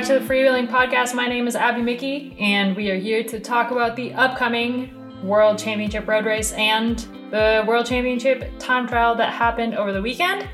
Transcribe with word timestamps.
back 0.00 0.06
to 0.06 0.18
the 0.18 0.24
Freewheeling 0.24 0.66
Podcast. 0.66 1.14
My 1.14 1.28
name 1.28 1.46
is 1.46 1.54
Abby 1.54 1.82
Mickey, 1.82 2.34
and 2.40 2.74
we 2.74 2.90
are 2.90 2.96
here 2.96 3.22
to 3.22 3.38
talk 3.38 3.70
about 3.70 3.96
the 3.96 4.14
upcoming 4.14 4.94
World 5.22 5.58
Championship 5.58 6.08
Road 6.08 6.24
Race 6.24 6.52
and 6.52 7.00
the 7.30 7.66
World 7.68 7.84
Championship 7.84 8.50
time 8.58 8.88
trial 8.88 9.14
that 9.16 9.30
happened 9.34 9.74
over 9.74 9.92
the 9.92 10.00
weekend. 10.00 10.48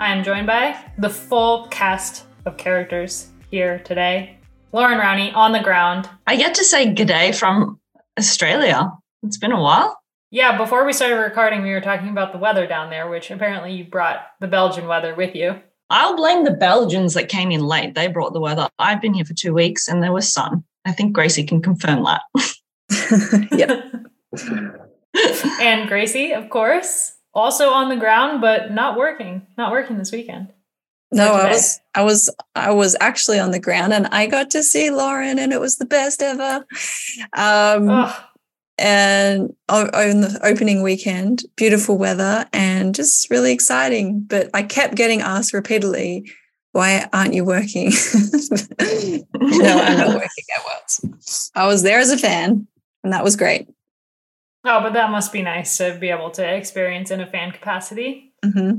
I 0.00 0.12
am 0.12 0.24
joined 0.24 0.48
by 0.48 0.76
the 0.98 1.08
full 1.08 1.68
cast 1.68 2.26
of 2.46 2.56
characters 2.56 3.28
here 3.48 3.78
today. 3.78 4.40
Lauren 4.72 4.98
Rowney 4.98 5.32
on 5.36 5.52
the 5.52 5.60
ground. 5.60 6.10
I 6.26 6.34
get 6.34 6.56
to 6.56 6.64
say 6.64 6.92
g'day 6.92 7.32
from 7.32 7.78
Australia. 8.18 8.90
It's 9.22 9.38
been 9.38 9.52
a 9.52 9.62
while. 9.62 10.00
Yeah, 10.32 10.58
before 10.58 10.84
we 10.84 10.92
started 10.92 11.14
recording, 11.14 11.62
we 11.62 11.70
were 11.70 11.80
talking 11.80 12.08
about 12.08 12.32
the 12.32 12.38
weather 12.38 12.66
down 12.66 12.90
there, 12.90 13.08
which 13.08 13.30
apparently 13.30 13.72
you 13.72 13.84
brought 13.84 14.22
the 14.40 14.48
Belgian 14.48 14.88
weather 14.88 15.14
with 15.14 15.36
you. 15.36 15.60
I'll 15.90 16.16
blame 16.16 16.44
the 16.44 16.52
Belgians 16.52 17.14
that 17.14 17.28
came 17.28 17.50
in 17.50 17.66
late. 17.66 17.94
They 17.94 18.06
brought 18.06 18.32
the 18.32 18.40
weather. 18.40 18.68
I've 18.78 19.00
been 19.00 19.14
here 19.14 19.24
for 19.24 19.34
two 19.34 19.52
weeks 19.52 19.88
and 19.88 20.02
there 20.02 20.12
was 20.12 20.32
sun. 20.32 20.64
I 20.84 20.92
think 20.92 21.12
Gracie 21.12 21.44
can 21.44 21.60
confirm 21.60 22.04
that. 22.04 22.22
yeah. 23.52 23.82
and 25.60 25.88
Gracie, 25.88 26.32
of 26.32 26.48
course, 26.48 27.16
also 27.34 27.70
on 27.70 27.88
the 27.88 27.96
ground, 27.96 28.40
but 28.40 28.70
not 28.70 28.96
working, 28.96 29.46
not 29.58 29.72
working 29.72 29.98
this 29.98 30.12
weekend. 30.12 30.52
No, 31.12 31.32
I 31.32 31.48
was 31.48 31.80
I 31.94 32.02
was 32.02 32.34
I 32.54 32.70
was 32.70 32.96
actually 33.00 33.40
on 33.40 33.50
the 33.50 33.58
ground 33.58 33.92
and 33.92 34.06
I 34.12 34.28
got 34.28 34.50
to 34.50 34.62
see 34.62 34.90
Lauren 34.90 35.40
and 35.40 35.52
it 35.52 35.60
was 35.60 35.76
the 35.76 35.84
best 35.84 36.22
ever. 36.22 36.64
Um 37.32 38.12
and 38.80 39.54
on 39.68 40.22
the 40.22 40.40
opening 40.42 40.82
weekend, 40.82 41.44
beautiful 41.56 41.98
weather 41.98 42.46
and 42.52 42.94
just 42.94 43.30
really 43.30 43.52
exciting. 43.52 44.22
But 44.22 44.48
I 44.54 44.62
kept 44.62 44.94
getting 44.94 45.20
asked 45.20 45.52
repeatedly, 45.52 46.30
why 46.72 47.08
aren't 47.12 47.34
you 47.34 47.44
working? 47.44 47.90
no, 48.80 49.78
I'm 49.78 49.98
not 49.98 50.08
working 50.14 50.44
at 50.56 50.64
Worlds. 50.64 51.50
I 51.54 51.66
was 51.66 51.82
there 51.82 51.98
as 51.98 52.10
a 52.10 52.18
fan, 52.18 52.66
and 53.04 53.12
that 53.12 53.24
was 53.24 53.36
great. 53.36 53.68
Oh, 54.64 54.80
but 54.80 54.92
that 54.92 55.10
must 55.10 55.32
be 55.32 55.42
nice 55.42 55.76
to 55.78 55.96
be 55.98 56.10
able 56.10 56.30
to 56.32 56.54
experience 56.54 57.10
in 57.10 57.20
a 57.20 57.26
fan 57.26 57.50
capacity. 57.52 58.32
Mm-hmm. 58.44 58.78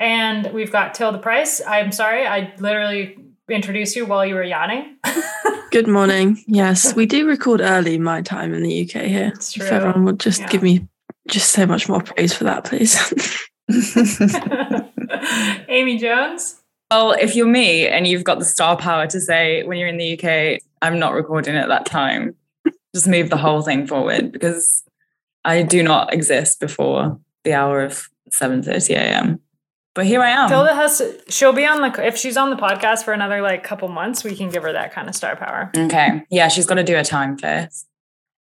And 0.00 0.52
we've 0.52 0.72
got 0.72 0.94
Tilda 0.94 1.18
Price. 1.18 1.60
I'm 1.66 1.92
sorry, 1.92 2.26
I 2.26 2.52
literally 2.58 3.16
introduced 3.54 3.96
you 3.96 4.06
while 4.06 4.24
you 4.24 4.34
were 4.34 4.42
yawning. 4.42 4.96
Good 5.70 5.88
morning. 5.88 6.42
Yes, 6.46 6.94
we 6.94 7.06
do 7.06 7.26
record 7.26 7.60
early 7.60 7.98
my 7.98 8.22
time 8.22 8.54
in 8.54 8.62
the 8.62 8.82
UK 8.82 9.02
here. 9.02 9.32
If 9.36 9.60
everyone 9.60 10.04
would 10.04 10.20
just 10.20 10.40
yeah. 10.40 10.48
give 10.48 10.62
me 10.62 10.86
just 11.28 11.52
so 11.52 11.66
much 11.66 11.88
more 11.88 12.02
praise 12.02 12.32
for 12.32 12.44
that, 12.44 12.64
please. 12.64 12.96
Amy 15.68 15.98
Jones. 15.98 16.56
Well, 16.90 17.12
if 17.12 17.36
you're 17.36 17.46
me 17.46 17.86
and 17.86 18.06
you've 18.06 18.24
got 18.24 18.38
the 18.38 18.46
star 18.46 18.76
power 18.76 19.06
to 19.08 19.20
say 19.20 19.62
when 19.64 19.76
you're 19.76 19.88
in 19.88 19.98
the 19.98 20.18
UK, 20.18 20.60
I'm 20.80 20.98
not 20.98 21.12
recording 21.12 21.56
at 21.56 21.68
that 21.68 21.84
time, 21.84 22.34
just 22.94 23.06
move 23.06 23.28
the 23.28 23.36
whole 23.36 23.60
thing 23.60 23.86
forward 23.86 24.32
because 24.32 24.84
I 25.44 25.62
do 25.62 25.82
not 25.82 26.14
exist 26.14 26.60
before 26.60 27.20
the 27.44 27.52
hour 27.52 27.82
of 27.82 28.08
7:30 28.30 28.94
a.m. 28.94 29.40
But 29.98 30.06
here 30.06 30.22
I 30.22 30.30
am. 30.30 30.48
Tilda 30.48 30.76
has 30.76 30.98
to, 30.98 31.20
she'll 31.28 31.52
be 31.52 31.66
on 31.66 31.80
the 31.82 32.06
if 32.06 32.16
she's 32.16 32.36
on 32.36 32.50
the 32.50 32.56
podcast 32.56 33.02
for 33.02 33.12
another 33.12 33.42
like 33.42 33.64
couple 33.64 33.88
months, 33.88 34.22
we 34.22 34.36
can 34.36 34.48
give 34.48 34.62
her 34.62 34.72
that 34.72 34.92
kind 34.92 35.08
of 35.08 35.16
star 35.16 35.34
power. 35.34 35.72
Okay. 35.76 36.22
Yeah, 36.30 36.46
she's 36.46 36.66
got 36.66 36.76
to 36.76 36.84
do 36.84 36.96
a 36.96 37.02
time 37.02 37.36
first. 37.36 37.84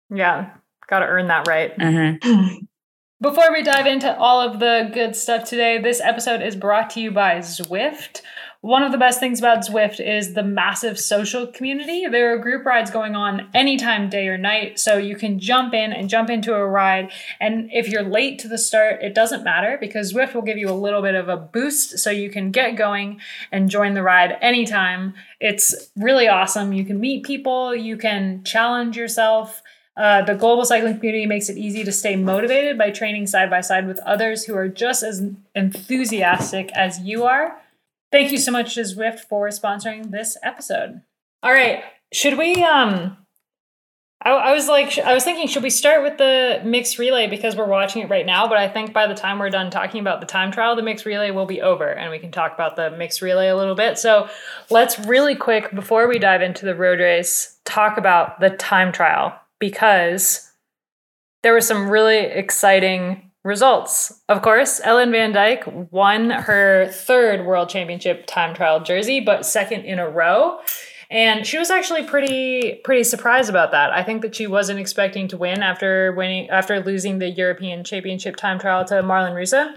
Yeah, 0.09 0.49
got 0.89 1.01
to 1.01 1.07
earn 1.07 1.27
that 1.27 1.47
right. 1.47 1.77
Mm-hmm. 1.77 2.65
Before 3.21 3.53
we 3.53 3.63
dive 3.63 3.87
into 3.87 4.17
all 4.17 4.41
of 4.41 4.61
the 4.61 4.91
good 4.95 5.15
stuff 5.15 5.45
today, 5.47 5.79
this 5.79 6.01
episode 6.01 6.41
is 6.41 6.57
brought 6.57 6.89
to 6.93 7.03
you 7.03 7.11
by 7.11 7.41
Zwift. 7.41 8.23
One 8.63 8.85
of 8.85 8.93
the 8.93 8.99
best 8.99 9.19
things 9.19 9.41
about 9.41 9.67
Zwift 9.67 9.99
is 9.99 10.35
the 10.35 10.45
massive 10.45 10.97
social 10.97 11.49
community. 11.49 12.07
There 12.07 12.33
are 12.33 12.39
group 12.39 12.65
rides 12.65 12.93
going 12.93 13.17
on 13.17 13.49
anytime, 13.53 14.09
day 14.09 14.29
or 14.29 14.39
night, 14.39 14.79
so 14.79 14.99
you 14.99 15.17
can 15.17 15.41
jump 15.41 15.75
in 15.75 15.93
and 15.93 16.09
jump 16.09 16.31
into 16.31 16.55
a 16.55 16.65
ride. 16.65 17.11
And 17.41 17.69
if 17.73 17.89
you're 17.89 18.05
late 18.05 18.39
to 18.39 18.47
the 18.47 18.59
start, 18.59 19.03
it 19.03 19.17
doesn't 19.17 19.43
matter 19.43 19.79
because 19.81 20.13
Zwift 20.13 20.35
will 20.35 20.43
give 20.43 20.59
you 20.59 20.71
a 20.71 20.79
little 20.79 21.03
bit 21.03 21.17
of 21.17 21.29
a 21.29 21.37
boost 21.37 21.99
so 21.99 22.11
you 22.11 22.31
can 22.31 22.53
get 22.53 22.77
going 22.77 23.21
and 23.51 23.69
join 23.69 23.95
the 23.95 24.03
ride 24.05 24.39
anytime. 24.41 25.15
It's 25.41 25.91
really 25.97 26.29
awesome. 26.29 26.73
You 26.73 26.85
can 26.85 27.01
meet 27.01 27.25
people, 27.25 27.75
you 27.75 27.97
can 27.97 28.45
challenge 28.45 28.97
yourself. 28.97 29.61
Uh, 29.97 30.23
the 30.23 30.37
global 30.37 30.65
cycling 30.65 30.99
community 30.99 31.27
makes 31.27 31.49
it 31.49 31.59
easy 31.59 31.83
to 31.83 31.91
stay 31.91 32.15
motivated 32.15 32.79
by 32.79 32.93
training 32.93 33.27
side 33.27 33.51
by 33.51 33.61
side 33.61 33.89
with 33.89 33.99
others 34.07 34.45
who 34.45 34.55
are 34.55 34.69
just 34.69 35.03
as 35.03 35.21
enthusiastic 35.57 36.71
as 36.77 37.01
you 37.01 37.25
are. 37.25 37.61
Thank 38.13 38.31
you 38.31 38.39
so 38.39 38.53
much 38.53 38.75
to 38.75 38.83
Zwift 38.83 39.21
for 39.21 39.49
sponsoring 39.49 40.11
this 40.11 40.37
episode. 40.43 41.01
All 41.43 41.53
right, 41.53 41.83
should 42.13 42.37
we? 42.37 42.63
Um, 42.63 43.17
I, 44.23 44.31
I 44.31 44.53
was 44.53 44.69
like, 44.69 44.99
I 44.99 45.15
was 45.15 45.25
thinking, 45.25 45.49
should 45.49 45.63
we 45.63 45.71
start 45.71 46.03
with 46.03 46.19
the 46.19 46.61
mixed 46.65 46.99
relay 46.99 47.27
because 47.27 47.57
we're 47.57 47.67
watching 47.67 48.03
it 48.03 48.11
right 48.11 48.27
now? 48.27 48.47
But 48.47 48.59
I 48.59 48.69
think 48.69 48.93
by 48.93 49.07
the 49.07 49.15
time 49.15 49.39
we're 49.39 49.51
done 49.51 49.71
talking 49.71 50.01
about 50.01 50.21
the 50.21 50.27
time 50.27 50.53
trial, 50.53 50.77
the 50.77 50.83
mixed 50.83 51.07
relay 51.07 51.31
will 51.31 51.47
be 51.47 51.63
over, 51.63 51.89
and 51.89 52.11
we 52.11 52.19
can 52.19 52.31
talk 52.31 52.53
about 52.53 52.77
the 52.77 52.91
mixed 52.91 53.23
relay 53.23 53.49
a 53.49 53.57
little 53.57 53.75
bit. 53.75 53.99
So 53.99 54.29
let's 54.71 54.99
really 55.01 55.35
quick 55.35 55.75
before 55.75 56.07
we 56.07 56.19
dive 56.19 56.43
into 56.43 56.67
the 56.67 56.77
road 56.77 57.01
race 57.01 57.59
talk 57.65 57.97
about 57.97 58.41
the 58.41 58.51
time 58.51 58.93
trial 58.93 59.35
because 59.59 60.53
there 61.43 61.55
were 61.55 61.61
some 61.61 61.89
really 61.89 62.19
exciting 62.19 63.32
results. 63.45 64.21
Of 64.29 64.43
course, 64.43 64.81
Ellen 64.85 65.11
Van 65.11 65.33
Dijk 65.33 65.91
won 65.91 66.31
her 66.31 66.89
third 66.89 67.45
World 67.45 67.69
Championship 67.69 68.27
time 68.27 68.55
trial 68.55 68.81
jersey, 68.81 69.21
but 69.21 69.47
second 69.47 69.85
in 69.85 69.99
a 69.99 70.09
row. 70.09 70.59
And 71.11 71.47
she 71.47 71.59
was 71.59 71.71
actually 71.71 72.05
pretty 72.05 72.81
pretty 72.85 73.05
surprised 73.05 73.51
about 73.51 73.73
that. 73.73 73.91
I 73.93 74.03
think 74.03 74.23
that 74.23 74.35
she 74.35 74.47
wasn't 74.47 74.81
expecting 74.81 75.29
to 75.29 75.37
win 75.37 75.63
after 75.63 76.13
winning 76.13 76.49
after 76.49 76.81
losing 76.81 77.19
the 77.19 77.29
European 77.29 77.85
Championship 77.85 78.37
time 78.37 78.59
trial 78.59 78.85
to 78.87 78.95
Marlen 79.03 79.35
Reusser, 79.35 79.75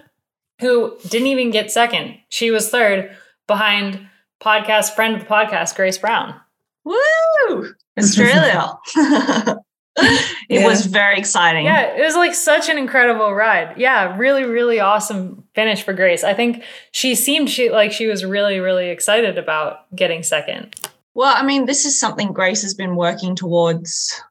who 0.61 0.97
didn't 1.09 1.27
even 1.27 1.51
get 1.51 1.71
second. 1.71 2.19
She 2.29 2.51
was 2.51 2.69
third 2.69 3.17
behind 3.47 4.07
podcast 4.41 4.95
friend 4.95 5.15
of 5.15 5.21
the 5.21 5.27
podcast, 5.27 5.75
Grace 5.75 5.97
Brown. 5.97 6.39
Woo! 6.85 7.73
Australia. 7.97 8.73
it 10.49 10.59
yeah. 10.59 10.67
was 10.67 10.87
very 10.87 11.17
exciting. 11.17 11.65
Yeah, 11.65 11.95
it 11.95 12.03
was 12.03 12.15
like 12.15 12.35
such 12.35 12.67
an 12.67 12.77
incredible 12.77 13.33
ride. 13.33 13.77
Yeah, 13.77 14.17
really, 14.17 14.43
really 14.43 14.81
awesome 14.81 15.45
finish 15.55 15.83
for 15.83 15.93
Grace. 15.93 16.23
I 16.23 16.33
think 16.33 16.63
she 16.91 17.15
seemed 17.15 17.49
she 17.49 17.69
like 17.69 17.93
she 17.93 18.07
was 18.07 18.25
really, 18.25 18.59
really 18.59 18.89
excited 18.89 19.37
about 19.37 19.95
getting 19.95 20.21
second. 20.21 20.75
Well, 21.13 21.33
I 21.33 21.43
mean, 21.43 21.65
this 21.65 21.85
is 21.85 21.97
something 21.97 22.33
Grace 22.33 22.61
has 22.61 22.73
been 22.73 22.97
working 22.97 23.37
towards 23.37 24.21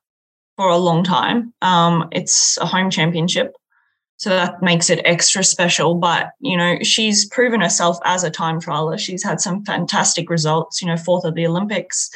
for 0.56 0.68
a 0.68 0.76
long 0.76 1.02
time. 1.02 1.54
Um, 1.62 2.08
it's 2.12 2.58
a 2.58 2.66
home 2.66 2.90
championship, 2.90 3.54
so 4.18 4.28
that 4.30 4.62
makes 4.62 4.90
it 4.90 5.00
extra 5.06 5.42
special. 5.42 5.94
But 5.94 6.32
you 6.40 6.58
know, 6.58 6.76
she's 6.82 7.26
proven 7.26 7.62
herself 7.62 7.96
as 8.04 8.22
a 8.22 8.30
time 8.30 8.60
trialer. 8.60 8.98
She's 8.98 9.24
had 9.24 9.40
some 9.40 9.64
fantastic 9.64 10.28
results. 10.28 10.82
You 10.82 10.88
know, 10.88 10.98
fourth 10.98 11.24
at 11.24 11.34
the 11.34 11.46
Olympics 11.46 12.10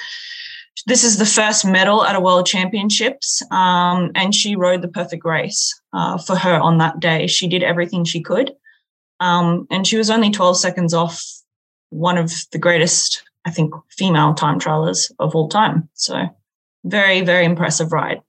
this 0.86 1.04
is 1.04 1.18
the 1.18 1.26
first 1.26 1.64
medal 1.64 2.04
at 2.04 2.16
a 2.16 2.20
world 2.20 2.46
championships 2.46 3.42
um, 3.50 4.10
and 4.14 4.34
she 4.34 4.56
rode 4.56 4.82
the 4.82 4.88
perfect 4.88 5.24
race 5.24 5.78
uh, 5.92 6.18
for 6.18 6.36
her 6.36 6.58
on 6.60 6.78
that 6.78 7.00
day. 7.00 7.26
She 7.26 7.48
did 7.48 7.62
everything 7.62 8.04
she 8.04 8.20
could 8.20 8.52
um, 9.20 9.66
and 9.70 9.86
she 9.86 9.96
was 9.96 10.10
only 10.10 10.30
12 10.30 10.56
seconds 10.56 10.94
off 10.94 11.24
one 11.90 12.18
of 12.18 12.32
the 12.52 12.58
greatest 12.58 13.22
i 13.46 13.50
think 13.50 13.72
female 13.90 14.34
time 14.34 14.58
trialers 14.58 15.10
of 15.18 15.34
all 15.34 15.48
time. 15.48 15.88
So 15.94 16.28
very 16.84 17.22
very 17.22 17.44
impressive 17.44 17.92
ride. 17.92 18.20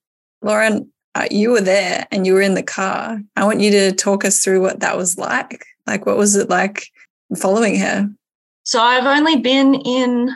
Lauren 0.41 0.91
uh, 1.15 1.27
you 1.31 1.51
were 1.51 1.61
there 1.61 2.07
and 2.11 2.25
you 2.25 2.33
were 2.33 2.41
in 2.41 2.53
the 2.53 2.63
car. 2.63 3.19
I 3.35 3.43
want 3.43 3.61
you 3.61 3.71
to 3.71 3.91
talk 3.91 4.23
us 4.23 4.43
through 4.43 4.61
what 4.61 4.79
that 4.81 4.95
was 4.95 5.17
like. 5.17 5.65
Like 5.87 6.05
what 6.05 6.17
was 6.17 6.35
it 6.35 6.49
like 6.49 6.85
following 7.37 7.79
her? 7.79 8.09
So 8.63 8.81
i've 8.81 9.05
only 9.05 9.37
been 9.37 9.75
in 9.75 10.35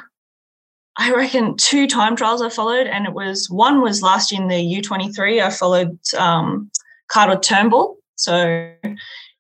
I 0.98 1.12
reckon 1.12 1.58
two 1.58 1.88
time 1.88 2.16
trials 2.16 2.42
I 2.42 2.50
followed, 2.50 2.88
and 2.88 3.06
it 3.06 3.14
was 3.14 3.50
one 3.50 3.82
was 3.82 4.02
last 4.02 4.32
year 4.32 4.42
in 4.42 4.48
the 4.48 4.82
U23. 4.82 5.44
I 5.44 5.50
followed 5.50 5.98
um, 6.18 6.70
Carter 7.08 7.40
Turnbull. 7.40 7.98
So 8.16 8.72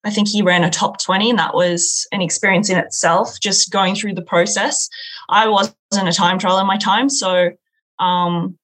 I 0.04 0.10
think 0.10 0.28
he 0.28 0.42
ran 0.42 0.64
a 0.64 0.70
top 0.70 1.00
20, 1.00 1.30
and 1.30 1.40
that 1.40 1.54
was 1.54 2.08
an 2.12 2.22
experience 2.22 2.70
in 2.70 2.78
itself, 2.78 3.40
just 3.40 3.72
going 3.72 3.96
through 3.96 4.16
the 4.16 4.24
process. 4.24 4.90
I 5.30 5.48
wasn't 5.48 5.76
a 6.10 6.12
time 6.12 6.40
trial 6.40 6.60
in 6.60 6.66
my 6.66 6.78
time. 6.78 7.10
So 7.10 7.52
um, 8.00 8.58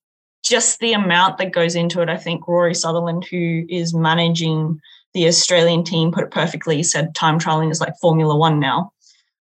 just 0.44 0.80
the 0.80 0.94
amount 0.94 1.38
that 1.38 1.51
goes 1.51 1.75
into 1.75 2.01
it, 2.01 2.09
I 2.09 2.18
think 2.18 2.47
Rory 2.47 2.74
Sutherland, 2.74 3.25
who 3.30 3.65
is 3.69 3.94
managing 3.94 4.80
the 5.13 5.27
Australian 5.27 5.83
team, 5.83 6.12
put 6.12 6.24
it 6.24 6.31
perfectly. 6.31 6.81
Said 6.81 7.13
time 7.13 7.39
trialing 7.39 7.71
is 7.71 7.81
like 7.81 7.94
Formula 8.01 8.35
One 8.35 8.59
now. 8.59 8.94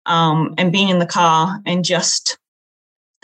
Um, 0.04 0.54
and 0.58 0.72
being 0.72 0.88
in 0.88 1.00
the 1.00 1.06
car 1.06 1.60
and 1.66 1.84
just 1.84 2.38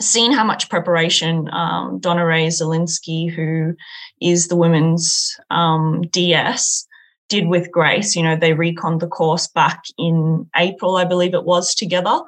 seen 0.01 0.31
how 0.31 0.43
much 0.43 0.69
preparation 0.69 1.49
um, 1.51 1.99
Donna 1.99 2.25
Rae-Szalinski, 2.25 3.31
who 3.31 3.75
is 4.21 4.47
the 4.47 4.55
women's 4.55 5.35
um, 5.49 6.01
DS, 6.11 6.87
did 7.29 7.47
with 7.47 7.71
Grace. 7.71 8.15
You 8.15 8.23
know, 8.23 8.35
they 8.35 8.53
reconned 8.53 8.99
the 8.99 9.07
course 9.07 9.47
back 9.47 9.83
in 9.97 10.49
April, 10.55 10.97
I 10.97 11.05
believe 11.05 11.33
it 11.33 11.45
was, 11.45 11.73
together. 11.73 12.21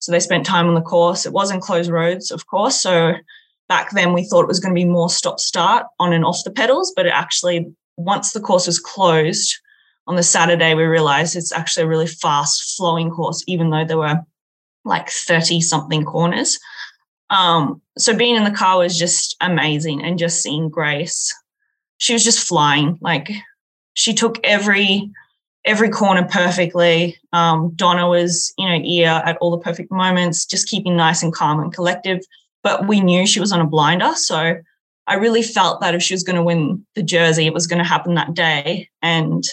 So 0.00 0.12
they 0.12 0.20
spent 0.20 0.46
time 0.46 0.68
on 0.68 0.74
the 0.74 0.80
course. 0.80 1.26
It 1.26 1.32
wasn't 1.32 1.62
closed 1.62 1.90
roads, 1.90 2.30
of 2.30 2.46
course. 2.46 2.80
So 2.80 3.14
back 3.68 3.90
then 3.90 4.12
we 4.12 4.24
thought 4.24 4.42
it 4.42 4.48
was 4.48 4.60
going 4.60 4.74
to 4.74 4.78
be 4.78 4.84
more 4.84 5.10
stop 5.10 5.40
start 5.40 5.86
on 5.98 6.12
and 6.12 6.24
off 6.24 6.44
the 6.44 6.50
pedals, 6.50 6.92
but 6.96 7.06
it 7.06 7.12
actually, 7.12 7.66
once 7.96 8.32
the 8.32 8.40
course 8.40 8.66
was 8.66 8.78
closed 8.78 9.54
on 10.06 10.16
the 10.16 10.22
Saturday, 10.22 10.74
we 10.74 10.84
realized 10.84 11.36
it's 11.36 11.52
actually 11.52 11.84
a 11.84 11.88
really 11.88 12.06
fast 12.06 12.76
flowing 12.76 13.10
course, 13.10 13.44
even 13.46 13.70
though 13.70 13.84
there 13.84 13.98
were 13.98 14.20
like 14.84 15.10
30 15.10 15.60
something 15.60 16.04
corners. 16.04 16.58
Um, 17.30 17.82
so 17.98 18.16
being 18.16 18.36
in 18.36 18.44
the 18.44 18.50
car 18.50 18.78
was 18.78 18.98
just 18.98 19.36
amazing 19.40 20.02
and 20.02 20.18
just 20.18 20.42
seeing 20.42 20.68
Grace, 20.68 21.34
she 21.98 22.12
was 22.12 22.24
just 22.24 22.46
flying. 22.46 22.98
Like 23.00 23.30
she 23.94 24.14
took 24.14 24.38
every 24.44 25.10
every 25.64 25.90
corner 25.90 26.26
perfectly. 26.26 27.18
Um, 27.32 27.72
Donna 27.74 28.08
was, 28.08 28.54
you 28.56 28.66
know, 28.66 28.80
ear 28.82 29.22
at 29.24 29.36
all 29.38 29.50
the 29.50 29.58
perfect 29.62 29.90
moments, 29.90 30.46
just 30.46 30.68
keeping 30.68 30.96
nice 30.96 31.22
and 31.22 31.34
calm 31.34 31.60
and 31.60 31.74
collective. 31.74 32.20
But 32.62 32.88
we 32.88 33.00
knew 33.00 33.26
she 33.26 33.40
was 33.40 33.52
on 33.52 33.60
a 33.60 33.66
blinder. 33.66 34.14
So 34.14 34.56
I 35.06 35.14
really 35.14 35.42
felt 35.42 35.80
that 35.80 35.94
if 35.94 36.02
she 36.02 36.14
was 36.14 36.22
going 36.22 36.36
to 36.36 36.42
win 36.42 36.86
the 36.94 37.02
jersey, 37.02 37.46
it 37.46 37.54
was 37.54 37.66
going 37.66 37.82
to 37.82 37.88
happen 37.88 38.14
that 38.14 38.34
day. 38.34 38.88
And 39.02 39.44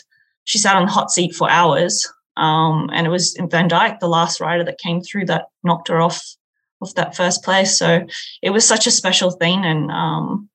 she 0.46 0.58
sat 0.58 0.76
on 0.76 0.86
the 0.86 0.92
hot 0.92 1.12
seat 1.12 1.36
for 1.36 1.50
hours. 1.50 2.08
Um, 2.38 2.90
and 2.94 3.08
it 3.08 3.10
was 3.10 3.36
Van 3.50 3.70
Dijk, 3.70 4.00
the 4.00 4.08
last 4.08 4.40
rider 4.40 4.64
that 4.64 4.78
came 4.78 5.02
through 5.02 5.26
that 5.26 5.46
knocked 5.64 5.88
her 5.88 6.02
off 6.02 6.36
of 6.82 6.94
that 6.96 7.16
first 7.16 7.44
place. 7.44 7.78
So 7.78 8.06
it 8.42 8.50
was 8.50 8.66
such 8.66 8.88
a 8.88 8.92
special 8.92 9.32
thing. 9.32 9.66
And 9.66 9.92
um, 9.92 10.50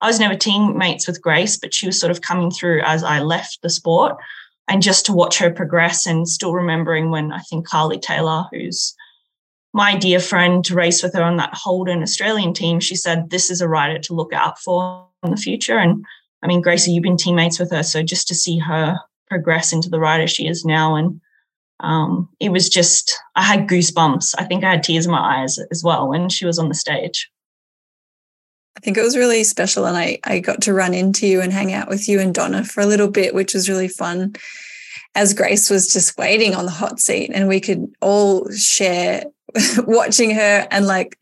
I 0.00 0.06
was 0.06 0.20
never 0.20 0.34
teammates 0.34 1.06
with 1.06 1.22
Grace, 1.22 1.56
but 1.56 1.74
she 1.74 1.86
was 1.86 1.98
sort 1.98 2.10
of 2.10 2.20
coming 2.20 2.50
through 2.50 2.82
as 2.82 3.02
I 3.02 3.20
left 3.20 3.58
the 3.62 3.70
sport. 3.70 4.16
And 4.68 4.82
just 4.82 5.06
to 5.06 5.12
watch 5.12 5.38
her 5.38 5.50
progress 5.50 6.06
and 6.06 6.28
still 6.28 6.54
remembering 6.54 7.10
when 7.10 7.32
I 7.32 7.40
think 7.40 7.68
Carlee 7.68 8.00
Taylor, 8.00 8.44
who's 8.52 8.94
my 9.72 9.96
dear 9.96 10.20
friend, 10.20 10.64
to 10.64 10.74
race 10.74 11.02
with 11.02 11.14
her 11.14 11.22
on 11.22 11.36
that 11.38 11.54
Holden 11.54 12.02
Australian 12.02 12.54
team, 12.54 12.78
she 12.78 12.94
said, 12.94 13.30
This 13.30 13.50
is 13.50 13.60
a 13.60 13.68
rider 13.68 13.98
to 13.98 14.14
look 14.14 14.32
out 14.32 14.58
for 14.58 15.06
in 15.24 15.30
the 15.30 15.36
future. 15.36 15.78
And 15.78 16.04
I 16.42 16.46
mean, 16.46 16.60
Gracie, 16.60 16.92
you've 16.92 17.02
been 17.02 17.16
teammates 17.16 17.58
with 17.58 17.72
her. 17.72 17.82
So 17.82 18.02
just 18.02 18.28
to 18.28 18.34
see 18.34 18.58
her 18.58 18.98
progress 19.28 19.72
into 19.72 19.88
the 19.88 20.00
rider 20.00 20.26
she 20.26 20.46
is 20.46 20.64
now 20.64 20.94
and 20.96 21.20
um, 21.80 22.28
it 22.40 22.50
was 22.50 22.68
just 22.68 23.18
I 23.36 23.42
had 23.42 23.68
goosebumps. 23.68 24.34
I 24.38 24.44
think 24.44 24.64
I 24.64 24.70
had 24.70 24.82
tears 24.82 25.06
in 25.06 25.12
my 25.12 25.42
eyes 25.42 25.58
as 25.70 25.82
well 25.82 26.08
when 26.08 26.28
she 26.28 26.46
was 26.46 26.58
on 26.58 26.68
the 26.68 26.74
stage. 26.74 27.30
I 28.76 28.80
think 28.80 28.96
it 28.96 29.02
was 29.02 29.16
really 29.16 29.44
special, 29.44 29.86
and 29.86 29.96
I 29.96 30.18
I 30.24 30.38
got 30.38 30.62
to 30.62 30.74
run 30.74 30.94
into 30.94 31.26
you 31.26 31.40
and 31.40 31.52
hang 31.52 31.72
out 31.72 31.88
with 31.88 32.08
you 32.08 32.20
and 32.20 32.34
Donna 32.34 32.64
for 32.64 32.80
a 32.80 32.86
little 32.86 33.10
bit, 33.10 33.34
which 33.34 33.54
was 33.54 33.68
really 33.68 33.88
fun. 33.88 34.34
As 35.14 35.34
Grace 35.34 35.68
was 35.70 35.92
just 35.92 36.16
waiting 36.16 36.54
on 36.54 36.66
the 36.66 36.70
hot 36.70 37.00
seat, 37.00 37.30
and 37.34 37.48
we 37.48 37.60
could 37.60 37.92
all 38.00 38.50
share 38.52 39.24
watching 39.78 40.34
her, 40.34 40.68
and 40.70 40.86
like 40.86 41.18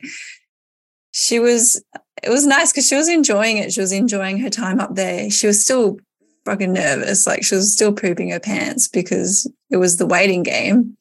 she 1.13 1.39
was, 1.39 1.83
it 2.23 2.31
was 2.31 2.47
nice 2.47 2.71
because 2.71 2.87
she 2.87 2.97
was 2.97 3.09
enjoying 3.09 3.57
it. 3.57 3.73
She 3.73 3.81
was 3.81 3.93
enjoying 3.93 4.39
her 4.39 4.51
time 4.51 4.79
up 4.79 4.95
there. 4.95 5.31
She 5.31 5.47
was 5.47 5.65
still 5.65 5.99
fucking 6.49 6.73
nervous. 6.73 7.27
Like 7.27 7.45
she 7.45 7.55
was 7.55 7.73
still 7.73 7.93
pooping 7.93 8.31
her 8.31 8.41
pants 8.41 8.89
because 8.89 9.51
it 9.71 9.77
was 9.77 9.97
the 9.97 10.07
waiting 10.07 10.43
game. 10.43 10.97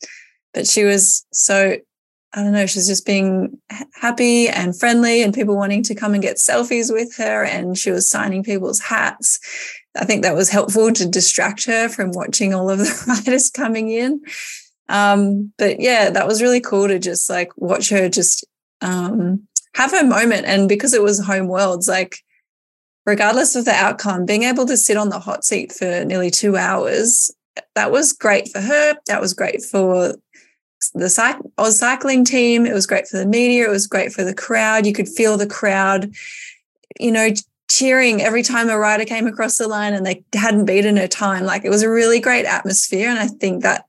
But 0.54 0.68
she 0.68 0.84
was 0.84 1.26
so, 1.32 1.78
I 2.34 2.44
don't 2.44 2.52
know, 2.52 2.66
she's 2.66 2.88
just 2.88 3.06
being 3.06 3.60
happy 3.94 4.50
and 4.50 4.78
friendly 4.78 5.22
and 5.22 5.34
people 5.34 5.56
wanting 5.56 5.84
to 5.84 5.96
come 5.96 6.14
and 6.14 6.22
get 6.24 6.38
selfies 6.38 6.92
with 6.92 7.16
her. 7.18 7.44
And 7.44 7.78
she 7.78 7.92
was 7.92 8.10
signing 8.10 8.44
people's 8.44 8.82
hats. 8.82 9.40
I 9.96 10.06
think 10.06 10.24
that 10.24 10.36
was 10.36 10.50
helpful 10.50 10.92
to 10.92 11.08
distract 11.08 11.66
her 11.66 11.90
from 11.90 12.12
watching 12.12 12.54
all 12.54 12.70
of 12.70 12.80
the 12.80 13.04
riders 13.08 13.50
coming 13.50 13.90
in. 13.90 14.22
Um, 14.90 15.54
but 15.58 15.80
yeah, 15.80 16.10
that 16.10 16.28
was 16.28 16.42
really 16.42 16.62
cool 16.62 16.88
to 16.88 17.00
just 17.00 17.30
like 17.30 17.52
watch 17.58 17.90
her 17.90 18.10
just 18.10 18.46
um, 18.82 19.48
have 19.76 19.92
her 19.92 20.06
moment. 20.06 20.46
And 20.46 20.68
because 20.68 20.94
it 20.94 21.04
was 21.04 21.26
home 21.26 21.48
worlds, 21.48 21.88
like 21.88 22.20
regardless 23.08 23.56
of 23.56 23.66
the 23.66 23.72
outcome, 23.72 24.26
being 24.26 24.44
able 24.44 24.66
to 24.66 24.78
sit 24.78 24.98
on 24.98 25.10
the 25.10 25.20
hot 25.20 25.46
seat 25.46 25.72
for 25.72 26.04
nearly 26.04 26.30
two 26.30 26.58
hours, 26.58 27.34
that 27.74 27.90
was 27.90 28.14
great 28.14 28.50
for 28.50 28.60
her. 28.60 28.96
That 29.08 29.22
was 29.22 29.34
great 29.34 29.64
for 29.64 30.16
the 30.94 31.06
AusCycling 31.58 32.26
team. 32.26 32.66
It 32.66 32.74
was 32.74 32.86
great 32.86 33.08
for 33.08 33.18
the 33.18 33.26
media. 33.26 33.66
It 33.66 33.72
was 33.72 33.88
great 33.88 34.12
for 34.12 34.24
the 34.24 34.36
crowd. 34.36 34.86
You 34.86 34.94
could 34.94 35.08
feel 35.08 35.38
the 35.38 35.48
crowd, 35.48 36.12
you 37.00 37.12
know, 37.12 37.30
cheering 37.72 38.22
every 38.22 38.44
time 38.44 38.70
a 38.70 38.78
rider 38.78 39.06
came 39.06 39.26
across 39.26 39.58
the 39.58 39.68
line 39.68 39.94
and 39.94 40.06
they 40.06 40.24
hadn't 40.34 40.66
beaten 40.66 40.98
her 40.98 41.08
time. 41.08 41.46
Like 41.46 41.64
it 41.64 41.70
was 41.70 41.84
a 41.84 41.90
really 41.90 42.20
great 42.20 42.46
atmosphere. 42.46 43.10
And 43.10 43.20
I 43.20 43.28
think 43.28 43.64
that 43.64 43.86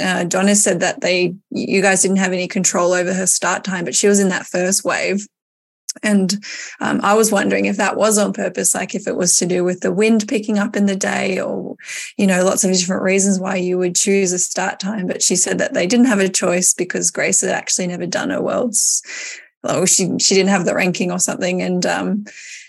uh, 0.00 0.24
Donna 0.24 0.56
said 0.56 0.80
that 0.80 1.00
they, 1.00 1.34
you 1.50 1.80
guys 1.80 2.02
didn't 2.02 2.16
have 2.16 2.32
any 2.32 2.48
control 2.48 2.92
over 2.92 3.14
her 3.14 3.26
start 3.26 3.62
time, 3.62 3.84
but 3.84 3.94
she 3.94 4.08
was 4.08 4.18
in 4.18 4.30
that 4.30 4.46
first 4.46 4.84
wave 4.84 5.26
and 6.02 6.42
um, 6.80 7.00
I 7.02 7.14
was 7.14 7.30
wondering 7.30 7.66
if 7.66 7.76
that 7.76 7.96
was 7.96 8.18
on 8.18 8.32
purpose, 8.32 8.74
like 8.74 8.94
if 8.94 9.06
it 9.06 9.16
was 9.16 9.36
to 9.36 9.46
do 9.46 9.62
with 9.62 9.80
the 9.80 9.92
wind 9.92 10.26
picking 10.26 10.58
up 10.58 10.76
in 10.76 10.86
the 10.86 10.96
day 10.96 11.40
or, 11.40 11.76
you 12.16 12.26
know, 12.26 12.44
lots 12.44 12.64
of 12.64 12.72
different 12.72 13.02
reasons 13.02 13.38
why 13.38 13.56
you 13.56 13.76
would 13.78 13.94
choose 13.94 14.32
a 14.32 14.38
start 14.38 14.80
time. 14.80 15.06
But 15.06 15.22
she 15.22 15.36
said 15.36 15.58
that 15.58 15.74
they 15.74 15.86
didn't 15.86 16.06
have 16.06 16.20
a 16.20 16.28
choice 16.28 16.72
because 16.72 17.10
Grace 17.10 17.42
had 17.42 17.50
actually 17.50 17.88
never 17.88 18.06
done 18.06 18.30
her 18.30 18.42
worlds. 18.42 19.02
Well, 19.62 19.84
she, 19.86 20.18
she 20.18 20.34
didn't 20.34 20.50
have 20.50 20.64
the 20.64 20.74
ranking 20.74 21.12
or 21.12 21.18
something. 21.18 21.60
And 21.60 21.84
um, 21.84 22.24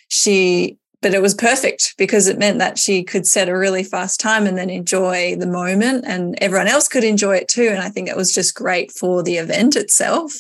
she 0.10 0.78
but 1.04 1.14
it 1.14 1.22
was 1.22 1.36
perfect 1.36 1.94
because 1.98 2.28
it 2.28 2.40
meant 2.40 2.58
that 2.60 2.80
she 2.80 3.04
could 3.04 3.28
set 3.28 3.50
a 3.50 3.58
really 3.58 3.84
fast 3.84 4.20
time 4.20 4.48
and 4.48 4.58
then 4.58 4.70
enjoy 4.70 5.36
the 5.36 5.46
moment 5.46 6.06
and 6.08 6.36
everyone 6.42 6.68
else 6.68 6.88
could 6.88 7.04
enjoy 7.04 7.36
it 7.36 7.48
too 7.48 7.68
and 7.68 7.80
i 7.80 7.90
think 7.90 8.10
it 8.10 8.18
was 8.18 8.34
just 8.34 8.56
great 8.56 8.92
for 8.92 9.22
the 9.22 9.36
event 9.36 9.76
itself. 9.76 10.34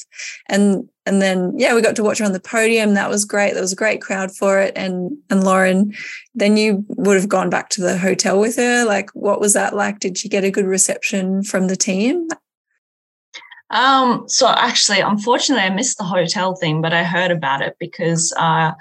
And 0.50 0.89
and 1.06 1.21
then 1.21 1.54
yeah 1.57 1.75
we 1.75 1.81
got 1.81 1.95
to 1.98 2.04
watch 2.04 2.19
her 2.19 2.25
on 2.25 2.31
the 2.31 2.39
podium. 2.39 2.94
That 2.94 3.10
was 3.10 3.25
great. 3.25 3.54
There 3.54 3.62
was 3.62 3.74
a 3.74 3.83
great 3.83 4.01
crowd 4.01 4.36
for 4.36 4.60
it. 4.60 4.74
And 4.75 5.18
and 5.30 5.44
lauren 5.44 5.94
then 6.36 6.57
you 6.57 6.86
would 6.89 7.15
have 7.15 7.30
gone 7.30 7.50
back 7.50 7.69
to 7.69 7.81
the 7.81 7.98
hotel 7.98 8.39
with 8.39 8.56
her. 8.56 8.86
Like 8.86 9.10
what 9.12 9.39
was 9.39 9.54
that 9.54 9.75
like? 9.75 10.00
Did 10.00 10.18
she 10.18 10.30
get 10.30 10.44
a 10.44 10.51
good 10.51 10.65
reception 10.65 11.44
from 11.44 11.68
the 11.68 11.75
team? 11.75 12.27
Um, 13.69 14.25
so 14.27 14.48
actually, 14.50 15.00
unfortunately, 15.00 15.65
I 15.65 15.71
missed 15.71 15.98
the 15.98 16.04
hotel 16.04 16.56
thing, 16.56 16.80
but 16.80 16.94
I 16.94 17.04
heard 17.04 17.31
about 17.31 17.63
it 17.63 17.75
because 17.80 18.31
uh, 18.38 18.71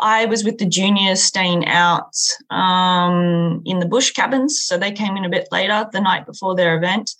I 0.00 0.26
was 0.26 0.44
with 0.44 0.58
the 0.58 0.66
juniors 0.66 1.22
staying 1.22 1.66
out 1.66 2.14
um, 2.50 3.62
in 3.64 3.80
the 3.80 3.86
bush 3.86 4.12
cabins. 4.12 4.60
So 4.64 4.78
they 4.78 4.92
came 4.92 5.16
in 5.16 5.24
a 5.24 5.30
bit 5.30 5.48
later 5.50 5.88
the 5.92 6.00
night 6.00 6.26
before 6.26 6.54
their 6.54 6.76
event. 6.76 7.10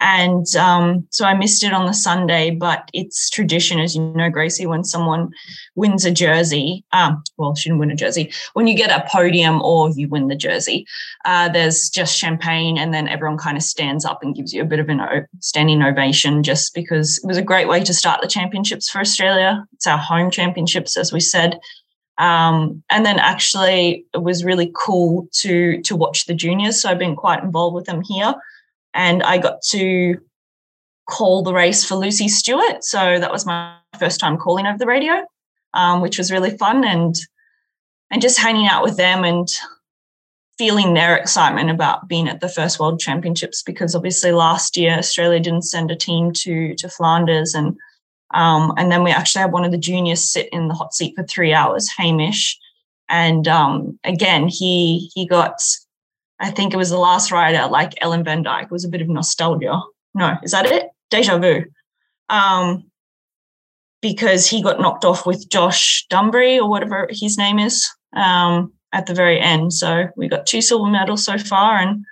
And 0.00 0.46
um, 0.54 1.08
so 1.10 1.24
I 1.24 1.34
missed 1.34 1.64
it 1.64 1.72
on 1.72 1.86
the 1.86 1.92
Sunday, 1.92 2.50
but 2.50 2.88
it's 2.92 3.28
tradition, 3.28 3.80
as 3.80 3.96
you 3.96 4.12
know, 4.14 4.30
Gracie, 4.30 4.66
when 4.66 4.84
someone 4.84 5.30
wins 5.74 6.04
a 6.04 6.12
jersey, 6.12 6.84
um, 6.92 7.22
well, 7.36 7.56
she 7.56 7.68
didn't 7.68 7.80
win 7.80 7.90
a 7.90 7.96
jersey, 7.96 8.32
when 8.52 8.68
you 8.68 8.76
get 8.76 8.90
a 8.90 9.06
podium 9.10 9.60
or 9.60 9.90
you 9.90 10.08
win 10.08 10.28
the 10.28 10.36
jersey, 10.36 10.86
uh, 11.24 11.48
there's 11.48 11.88
just 11.88 12.16
champagne 12.16 12.78
and 12.78 12.94
then 12.94 13.08
everyone 13.08 13.38
kind 13.38 13.56
of 13.56 13.62
stands 13.64 14.04
up 14.04 14.22
and 14.22 14.36
gives 14.36 14.52
you 14.52 14.62
a 14.62 14.66
bit 14.66 14.78
of 14.78 14.88
an 14.88 15.00
standing 15.40 15.82
ovation 15.82 16.44
just 16.44 16.74
because 16.74 17.18
it 17.18 17.26
was 17.26 17.36
a 17.36 17.42
great 17.42 17.66
way 17.66 17.82
to 17.82 17.92
start 17.92 18.20
the 18.20 18.28
championships 18.28 18.88
for 18.88 19.00
Australia. 19.00 19.64
It's 19.72 19.86
our 19.88 19.98
home 19.98 20.30
championships, 20.30 20.96
as 20.96 21.12
we 21.12 21.18
said. 21.18 21.58
Um, 22.18 22.82
and 22.90 23.06
then 23.06 23.18
actually 23.18 24.04
it 24.12 24.22
was 24.22 24.44
really 24.44 24.72
cool 24.74 25.28
to 25.34 25.80
to 25.82 25.96
watch 25.96 26.26
the 26.26 26.34
juniors. 26.34 26.80
So 26.80 26.90
I've 26.90 26.98
been 26.98 27.16
quite 27.16 27.42
involved 27.42 27.74
with 27.74 27.86
them 27.86 28.02
here. 28.02 28.34
And 28.94 29.22
I 29.22 29.38
got 29.38 29.62
to 29.70 30.18
call 31.08 31.42
the 31.42 31.54
race 31.54 31.84
for 31.84 31.94
Lucy 31.94 32.28
Stewart. 32.28 32.84
So 32.84 33.18
that 33.18 33.32
was 33.32 33.46
my 33.46 33.76
first 33.98 34.20
time 34.20 34.36
calling 34.36 34.66
over 34.66 34.78
the 34.78 34.86
radio, 34.86 35.24
um, 35.74 36.00
which 36.00 36.18
was 36.18 36.32
really 36.32 36.56
fun 36.56 36.84
and 36.84 37.14
and 38.10 38.22
just 38.22 38.38
hanging 38.38 38.66
out 38.66 38.82
with 38.82 38.96
them 38.96 39.24
and 39.24 39.48
feeling 40.56 40.94
their 40.94 41.16
excitement 41.16 41.70
about 41.70 42.08
being 42.08 42.28
at 42.28 42.40
the 42.40 42.48
first 42.48 42.80
World 42.80 42.98
Championships 42.98 43.62
because 43.62 43.94
obviously 43.94 44.32
last 44.32 44.76
year 44.76 44.98
Australia 44.98 45.38
didn't 45.38 45.62
send 45.62 45.90
a 45.90 45.96
team 45.96 46.32
to 46.32 46.74
to 46.74 46.88
Flanders 46.88 47.54
and 47.54 47.76
um, 48.32 48.74
and 48.76 48.92
then 48.92 49.04
we 49.04 49.10
actually 49.10 49.42
had 49.42 49.52
one 49.52 49.64
of 49.64 49.70
the 49.70 49.78
juniors 49.78 50.22
sit 50.22 50.48
in 50.52 50.68
the 50.68 50.74
hot 50.74 50.94
seat 50.94 51.14
for 51.16 51.24
three 51.24 51.52
hours, 51.52 51.88
Hamish. 51.96 52.58
And 53.08 53.48
um, 53.48 53.98
again, 54.04 54.48
he 54.48 55.10
he 55.14 55.26
got, 55.26 55.62
I 56.38 56.50
think 56.50 56.74
it 56.74 56.76
was 56.76 56.90
the 56.90 56.98
last 56.98 57.32
rider, 57.32 57.66
like 57.70 57.94
Ellen 58.02 58.24
Van 58.24 58.44
Dijk. 58.44 58.70
Was 58.70 58.84
a 58.84 58.88
bit 58.88 59.00
of 59.00 59.08
nostalgia. 59.08 59.80
No, 60.14 60.36
is 60.42 60.50
that 60.50 60.66
it? 60.66 60.90
Deja 61.10 61.38
vu. 61.38 61.64
Um, 62.28 62.84
because 64.02 64.46
he 64.46 64.62
got 64.62 64.80
knocked 64.80 65.04
off 65.04 65.26
with 65.26 65.48
Josh 65.48 66.06
Dumbrey 66.08 66.58
or 66.58 66.68
whatever 66.68 67.08
his 67.10 67.38
name 67.38 67.58
is 67.58 67.88
um, 68.14 68.72
at 68.92 69.06
the 69.06 69.14
very 69.14 69.40
end. 69.40 69.72
So 69.72 70.08
we 70.16 70.28
got 70.28 70.46
two 70.46 70.60
silver 70.60 70.90
medals 70.90 71.24
so 71.24 71.38
far, 71.38 71.78
and 71.78 72.04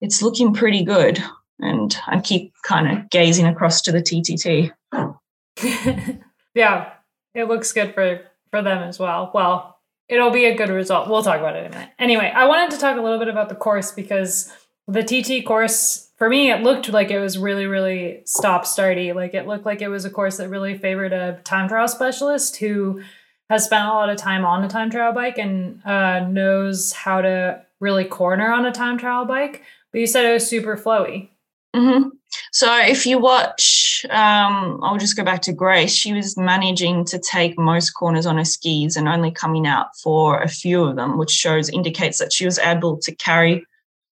it's 0.00 0.22
looking 0.22 0.52
pretty 0.52 0.82
good. 0.82 1.22
And 1.60 1.96
I 2.08 2.20
keep 2.20 2.52
kind 2.64 2.90
of 2.90 3.10
gazing 3.10 3.46
across 3.46 3.80
to 3.82 3.92
the 3.92 4.02
TTT. 4.02 4.72
yeah, 6.54 6.92
it 7.34 7.44
looks 7.44 7.72
good 7.72 7.94
for 7.94 8.20
for 8.50 8.62
them 8.62 8.82
as 8.82 8.98
well. 8.98 9.30
Well, 9.32 9.78
it'll 10.08 10.30
be 10.30 10.46
a 10.46 10.54
good 10.54 10.70
result. 10.70 11.08
We'll 11.08 11.22
talk 11.22 11.38
about 11.38 11.56
it 11.56 11.66
in 11.66 11.66
a 11.66 11.70
minute. 11.70 11.90
Anyway, 11.98 12.32
I 12.34 12.46
wanted 12.46 12.72
to 12.72 12.78
talk 12.78 12.98
a 12.98 13.00
little 13.00 13.18
bit 13.18 13.28
about 13.28 13.48
the 13.48 13.54
course 13.54 13.92
because 13.92 14.52
the 14.88 15.02
TT 15.02 15.46
course 15.46 16.10
for 16.20 16.28
me, 16.28 16.50
it 16.50 16.62
looked 16.62 16.90
like 16.90 17.10
it 17.10 17.18
was 17.18 17.38
really, 17.38 17.64
really 17.64 18.20
stop 18.26 18.64
starty. 18.64 19.14
Like 19.14 19.32
it 19.32 19.46
looked 19.46 19.64
like 19.64 19.80
it 19.80 19.88
was 19.88 20.04
a 20.04 20.10
course 20.10 20.36
that 20.36 20.50
really 20.50 20.76
favored 20.76 21.14
a 21.14 21.40
time 21.44 21.66
trial 21.66 21.88
specialist 21.88 22.56
who 22.56 23.00
has 23.48 23.64
spent 23.64 23.86
a 23.86 23.88
lot 23.88 24.10
of 24.10 24.18
time 24.18 24.44
on 24.44 24.62
a 24.62 24.68
time 24.68 24.90
trial 24.90 25.14
bike 25.14 25.38
and 25.38 25.84
uh, 25.86 26.20
knows 26.28 26.92
how 26.92 27.22
to 27.22 27.64
really 27.80 28.04
corner 28.04 28.52
on 28.52 28.66
a 28.66 28.70
time 28.70 28.98
trial 28.98 29.24
bike. 29.24 29.62
But 29.92 30.02
you 30.02 30.06
said 30.06 30.26
it 30.26 30.34
was 30.34 30.46
super 30.46 30.76
flowy. 30.76 31.30
Mm-hmm. 31.74 32.10
So 32.52 32.76
if 32.78 33.06
you 33.06 33.18
watch, 33.18 34.04
um, 34.10 34.80
I'll 34.82 34.98
just 34.98 35.16
go 35.16 35.24
back 35.24 35.42
to 35.42 35.52
Grace. 35.52 35.94
She 35.94 36.12
was 36.12 36.36
managing 36.36 37.04
to 37.06 37.18
take 37.18 37.58
most 37.58 37.90
corners 37.90 38.26
on 38.26 38.38
her 38.38 38.44
skis 38.44 38.96
and 38.96 39.08
only 39.08 39.30
coming 39.30 39.66
out 39.66 39.96
for 39.96 40.40
a 40.40 40.48
few 40.48 40.84
of 40.84 40.96
them, 40.96 41.18
which 41.18 41.30
shows 41.30 41.68
indicates 41.68 42.18
that 42.18 42.32
she 42.32 42.44
was 42.44 42.58
able 42.58 42.98
to 42.98 43.14
carry 43.14 43.64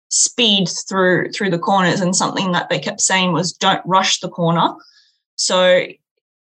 speed 0.09 0.69
through 0.89 1.33
through 1.33 1.51
the 1.51 1.59
corners. 1.59 2.01
And 2.01 2.15
something 2.15 2.53
that 2.53 2.69
they 2.69 2.79
kept 2.79 3.01
saying 3.01 3.33
was 3.33 3.53
don't 3.53 3.83
rush 3.87 4.21
the 4.21 4.29
corner. 4.29 4.75
So 5.37 5.87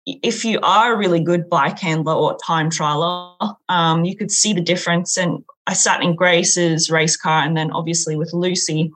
if 0.06 0.44
you 0.44 0.58
are 0.62 0.92
a 0.92 0.96
really 0.96 1.20
good 1.20 1.48
bike 1.48 1.78
handler 1.78 2.14
or 2.14 2.36
time 2.44 2.70
trialer 2.70 3.54
um, 3.68 4.04
you 4.04 4.16
could 4.16 4.30
see 4.30 4.52
the 4.52 4.60
difference. 4.60 5.16
And 5.16 5.44
i 5.68 5.74
sat 5.74 6.02
in 6.02 6.16
grace's 6.16 6.90
race 6.90 7.16
car 7.16 7.42
and 7.42 7.56
then 7.56 7.70
obviously 7.70 8.16
with 8.16 8.32
lucy 8.32 8.90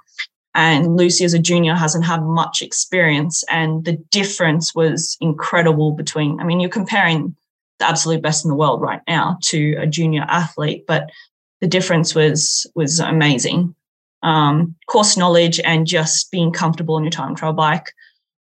and 0.57 0.97
lucy 0.97 1.25
as 1.25 1.35
a 1.35 1.39
junior 1.39 1.75
hasn't 1.75 2.05
had 2.05 2.23
much 2.23 2.63
experience 2.63 3.45
and 3.49 3.85
the 3.85 3.93
difference 4.11 4.75
was 4.75 5.17
incredible 5.21 5.93
between 5.93 6.41
i 6.41 6.45
mean 6.45 6.59
you're 6.59 6.69
comparing 6.69 7.37
the 7.79 7.87
absolute 7.87 8.23
best 8.23 8.45
in 8.45 8.49
the 8.49 8.57
world 8.57 8.81
right 8.81 9.03
now 9.07 9.39
to 9.43 9.75
a 9.75 9.87
junior 9.87 10.25
athlete 10.29 10.85
but 10.89 11.09
the 11.61 11.69
difference 11.69 12.15
was 12.15 12.67
was 12.75 12.99
amazing 12.99 13.75
um, 14.27 14.75
course 14.89 15.17
knowledge 15.17 15.61
and 15.61 15.87
just 15.87 16.31
being 16.31 16.51
comfortable 16.51 16.97
on 16.97 17.05
your 17.05 17.11
time 17.11 17.35
trial 17.35 17.53
bike. 17.53 17.93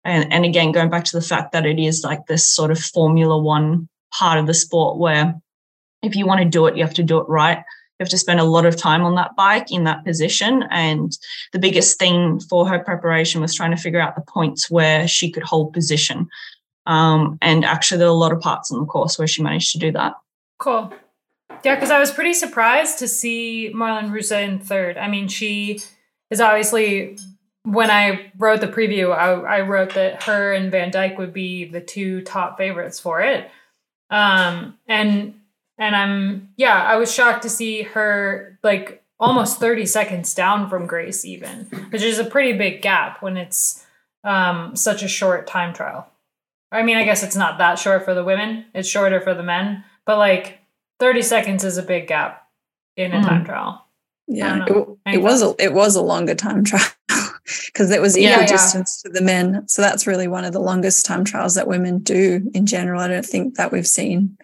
And, 0.03 0.31
and 0.33 0.45
again, 0.45 0.71
going 0.71 0.89
back 0.89 1.05
to 1.05 1.17
the 1.17 1.25
fact 1.25 1.53
that 1.53 1.65
it 1.65 1.79
is 1.79 2.03
like 2.03 2.25
this 2.25 2.47
sort 2.47 2.71
of 2.71 2.79
Formula 2.79 3.37
One 3.37 3.87
part 4.13 4.37
of 4.37 4.47
the 4.47 4.53
sport 4.53 4.97
where 4.97 5.39
if 6.01 6.15
you 6.15 6.25
want 6.25 6.41
to 6.41 6.49
do 6.49 6.65
it, 6.65 6.75
you 6.75 6.83
have 6.83 6.95
to 6.95 7.03
do 7.03 7.19
it 7.19 7.29
right. 7.29 7.63
Have 8.01 8.09
to 8.09 8.17
spend 8.17 8.39
a 8.39 8.45
lot 8.45 8.65
of 8.65 8.75
time 8.75 9.03
on 9.03 9.13
that 9.13 9.35
bike 9.35 9.71
in 9.71 9.83
that 9.83 10.03
position. 10.03 10.63
And 10.71 11.15
the 11.53 11.59
biggest 11.59 11.99
thing 11.99 12.39
for 12.39 12.67
her 12.67 12.79
preparation 12.79 13.41
was 13.41 13.53
trying 13.53 13.69
to 13.69 13.77
figure 13.77 14.01
out 14.01 14.15
the 14.15 14.23
points 14.27 14.71
where 14.71 15.07
she 15.07 15.31
could 15.31 15.43
hold 15.43 15.71
position. 15.71 16.27
Um, 16.87 17.37
and 17.43 17.63
actually, 17.63 17.99
there 17.99 18.07
are 18.07 18.11
a 18.11 18.13
lot 18.13 18.31
of 18.31 18.39
parts 18.39 18.71
in 18.71 18.79
the 18.79 18.85
course 18.85 19.19
where 19.19 19.27
she 19.27 19.43
managed 19.43 19.71
to 19.73 19.77
do 19.77 19.91
that. 19.91 20.13
Cool. 20.57 20.91
Yeah, 21.63 21.75
because 21.75 21.91
I 21.91 21.99
was 21.99 22.11
pretty 22.11 22.33
surprised 22.33 22.97
to 22.99 23.07
see 23.07 23.71
Marlen 23.71 24.09
Reusser 24.09 24.43
in 24.43 24.57
third. 24.57 24.97
I 24.97 25.07
mean, 25.07 25.27
she 25.27 25.79
is 26.31 26.41
obviously 26.41 27.17
when 27.63 27.91
I 27.91 28.31
wrote 28.37 28.61
the 28.61 28.67
preview, 28.67 29.15
I, 29.15 29.57
I 29.57 29.61
wrote 29.61 29.93
that 29.93 30.23
her 30.23 30.53
and 30.53 30.71
Van 30.71 30.91
Dijk 30.91 31.19
would 31.19 31.33
be 31.33 31.65
the 31.65 31.81
two 31.81 32.21
top 32.21 32.57
favorites 32.57 32.99
for 32.99 33.21
it. 33.21 33.51
Um, 34.09 34.79
and 34.87 35.35
and 35.81 35.95
I'm 35.95 36.49
yeah, 36.55 36.81
I 36.81 36.95
was 36.95 37.13
shocked 37.13 37.41
to 37.41 37.49
see 37.49 37.81
her 37.81 38.57
like 38.63 39.03
almost 39.19 39.59
30 39.59 39.87
seconds 39.87 40.33
down 40.33 40.69
from 40.69 40.85
Grace 40.85 41.25
even, 41.25 41.65
which 41.89 42.03
is 42.03 42.19
a 42.19 42.23
pretty 42.23 42.53
big 42.53 42.81
gap 42.81 43.21
when 43.21 43.35
it's 43.35 43.85
um, 44.23 44.75
such 44.75 45.01
a 45.01 45.07
short 45.07 45.47
time 45.47 45.73
trial. 45.73 46.07
I 46.71 46.83
mean, 46.83 46.97
I 46.97 47.03
guess 47.03 47.23
it's 47.23 47.35
not 47.35 47.57
that 47.57 47.79
short 47.79 48.05
for 48.05 48.13
the 48.13 48.23
women; 48.23 48.65
it's 48.75 48.87
shorter 48.87 49.19
for 49.19 49.33
the 49.33 49.43
men. 49.43 49.83
But 50.05 50.19
like 50.19 50.59
30 50.99 51.23
seconds 51.23 51.63
is 51.63 51.77
a 51.77 51.83
big 51.83 52.07
gap 52.07 52.47
in 52.95 53.11
a 53.11 53.17
mm. 53.17 53.27
time 53.27 53.43
trial. 53.43 53.85
Yeah, 54.27 54.65
it, 54.67 54.87
it 55.15 55.21
was 55.23 55.41
a 55.41 55.55
it 55.57 55.73
was 55.73 55.95
a 55.95 56.01
longer 56.01 56.35
time 56.35 56.63
trial 56.63 56.87
because 57.65 57.89
it 57.89 58.01
was 58.01 58.15
equal 58.15 58.41
yeah, 58.41 58.45
distance 58.45 59.01
yeah. 59.03 59.09
to 59.09 59.19
the 59.19 59.25
men. 59.25 59.67
So 59.67 59.81
that's 59.81 60.05
really 60.05 60.27
one 60.27 60.45
of 60.45 60.53
the 60.53 60.59
longest 60.59 61.07
time 61.07 61.25
trials 61.25 61.55
that 61.55 61.67
women 61.67 61.97
do 61.99 62.49
in 62.53 62.67
general. 62.67 63.01
I 63.01 63.07
don't 63.07 63.25
think 63.25 63.55
that 63.55 63.71
we've 63.71 63.87
seen 63.87 64.37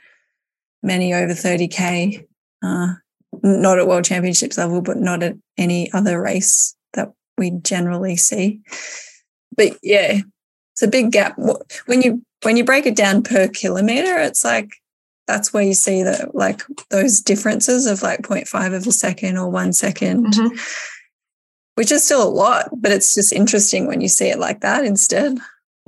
many 0.87 1.13
over 1.13 1.33
30k, 1.33 2.25
uh, 2.63 2.93
not 3.43 3.77
at 3.77 3.87
World 3.87 4.05
Championships 4.05 4.57
level, 4.57 4.81
but 4.81 4.97
not 4.97 5.21
at 5.21 5.35
any 5.57 5.91
other 5.91 6.19
race 6.19 6.75
that 6.93 7.13
we 7.37 7.51
generally 7.51 8.15
see. 8.15 8.61
But 9.55 9.77
yeah, 9.83 10.21
it's 10.73 10.81
a 10.81 10.87
big 10.87 11.11
gap. 11.11 11.37
When 11.85 12.01
you 12.01 12.23
when 12.43 12.57
you 12.57 12.63
break 12.63 12.85
it 12.85 12.95
down 12.95 13.23
per 13.23 13.47
kilometer, 13.47 14.17
it's 14.17 14.43
like 14.43 14.71
that's 15.27 15.53
where 15.53 15.63
you 15.63 15.73
see 15.73 16.03
that 16.03 16.33
like 16.33 16.61
those 16.89 17.19
differences 17.19 17.85
of 17.85 18.01
like 18.01 18.21
0.5 18.21 18.73
of 18.73 18.87
a 18.87 18.91
second 18.91 19.37
or 19.37 19.49
one 19.49 19.73
second, 19.73 20.27
mm-hmm. 20.27 20.55
which 21.75 21.91
is 21.91 22.03
still 22.03 22.23
a 22.23 22.29
lot, 22.29 22.69
but 22.77 22.91
it's 22.91 23.13
just 23.13 23.33
interesting 23.33 23.87
when 23.87 24.01
you 24.01 24.07
see 24.07 24.29
it 24.29 24.39
like 24.39 24.61
that 24.61 24.85
instead. 24.85 25.37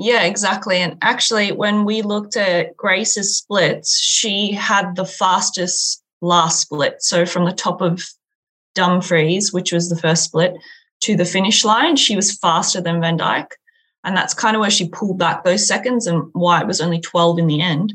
Yeah, 0.02 0.24
exactly. 0.24 0.78
And 0.78 0.98
actually, 1.02 1.52
when 1.52 1.84
we 1.84 2.02
looked 2.02 2.38
at 2.38 2.76
Grace's 2.78 3.38
splits, 3.38 4.00
she 4.00 4.54
had 4.54 4.96
the 4.96 5.06
fastest 5.06 6.02
last 6.22 6.62
split. 6.62 7.04
So 7.04 7.26
from 7.26 7.44
the 7.44 7.52
top 7.52 7.82
of 7.82 8.08
Dumfries, 8.76 9.52
which 9.52 9.74
was 9.74 9.90
the 9.90 9.98
first 9.98 10.24
split, 10.24 10.54
to 11.02 11.18
the 11.18 11.26
finish 11.26 11.66
line, 11.66 11.98
she 11.98 12.16
was 12.16 12.38
faster 12.38 12.80
than 12.80 13.02
Van 13.02 13.18
Dijk. 13.18 13.48
And 14.06 14.16
that's 14.16 14.34
kind 14.34 14.56
of 14.56 14.62
where 14.62 14.70
she 14.70 14.88
pulled 14.88 15.18
back 15.20 15.44
those 15.44 15.68
seconds 15.68 16.08
and 16.08 16.30
why 16.32 16.62
it 16.62 16.68
was 16.68 16.80
only 16.80 17.02
12 17.02 17.38
in 17.38 17.48
the 17.48 17.60
end. 17.60 17.94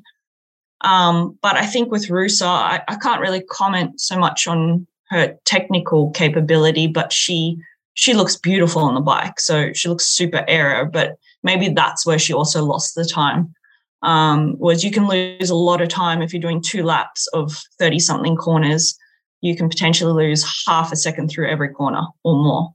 Um, 0.83 1.39
but 1.41 1.57
I 1.57 1.65
think 1.65 1.91
with 1.91 2.09
Reusser, 2.09 2.47
I, 2.47 2.83
I 2.87 2.97
can't 2.97 3.23
really 3.23 3.41
comment 3.41 3.99
so 3.99 4.19
much 4.19 4.47
on 4.47 4.87
her 5.09 5.39
technical 5.47 6.11
capability, 6.11 6.87
but 6.87 7.15
she 7.15 7.57
she 7.95 8.13
looks 8.13 8.37
beautiful 8.37 8.83
on 8.83 8.95
the 8.95 9.01
bike. 9.01 9.41
So 9.41 9.73
she 9.73 9.89
looks 9.89 10.07
super 10.07 10.45
aero, 10.47 10.85
but 10.85 11.17
maybe 11.45 11.69
that's 11.69 12.05
where 12.05 12.19
she 12.19 12.33
also 12.33 12.65
lost 12.65 12.97
the 12.97 13.05
time. 13.05 13.55
Um, 14.03 14.59
was 14.59 14.85
you 14.85 14.91
can 14.91 15.07
lose 15.07 15.49
a 15.49 15.55
lot 15.55 15.81
of 15.81 15.89
time 15.89 16.21
if 16.21 16.33
you're 16.33 16.43
doing 16.43 16.61
two 16.61 16.83
laps 16.83 17.27
of 17.29 17.53
30 17.79 18.01
something 18.01 18.37
corners. 18.37 18.99
You 19.41 19.57
can 19.57 19.69
potentially 19.69 20.13
lose 20.13 20.45
half 20.67 20.93
a 20.93 20.97
second 20.97 21.29
through 21.29 21.49
every 21.49 21.69
corner 21.69 22.03
or 22.23 22.35
more. 22.35 22.75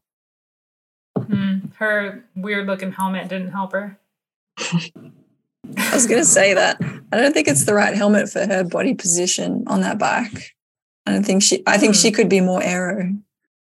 Mm, 1.18 1.74
her 1.76 2.24
weird 2.36 2.68
looking 2.68 2.92
helmet 2.92 3.28
didn't 3.28 3.52
help 3.52 3.74
her. 3.74 4.00
I 4.58 5.94
was 5.94 6.08
going 6.08 6.22
to 6.22 6.26
say 6.26 6.54
that. 6.54 6.78
I 7.12 7.18
don't 7.18 7.34
think 7.34 7.48
it's 7.48 7.66
the 7.66 7.74
right 7.74 7.96
helmet 7.96 8.30
for 8.30 8.46
her 8.46 8.64
body 8.64 8.94
position 8.94 9.64
on 9.68 9.82
that 9.82 10.00
bike. 10.00 10.56
I 11.06 11.12
don't 11.12 11.26
think 11.26 11.44
she, 11.44 11.64
I 11.68 11.78
think 11.78 11.96
she 11.96 12.10
hmm. 12.10 12.16
could 12.16 12.30
be 12.30 12.42
more 12.42 12.64
aero. 12.64 13.16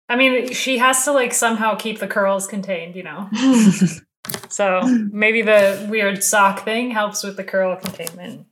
I 0.09 0.15
mean, 0.15 0.53
she 0.53 0.77
has 0.77 1.03
to 1.05 1.11
like 1.11 1.33
somehow 1.33 1.75
keep 1.75 1.99
the 1.99 2.07
curls 2.07 2.47
contained, 2.47 2.95
you 2.95 3.03
know? 3.03 3.29
so 4.49 4.81
maybe 5.11 5.41
the 5.41 5.87
weird 5.89 6.23
sock 6.23 6.63
thing 6.63 6.91
helps 6.91 7.23
with 7.23 7.37
the 7.37 7.43
curl 7.43 7.75
containment. 7.75 8.45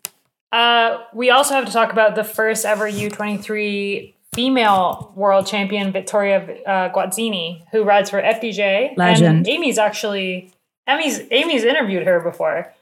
Uh, 0.51 0.99
we 1.13 1.29
also 1.29 1.53
have 1.53 1.65
to 1.65 1.71
talk 1.71 1.91
about 1.91 2.15
the 2.15 2.23
first 2.23 2.65
ever 2.65 2.89
U23 2.89 4.13
female 4.33 5.13
world 5.15 5.47
champion, 5.47 5.91
Vittoria 5.91 6.39
uh, 6.65 6.89
Guazzini, 6.93 7.63
who 7.71 7.83
rides 7.83 8.09
for 8.09 8.21
FDJ. 8.21 8.97
Legend. 8.97 9.37
And 9.37 9.47
Amy's 9.47 9.77
actually, 9.77 10.53
Amy's, 10.87 11.21
Amy's 11.31 11.63
interviewed 11.63 12.05
her 12.05 12.19
before. 12.19 12.73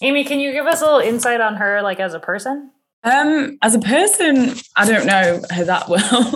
Amy, 0.00 0.24
can 0.24 0.40
you 0.40 0.52
give 0.52 0.66
us 0.66 0.80
a 0.80 0.84
little 0.84 1.00
insight 1.00 1.40
on 1.40 1.56
her, 1.56 1.82
like 1.82 2.00
as 2.00 2.14
a 2.14 2.20
person? 2.20 2.70
Um, 3.04 3.58
as 3.62 3.74
a 3.74 3.80
person, 3.80 4.54
I 4.76 4.86
don't 4.86 5.06
know 5.06 5.42
her 5.50 5.64
that 5.64 5.88
well. 5.88 6.02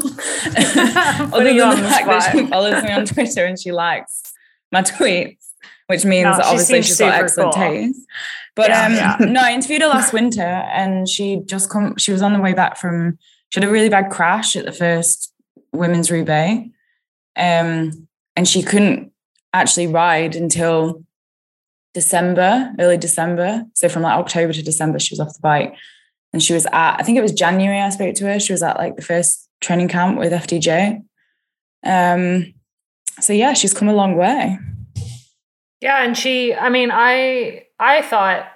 Other 1.33 1.55
than 1.55 1.83
the, 1.83 1.89
fact 1.89 2.07
that 2.07 2.31
she 2.33 2.47
follows 2.47 2.83
me 2.83 2.91
on 2.91 3.07
Twitter 3.07 3.45
and 3.45 3.59
she 3.59 3.71
likes 3.71 4.33
my 4.73 4.83
tweets, 4.83 5.46
which 5.87 6.05
means 6.05 6.25
no, 6.25 6.37
that 6.37 6.47
obviously 6.47 6.83
she's 6.83 6.99
got 6.99 7.15
excellent 7.15 7.55
cool. 7.55 7.63
taste. 7.63 8.01
But 8.55 8.71
yeah, 8.71 8.87
um, 8.87 8.95
yeah. 8.95 9.17
no, 9.21 9.41
I 9.41 9.53
interviewed 9.53 9.83
her 9.83 9.89
last 9.89 10.13
winter 10.13 10.41
and 10.43 11.09
she 11.09 11.43
just 11.45 11.71
come 11.71 11.97
she 11.97 12.13
was 12.13 12.23
on 12.23 12.33
the 12.33 12.41
way 12.41 12.55
back 12.55 12.77
from 12.77 13.19
she 13.51 13.61
had 13.61 13.69
a 13.69 13.73
really 13.73 13.89
bad 13.89 14.11
crash 14.11 14.57
at 14.57 14.65
the 14.65 14.73
first 14.73 15.33
women's 15.73 16.11
Roubaix. 16.11 16.69
Um, 17.37 18.09
and 18.35 18.49
she 18.49 18.63
couldn't 18.63 19.13
actually 19.53 19.87
ride 19.87 20.35
until 20.35 21.05
December, 21.95 22.73
early 22.79 22.97
December. 22.97 23.65
So 23.75 23.89
from 23.89 24.03
like 24.03 24.19
October 24.19 24.53
to 24.53 24.63
December, 24.63 24.99
she 24.99 25.13
was 25.13 25.21
off 25.21 25.35
the 25.35 25.41
bike. 25.41 25.75
And 26.33 26.43
she 26.43 26.53
was 26.53 26.67
at, 26.67 26.97
I 26.99 27.03
think 27.03 27.17
it 27.17 27.23
was 27.23 27.33
January 27.33 27.81
I 27.81 27.89
spoke 27.91 28.15
to 28.17 28.27
her. 28.27 28.41
She 28.41 28.53
was 28.53 28.63
at 28.63 28.77
like 28.77 28.97
the 28.97 29.03
first 29.03 29.49
training 29.61 29.89
camp 29.89 30.19
with 30.19 30.33
FDJ. 30.33 31.03
Um, 31.85 32.53
so 33.21 33.33
yeah, 33.33 33.55
she's 33.55 33.73
come 33.73 33.89
a 33.89 33.95
long 33.95 34.17
way. 34.17 34.59
Yeah, 35.81 36.03
and 36.03 36.17
she, 36.17 36.55
I 36.55 36.69
mean, 36.69 36.91
I 36.93 37.67
I 37.79 38.03
thought 38.03 38.47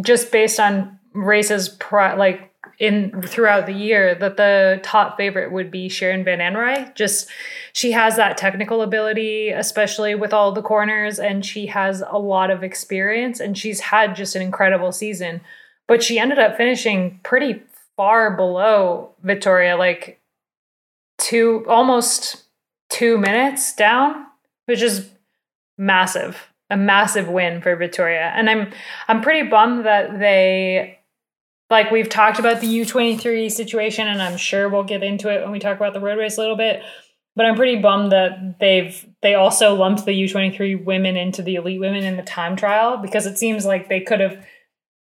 just 0.00 0.30
based 0.30 0.60
on 0.60 0.98
races 1.14 1.68
pro, 1.68 2.14
like 2.16 2.52
in 2.78 3.22
throughout 3.22 3.66
the 3.66 3.72
year 3.72 4.14
that 4.14 4.36
the 4.36 4.80
top 4.82 5.16
favorite 5.16 5.50
would 5.50 5.70
be 5.70 5.88
Shirin 5.88 6.24
Van 6.24 6.38
Anrooij. 6.38 6.94
Just 6.94 7.28
she 7.72 7.92
has 7.92 8.16
that 8.16 8.36
technical 8.36 8.82
ability, 8.82 9.50
especially 9.50 10.14
with 10.14 10.32
all 10.32 10.52
the 10.52 10.62
corners, 10.62 11.18
and 11.18 11.44
she 11.44 11.66
has 11.66 12.02
a 12.08 12.18
lot 12.18 12.50
of 12.50 12.62
experience 12.62 13.40
and 13.40 13.58
she's 13.58 13.80
had 13.80 14.14
just 14.14 14.36
an 14.36 14.42
incredible 14.42 14.92
season. 14.92 15.40
But 15.86 16.02
she 16.02 16.18
ended 16.18 16.38
up 16.38 16.56
finishing 16.56 17.18
pretty 17.22 17.62
far 17.96 18.36
below 18.36 19.10
Victoria, 19.22 19.76
like 19.76 20.20
two 21.18 21.64
almost 21.68 22.44
two 22.90 23.18
minutes 23.18 23.74
down, 23.74 24.26
which 24.66 24.82
is 24.82 25.08
massive, 25.76 26.48
a 26.70 26.76
massive 26.76 27.28
win 27.28 27.60
for 27.60 27.76
Victoria. 27.76 28.32
And 28.34 28.48
I'm 28.48 28.72
I'm 29.06 29.22
pretty 29.22 29.48
bummed 29.48 29.86
that 29.86 30.18
they 30.18 30.98
like 31.70 31.90
we've 31.90 32.08
talked 32.08 32.38
about 32.38 32.60
the 32.60 32.66
U23 32.66 33.50
situation 33.50 34.08
and 34.08 34.22
I'm 34.22 34.36
sure 34.36 34.68
we'll 34.68 34.84
get 34.84 35.02
into 35.02 35.30
it 35.30 35.42
when 35.42 35.50
we 35.50 35.58
talk 35.58 35.76
about 35.76 35.92
the 35.92 36.00
road 36.00 36.18
race 36.18 36.38
a 36.38 36.40
little 36.40 36.56
bit. 36.56 36.82
But 37.36 37.46
I'm 37.46 37.56
pretty 37.56 37.80
bummed 37.80 38.12
that 38.12 38.58
they've 38.58 39.06
they 39.22 39.34
also 39.34 39.74
lumped 39.74 40.04
the 40.04 40.12
U23 40.12 40.84
women 40.84 41.16
into 41.16 41.42
the 41.42 41.54
elite 41.54 41.80
women 41.80 42.04
in 42.04 42.16
the 42.16 42.22
time 42.22 42.56
trial 42.56 42.96
because 42.96 43.26
it 43.26 43.38
seems 43.38 43.64
like 43.64 43.88
they 43.88 44.00
could 44.00 44.20
have 44.20 44.44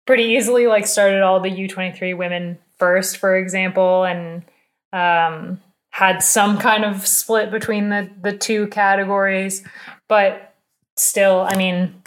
pretty 0.06 0.25
easily 0.25 0.66
like 0.66 0.87
started 0.87 1.23
all 1.23 1.40
the 1.40 1.50
U23 1.50 2.16
women 2.16 2.59
first, 2.78 3.18
for 3.18 3.37
example, 3.37 4.04
and 4.04 4.44
um, 4.92 5.61
had 5.90 6.23
some 6.23 6.59
kind 6.59 6.85
of 6.85 7.06
split 7.06 7.50
between 7.50 7.88
the 7.88 8.11
the 8.21 8.37
two 8.37 8.66
categories. 8.68 9.62
But 10.09 10.53
still, 10.97 11.47
I 11.49 11.57
mean, 11.57 12.03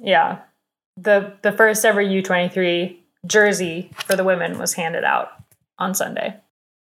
yeah, 0.00 0.40
the 0.96 1.34
the 1.42 1.52
first 1.52 1.84
ever 1.84 2.02
U23 2.02 2.96
jersey 3.26 3.90
for 4.06 4.16
the 4.16 4.24
women 4.24 4.58
was 4.58 4.74
handed 4.74 5.04
out 5.04 5.30
on 5.78 5.94
Sunday. 5.94 6.36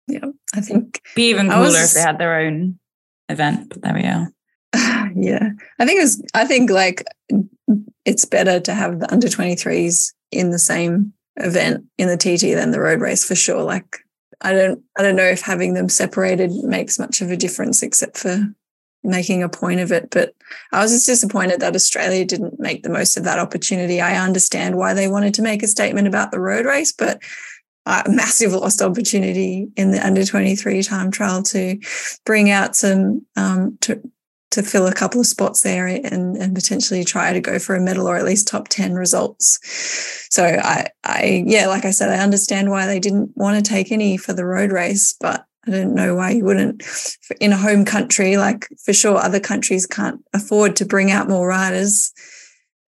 Yeah, 0.09 0.26
I 0.54 0.61
think 0.61 1.00
be 1.14 1.31
even 1.31 1.49
cooler 1.49 1.62
was, 1.62 1.90
if 1.90 1.95
they 1.95 2.00
had 2.00 2.19
their 2.19 2.40
own 2.40 2.78
event. 3.28 3.69
But 3.71 3.83
there 3.83 3.95
we 3.95 4.04
are. 4.04 4.33
Yeah, 5.14 5.50
I 5.78 5.85
think 5.85 5.99
it 5.99 6.04
was. 6.04 6.23
I 6.33 6.47
think 6.47 6.71
like 6.71 7.04
it's 8.07 8.25
better 8.25 8.59
to 8.61 8.73
have 8.73 8.99
the 8.99 9.12
under 9.12 9.28
23s 9.28 10.14
in 10.31 10.50
the 10.50 10.59
same 10.59 11.12
event 11.37 11.85
in 11.99 12.09
the 12.09 12.16
TT 12.16 12.54
than 12.54 12.71
the 12.71 12.81
road 12.81 13.02
race 13.02 13.23
for 13.23 13.35
sure. 13.35 13.62
Like 13.62 13.99
I 14.40 14.52
don't 14.52 14.83
I 14.99 15.02
don't 15.02 15.16
know 15.16 15.23
if 15.23 15.42
having 15.42 15.75
them 15.75 15.88
separated 15.88 16.50
makes 16.64 16.99
much 16.99 17.21
of 17.21 17.31
a 17.31 17.37
difference 17.37 17.83
except 17.83 18.16
for 18.19 18.54
making 19.04 19.42
a 19.42 19.49
point 19.49 19.80
of 19.80 19.92
it. 19.92 20.11
But 20.11 20.35
I 20.73 20.82
was 20.82 20.92
just 20.92 21.06
disappointed 21.06 21.61
that 21.61 21.75
Australia 21.75 22.25
didn't 22.25 22.61
make 22.61 22.82
the 22.82 22.90
most 22.90 23.16
of 23.16 23.25
that 23.25 23.38
opportunity. 23.38 24.00
I 24.00 24.25
understand 24.25 24.76
why 24.76 24.94
they 24.94 25.09
wanted 25.09 25.35
to 25.35 25.42
make 25.42 25.62
a 25.62 25.68
statement 25.68 26.09
about 26.09 26.30
the 26.30 26.40
road 26.40 26.66
race, 26.66 26.92
but 26.92 27.21
a 27.87 28.04
massive 28.09 28.52
lost 28.52 28.80
opportunity 28.80 29.68
in 29.76 29.90
the 29.90 30.04
under 30.04 30.25
23 30.25 30.82
time 30.82 31.11
trial 31.11 31.42
to 31.42 31.78
bring 32.25 32.50
out 32.50 32.76
some 32.76 33.26
um, 33.37 33.76
to 33.80 34.00
to 34.52 34.62
fill 34.62 34.87
a 34.87 34.92
couple 34.92 35.18
of 35.18 35.26
spots 35.26 35.62
there 35.62 35.87
and, 35.87 36.37
and 36.37 36.54
potentially 36.54 37.04
try 37.04 37.32
to 37.32 37.40
go 37.40 37.59
for 37.59 37.75
a 37.75 37.80
medal 37.80 38.06
or 38.06 38.16
at 38.16 38.25
least 38.25 38.47
top 38.47 38.68
10 38.68 38.94
results. 38.94 39.59
So 40.30 40.44
I, 40.44 40.88
I, 41.04 41.42
yeah, 41.47 41.66
like 41.68 41.87
I 41.87 41.90
said, 41.90 42.11
I 42.11 42.23
understand 42.23 42.71
why 42.71 42.87
they 42.87 43.00
didn't 43.00 43.32
want 43.35 43.56
to 43.56 43.68
take 43.68 43.90
any 43.90 44.18
for 44.18 44.35
the 44.35 44.44
road 44.44 44.71
race, 44.71 45.16
but 45.18 45.47
I 45.66 45.71
don't 45.71 45.95
know 45.95 46.14
why 46.14 46.31
you 46.31 46.45
wouldn't 46.45 46.83
in 47.40 47.52
a 47.52 47.57
home 47.57 47.85
country, 47.85 48.37
like 48.37 48.69
for 48.85 48.92
sure 48.92 49.16
other 49.16 49.40
countries 49.40 49.87
can't 49.87 50.21
afford 50.33 50.76
to 50.76 50.85
bring 50.85 51.11
out 51.11 51.28
more 51.28 51.47
riders. 51.47 52.12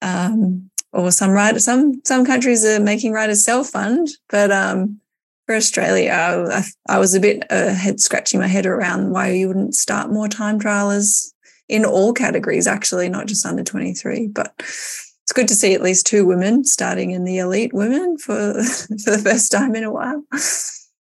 Um, 0.02 0.70
or 0.94 1.12
some 1.12 1.32
riders, 1.32 1.64
some, 1.64 2.02
some 2.06 2.26
countries 2.26 2.66
are 2.66 2.80
making 2.80 3.14
riders 3.14 3.46
self-fund, 3.46 4.10
but, 4.30 4.52
um, 4.52 5.00
for 5.46 5.56
Australia, 5.56 6.12
I, 6.12 6.64
I 6.88 7.00
was 7.00 7.14
a 7.14 7.20
bit 7.20 7.44
uh, 7.50 7.74
head 7.74 8.00
scratching 8.00 8.40
my 8.40 8.48
head 8.48 8.66
around 8.66 9.12
why 9.12 9.32
you 9.32 9.48
wouldn't 9.48 9.76
start 9.76 10.12
more 10.12 10.28
time 10.28 10.60
trialers 10.60 11.32
in 11.68 11.86
all 11.86 12.14
categories, 12.14 12.68
actually, 12.68 13.10
not 13.10 13.28
just 13.28 13.46
under 13.46 13.64
23. 13.64 14.28
But 14.28 14.54
it's 14.58 15.34
good 15.34 15.48
to 15.48 15.56
see 15.56 15.74
at 15.74 15.82
least 15.82 16.06
two 16.06 16.26
women 16.26 16.64
starting 16.64 17.12
in 17.12 17.24
the 17.24 17.40
elite 17.40 17.74
women 17.74 18.18
for, 18.18 18.54
for 19.04 19.12
the 19.12 19.22
first 19.24 19.52
time 19.52 19.76
in 19.76 19.84
a 19.84 19.92
while. 19.92 20.24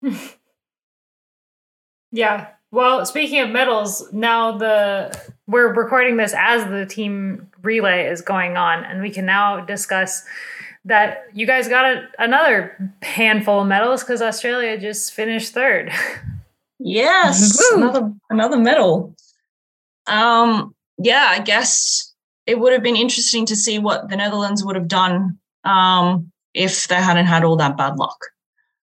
yeah. 2.11 2.47
Well, 2.71 3.05
speaking 3.05 3.39
of 3.39 3.49
medals, 3.49 4.11
now 4.13 4.57
the 4.57 5.17
we're 5.47 5.73
recording 5.73 6.17
this 6.17 6.33
as 6.37 6.65
the 6.65 6.85
team 6.85 7.49
relay 7.63 8.05
is 8.05 8.21
going 8.21 8.57
on, 8.57 8.83
and 8.83 9.01
we 9.01 9.09
can 9.09 9.25
now 9.25 9.61
discuss 9.61 10.23
that 10.85 11.25
you 11.33 11.45
guys 11.45 11.67
got 11.67 11.85
a, 11.85 12.07
another 12.19 12.93
handful 13.01 13.61
of 13.61 13.67
medals 13.67 14.03
because 14.03 14.21
Australia 14.21 14.77
just 14.77 15.13
finished 15.13 15.53
third. 15.53 15.91
Yes, 16.81 17.61
another 17.73 18.13
another 18.29 18.57
medal. 18.57 19.13
Um, 20.07 20.73
yeah, 20.97 21.27
I 21.29 21.39
guess 21.41 22.13
it 22.45 22.57
would 22.57 22.71
have 22.71 22.81
been 22.81 22.95
interesting 22.95 23.45
to 23.47 23.55
see 23.55 23.79
what 23.79 24.09
the 24.09 24.15
Netherlands 24.15 24.63
would 24.63 24.77
have 24.77 24.87
done 24.87 25.37
um, 25.65 26.31
if 26.53 26.87
they 26.87 26.95
hadn't 26.95 27.25
had 27.25 27.43
all 27.43 27.57
that 27.57 27.75
bad 27.75 27.97
luck. 27.97 28.17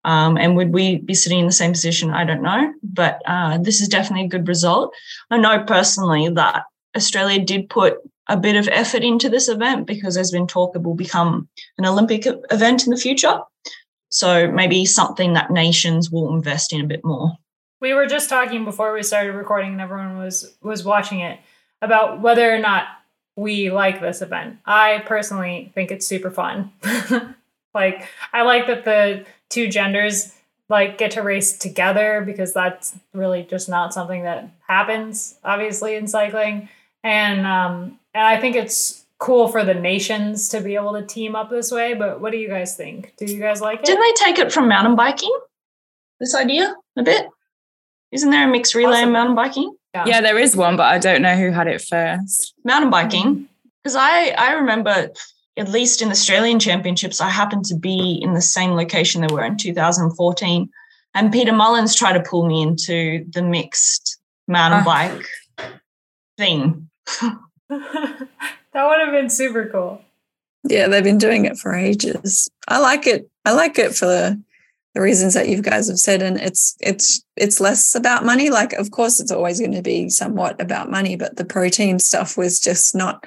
Um, 0.05 0.37
and 0.37 0.55
would 0.55 0.73
we 0.73 0.97
be 0.97 1.13
sitting 1.13 1.39
in 1.39 1.45
the 1.45 1.51
same 1.51 1.71
position? 1.71 2.11
I 2.11 2.23
don't 2.23 2.41
know. 2.41 2.73
But 2.83 3.21
uh, 3.25 3.57
this 3.57 3.81
is 3.81 3.87
definitely 3.87 4.25
a 4.25 4.29
good 4.29 4.47
result. 4.47 4.93
I 5.29 5.37
know 5.37 5.63
personally 5.63 6.29
that 6.29 6.63
Australia 6.95 7.43
did 7.43 7.69
put 7.69 7.97
a 8.27 8.37
bit 8.37 8.55
of 8.55 8.67
effort 8.69 9.03
into 9.03 9.29
this 9.29 9.49
event 9.49 9.87
because 9.87 10.15
there's 10.15 10.31
been 10.31 10.47
talk 10.47 10.75
it 10.75 10.83
will 10.83 10.95
become 10.95 11.49
an 11.77 11.85
Olympic 11.85 12.25
event 12.51 12.85
in 12.85 12.91
the 12.91 12.97
future. 12.97 13.39
So 14.09 14.49
maybe 14.51 14.85
something 14.85 15.33
that 15.33 15.51
nations 15.51 16.09
will 16.09 16.33
invest 16.35 16.73
in 16.73 16.81
a 16.81 16.87
bit 16.87 17.03
more. 17.03 17.33
We 17.81 17.93
were 17.93 18.07
just 18.07 18.29
talking 18.29 18.65
before 18.65 18.93
we 18.93 19.03
started 19.03 19.33
recording 19.33 19.73
and 19.73 19.81
everyone 19.81 20.17
was 20.17 20.57
was 20.61 20.83
watching 20.83 21.21
it 21.21 21.39
about 21.81 22.21
whether 22.21 22.53
or 22.53 22.59
not 22.59 22.87
we 23.35 23.71
like 23.71 24.01
this 24.01 24.21
event. 24.21 24.57
I 24.65 25.03
personally 25.05 25.71
think 25.73 25.91
it's 25.91 26.05
super 26.05 26.29
fun. 26.29 26.71
like 27.73 28.07
I 28.33 28.43
like 28.43 28.67
that 28.67 28.85
the 28.85 29.25
two 29.49 29.67
genders 29.67 30.33
like 30.69 30.97
get 30.97 31.11
to 31.11 31.21
race 31.21 31.57
together 31.57 32.21
because 32.25 32.53
that's 32.53 32.95
really 33.13 33.43
just 33.43 33.69
not 33.69 33.93
something 33.93 34.23
that 34.23 34.49
happens 34.67 35.35
obviously 35.43 35.95
in 35.95 36.07
cycling. 36.07 36.69
And 37.03 37.45
um 37.45 37.99
and 38.13 38.25
I 38.25 38.39
think 38.39 38.55
it's 38.55 39.05
cool 39.19 39.49
for 39.49 39.65
the 39.65 39.73
nations 39.73 40.49
to 40.49 40.61
be 40.61 40.75
able 40.75 40.93
to 40.93 41.05
team 41.05 41.35
up 41.35 41.49
this 41.49 41.71
way, 41.71 41.93
but 41.93 42.21
what 42.21 42.31
do 42.31 42.37
you 42.37 42.47
guys 42.47 42.75
think? 42.75 43.13
Do 43.17 43.25
you 43.25 43.39
guys 43.39 43.61
like 43.61 43.79
it? 43.79 43.85
Didn't 43.85 44.01
they 44.01 44.25
take 44.25 44.39
it 44.39 44.51
from 44.51 44.67
mountain 44.67 44.95
biking? 44.95 45.37
This 46.19 46.33
idea 46.35 46.75
a 46.97 47.03
bit? 47.03 47.27
Isn't 48.11 48.31
there 48.31 48.47
a 48.47 48.51
mixed 48.51 48.75
relay 48.75 48.97
awesome. 48.97 49.09
in 49.09 49.13
mountain 49.13 49.35
biking? 49.35 49.75
Yeah. 49.93 50.05
yeah, 50.05 50.21
there 50.21 50.37
is 50.37 50.55
one, 50.55 50.77
but 50.77 50.83
I 50.83 50.99
don't 50.99 51.21
know 51.21 51.35
who 51.35 51.51
had 51.51 51.67
it 51.67 51.81
first. 51.81 52.53
Mountain 52.63 52.91
biking. 52.91 53.47
Because 53.81 53.95
I, 53.95 54.29
I 54.29 54.53
remember, 54.53 55.09
at 55.59 55.67
least 55.67 56.01
in 56.01 56.09
Australian 56.09 56.57
Championships, 56.57 57.19
I 57.19 57.29
happened 57.29 57.65
to 57.65 57.75
be 57.75 58.19
in 58.23 58.33
the 58.33 58.41
same 58.41 58.71
location 58.71 59.21
they 59.21 59.33
were 59.33 59.43
in 59.43 59.57
2014. 59.57 60.69
And 61.13 61.33
Peter 61.33 61.51
Mullins 61.51 61.95
tried 61.95 62.13
to 62.13 62.21
pull 62.21 62.47
me 62.47 62.61
into 62.61 63.25
the 63.29 63.41
mixed 63.41 64.19
mountain 64.47 64.81
uh. 64.81 64.85
bike 64.85 65.25
thing. 66.37 66.89
that 67.69 67.77
would 68.73 68.99
have 68.99 69.11
been 69.11 69.29
super 69.29 69.67
cool. 69.69 70.01
Yeah, 70.63 70.87
they've 70.87 71.03
been 71.03 71.17
doing 71.17 71.45
it 71.45 71.57
for 71.57 71.75
ages. 71.75 72.49
I 72.67 72.79
like 72.79 73.05
it. 73.05 73.29
I 73.43 73.51
like 73.51 73.77
it 73.77 73.95
for 73.95 74.37
the 74.99 75.03
reasons 75.05 75.33
that 75.33 75.47
you 75.47 75.61
guys 75.61 75.87
have 75.87 75.97
said 75.97 76.21
and 76.21 76.35
it's 76.41 76.75
it's 76.81 77.23
it's 77.37 77.61
less 77.61 77.95
about 77.95 78.25
money. 78.25 78.49
Like 78.49 78.73
of 78.73 78.91
course 78.91 79.21
it's 79.21 79.31
always 79.31 79.57
going 79.57 79.71
to 79.71 79.81
be 79.81 80.09
somewhat 80.09 80.59
about 80.61 80.91
money 80.91 81.15
but 81.15 81.37
the 81.37 81.45
pro 81.45 81.69
team 81.69 81.99
stuff 81.99 82.37
was 82.37 82.59
just 82.59 82.93
not 82.93 83.25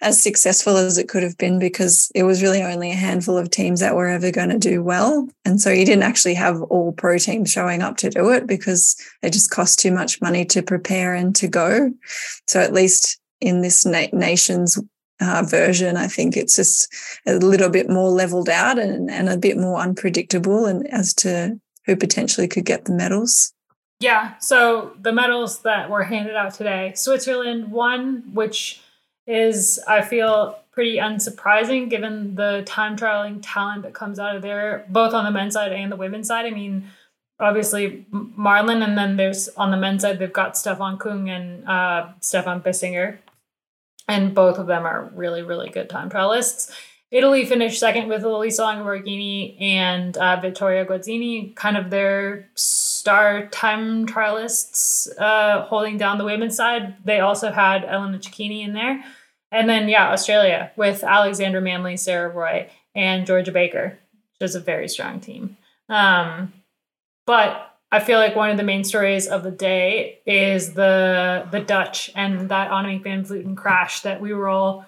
as 0.00 0.22
successful 0.22 0.76
as 0.76 0.96
it 0.96 1.08
could 1.08 1.24
have 1.24 1.36
been 1.36 1.58
because 1.58 2.12
it 2.14 2.22
was 2.22 2.40
really 2.40 2.62
only 2.62 2.92
a 2.92 2.94
handful 2.94 3.36
of 3.36 3.50
teams 3.50 3.80
that 3.80 3.96
were 3.96 4.06
ever 4.06 4.30
going 4.30 4.50
to 4.50 4.58
do 4.60 4.80
well. 4.80 5.28
And 5.44 5.60
so 5.60 5.70
you 5.70 5.84
didn't 5.84 6.04
actually 6.04 6.34
have 6.34 6.62
all 6.62 6.92
pro 6.92 7.18
teams 7.18 7.50
showing 7.50 7.82
up 7.82 7.96
to 7.96 8.10
do 8.10 8.30
it 8.30 8.46
because 8.46 8.94
it 9.20 9.32
just 9.32 9.50
cost 9.50 9.80
too 9.80 9.90
much 9.90 10.22
money 10.22 10.44
to 10.44 10.62
prepare 10.62 11.14
and 11.14 11.34
to 11.34 11.48
go. 11.48 11.90
So 12.46 12.60
at 12.60 12.72
least 12.72 13.18
in 13.40 13.60
this 13.60 13.84
na- 13.84 14.06
nation's 14.12 14.78
uh, 15.20 15.42
version. 15.48 15.96
I 15.96 16.06
think 16.06 16.36
it's 16.36 16.56
just 16.56 16.92
a 17.26 17.34
little 17.34 17.68
bit 17.68 17.88
more 17.88 18.10
leveled 18.10 18.48
out 18.48 18.78
and, 18.78 19.10
and 19.10 19.28
a 19.28 19.36
bit 19.36 19.56
more 19.56 19.80
unpredictable 19.80 20.66
and 20.66 20.86
as 20.88 21.14
to 21.14 21.60
who 21.86 21.96
potentially 21.96 22.48
could 22.48 22.64
get 22.64 22.84
the 22.84 22.92
medals. 22.92 23.52
Yeah. 24.00 24.38
So 24.38 24.92
the 25.00 25.12
medals 25.12 25.62
that 25.62 25.90
were 25.90 26.04
handed 26.04 26.36
out 26.36 26.54
today, 26.54 26.92
Switzerland 26.94 27.72
won, 27.72 28.30
which 28.32 28.80
is, 29.26 29.80
I 29.88 30.02
feel, 30.02 30.58
pretty 30.70 30.98
unsurprising 30.98 31.90
given 31.90 32.36
the 32.36 32.62
time 32.64 32.96
trialing 32.96 33.40
talent 33.42 33.82
that 33.82 33.92
comes 33.92 34.20
out 34.20 34.36
of 34.36 34.42
there, 34.42 34.86
both 34.88 35.12
on 35.12 35.24
the 35.24 35.30
men's 35.32 35.54
side 35.54 35.72
and 35.72 35.90
the 35.90 35.96
women's 35.96 36.28
side. 36.28 36.46
I 36.46 36.50
mean, 36.50 36.84
obviously 37.40 38.06
Marlen, 38.12 38.84
and 38.84 38.96
then 38.96 39.16
there's 39.16 39.48
on 39.56 39.72
the 39.72 39.76
men's 39.76 40.02
side, 40.02 40.20
they've 40.20 40.32
got 40.32 40.56
Stefan 40.56 40.96
Kung 40.98 41.28
and 41.28 41.66
uh, 41.68 42.10
Stefan 42.20 42.60
Bissegger 42.60 43.18
and 44.08 44.34
both 44.34 44.58
of 44.58 44.66
them 44.66 44.84
are 44.84 45.10
really, 45.14 45.42
really 45.42 45.68
good 45.68 45.88
time 45.88 46.10
trialists. 46.10 46.70
Italy 47.10 47.46
finished 47.46 47.80
second 47.80 48.08
with 48.08 48.22
Elisa 48.22 48.62
Longo 48.62 48.84
Borghini 48.84 49.60
and 49.60 50.16
uh, 50.18 50.38
Vittoria 50.40 50.84
Guazzini, 50.84 51.54
kind 51.54 51.76
of 51.76 51.88
their 51.88 52.50
star 52.54 53.46
time 53.46 54.06
trialists 54.06 55.08
uh, 55.18 55.64
holding 55.64 55.96
down 55.96 56.18
the 56.18 56.24
women's 56.24 56.56
side. 56.56 56.96
They 57.04 57.20
also 57.20 57.50
had 57.50 57.84
Elena 57.84 58.18
Cecchini 58.18 58.62
in 58.62 58.74
there. 58.74 59.02
And 59.50 59.68
then, 59.68 59.88
yeah, 59.88 60.10
Australia 60.10 60.70
with 60.76 61.02
Alexandra 61.02 61.62
Manly, 61.62 61.96
Sarah 61.96 62.28
Roy, 62.28 62.68
and 62.94 63.26
Georgia 63.26 63.52
Baker, 63.52 63.98
which 64.38 64.50
is 64.50 64.54
a 64.54 64.60
very 64.60 64.88
strong 64.88 65.20
team. 65.20 65.56
Um, 65.88 66.52
but 67.24 67.67
I 67.90 68.00
feel 68.00 68.18
like 68.18 68.36
one 68.36 68.50
of 68.50 68.58
the 68.58 68.64
main 68.64 68.84
stories 68.84 69.26
of 69.26 69.42
the 69.42 69.50
day 69.50 70.20
is 70.26 70.74
the 70.74 71.46
the 71.50 71.60
Dutch 71.60 72.10
and 72.14 72.50
that 72.50 72.70
Annemiek 72.70 73.02
van 73.02 73.24
Vleuten 73.24 73.56
crash 73.56 74.02
that 74.02 74.20
we 74.20 74.34
were 74.34 74.48
all 74.48 74.84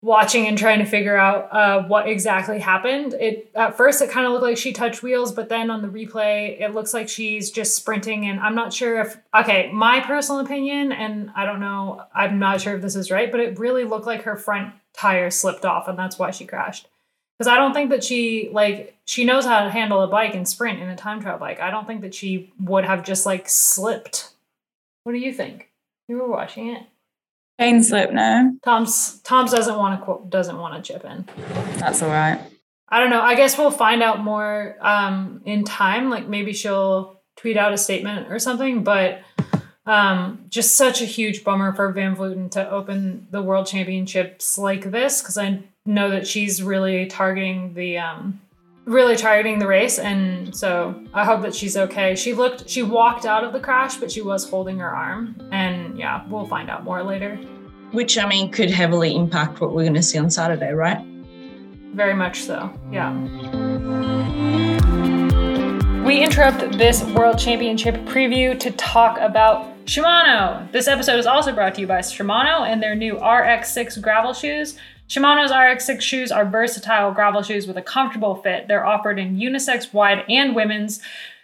watching 0.00 0.48
and 0.48 0.58
trying 0.58 0.80
to 0.80 0.84
figure 0.84 1.16
out 1.16 1.52
uh, 1.52 1.82
what 1.86 2.08
exactly 2.08 2.58
happened. 2.58 3.14
It 3.14 3.50
at 3.54 3.76
first 3.76 4.00
it 4.00 4.10
kind 4.10 4.26
of 4.26 4.32
looked 4.32 4.44
like 4.44 4.56
she 4.56 4.72
touched 4.72 5.02
wheels, 5.02 5.30
but 5.32 5.50
then 5.50 5.70
on 5.70 5.82
the 5.82 5.88
replay 5.88 6.58
it 6.58 6.72
looks 6.72 6.94
like 6.94 7.08
she's 7.08 7.50
just 7.50 7.76
sprinting. 7.76 8.26
And 8.26 8.40
I'm 8.40 8.54
not 8.54 8.72
sure 8.72 9.00
if 9.00 9.18
okay, 9.34 9.70
my 9.70 10.00
personal 10.00 10.40
opinion, 10.40 10.90
and 10.90 11.30
I 11.36 11.44
don't 11.44 11.60
know, 11.60 12.04
I'm 12.14 12.38
not 12.38 12.62
sure 12.62 12.74
if 12.76 12.82
this 12.82 12.96
is 12.96 13.10
right, 13.10 13.30
but 13.30 13.40
it 13.40 13.58
really 13.58 13.84
looked 13.84 14.06
like 14.06 14.22
her 14.22 14.36
front 14.36 14.72
tire 14.94 15.30
slipped 15.30 15.66
off, 15.66 15.86
and 15.86 15.98
that's 15.98 16.18
why 16.18 16.30
she 16.30 16.46
crashed 16.46 16.88
because 17.42 17.52
I 17.52 17.56
don't 17.56 17.74
think 17.74 17.90
that 17.90 18.04
she 18.04 18.50
like 18.52 18.96
she 19.04 19.24
knows 19.24 19.44
how 19.44 19.64
to 19.64 19.70
handle 19.70 20.00
a 20.02 20.06
bike 20.06 20.36
and 20.36 20.48
sprint 20.48 20.78
in 20.78 20.88
a 20.88 20.94
time 20.94 21.20
trial 21.20 21.38
bike. 21.38 21.58
I 21.58 21.72
don't 21.72 21.88
think 21.88 22.02
that 22.02 22.14
she 22.14 22.52
would 22.60 22.84
have 22.84 23.04
just 23.04 23.26
like 23.26 23.48
slipped. 23.48 24.30
What 25.02 25.10
do 25.10 25.18
you 25.18 25.32
think? 25.32 25.68
You 26.06 26.18
were 26.18 26.28
watching 26.28 26.68
it. 26.68 26.84
Pain 27.58 27.82
slip, 27.82 28.12
no. 28.12 28.56
Tom's 28.64 29.18
Tom's 29.22 29.50
doesn't 29.50 29.76
want 29.76 30.06
to 30.06 30.28
doesn't 30.28 30.56
want 30.56 30.76
to 30.76 30.92
chip 30.92 31.04
in. 31.04 31.28
That's 31.78 32.00
all 32.00 32.10
right. 32.10 32.40
I 32.88 33.00
don't 33.00 33.10
know. 33.10 33.22
I 33.22 33.34
guess 33.34 33.58
we'll 33.58 33.72
find 33.72 34.04
out 34.04 34.22
more 34.22 34.76
um, 34.80 35.42
in 35.44 35.64
time. 35.64 36.10
Like 36.10 36.28
maybe 36.28 36.52
she'll 36.52 37.20
tweet 37.36 37.56
out 37.56 37.72
a 37.72 37.78
statement 37.78 38.30
or 38.30 38.38
something. 38.38 38.84
But 38.84 39.22
um, 39.84 40.44
just 40.48 40.76
such 40.76 41.02
a 41.02 41.06
huge 41.06 41.42
bummer 41.42 41.72
for 41.72 41.90
Van 41.90 42.14
Vleuten 42.14 42.52
to 42.52 42.70
open 42.70 43.26
the 43.32 43.42
World 43.42 43.66
Championships 43.66 44.56
like 44.56 44.92
this 44.92 45.20
because 45.20 45.36
I 45.36 45.64
know 45.84 46.10
that 46.10 46.26
she's 46.26 46.62
really 46.62 47.06
targeting 47.06 47.74
the 47.74 47.98
um, 47.98 48.40
really 48.84 49.16
targeting 49.16 49.58
the 49.58 49.66
race. 49.66 49.98
And 49.98 50.54
so 50.56 50.94
i 51.14 51.24
hope 51.24 51.42
that 51.42 51.54
she's 51.54 51.76
okay. 51.76 52.14
She 52.14 52.34
looked 52.34 52.68
she 52.68 52.82
walked 52.82 53.26
out 53.26 53.44
of 53.44 53.52
the 53.52 53.60
crash 53.60 53.96
but 53.96 54.10
she 54.10 54.22
was 54.22 54.48
holding 54.48 54.78
her 54.78 54.90
arm. 54.90 55.36
And 55.50 55.98
yeah 55.98 56.24
we'll 56.28 56.46
find 56.46 56.70
out 56.70 56.84
more 56.84 57.02
later. 57.02 57.36
Which 57.92 58.16
i 58.16 58.26
mean 58.26 58.50
could 58.50 58.70
heavily 58.70 59.14
impact 59.14 59.60
what 59.60 59.72
we're 59.74 59.82
going 59.82 59.94
to 59.94 60.02
see 60.02 60.18
on 60.18 60.30
saturday 60.30 60.72
right? 60.72 61.04
Very 61.94 62.14
much 62.14 62.40
so 62.42 62.72
yeah. 62.90 63.12
We 66.04 66.22
interrupt 66.22 66.78
this 66.78 67.04
world 67.04 67.38
championship 67.38 67.94
preview 68.06 68.58
to 68.58 68.70
talk 68.72 69.18
about 69.20 69.71
Shimano. 69.84 70.70
This 70.70 70.86
episode 70.86 71.18
is 71.18 71.26
also 71.26 71.52
brought 71.52 71.74
to 71.74 71.80
you 71.80 71.86
by 71.86 71.98
Shimano 71.98 72.66
and 72.66 72.82
their 72.82 72.94
new 72.94 73.16
RX6 73.16 74.00
gravel 74.00 74.32
shoes. 74.32 74.78
Shimano's 75.08 75.50
RX6 75.50 76.00
shoes 76.00 76.30
are 76.30 76.48
versatile 76.48 77.10
gravel 77.10 77.42
shoes 77.42 77.66
with 77.66 77.76
a 77.76 77.82
comfortable 77.82 78.36
fit. 78.36 78.68
They're 78.68 78.86
offered 78.86 79.18
in 79.18 79.36
unisex, 79.36 79.92
wide, 79.92 80.24
and 80.28 80.54
women's, 80.54 81.02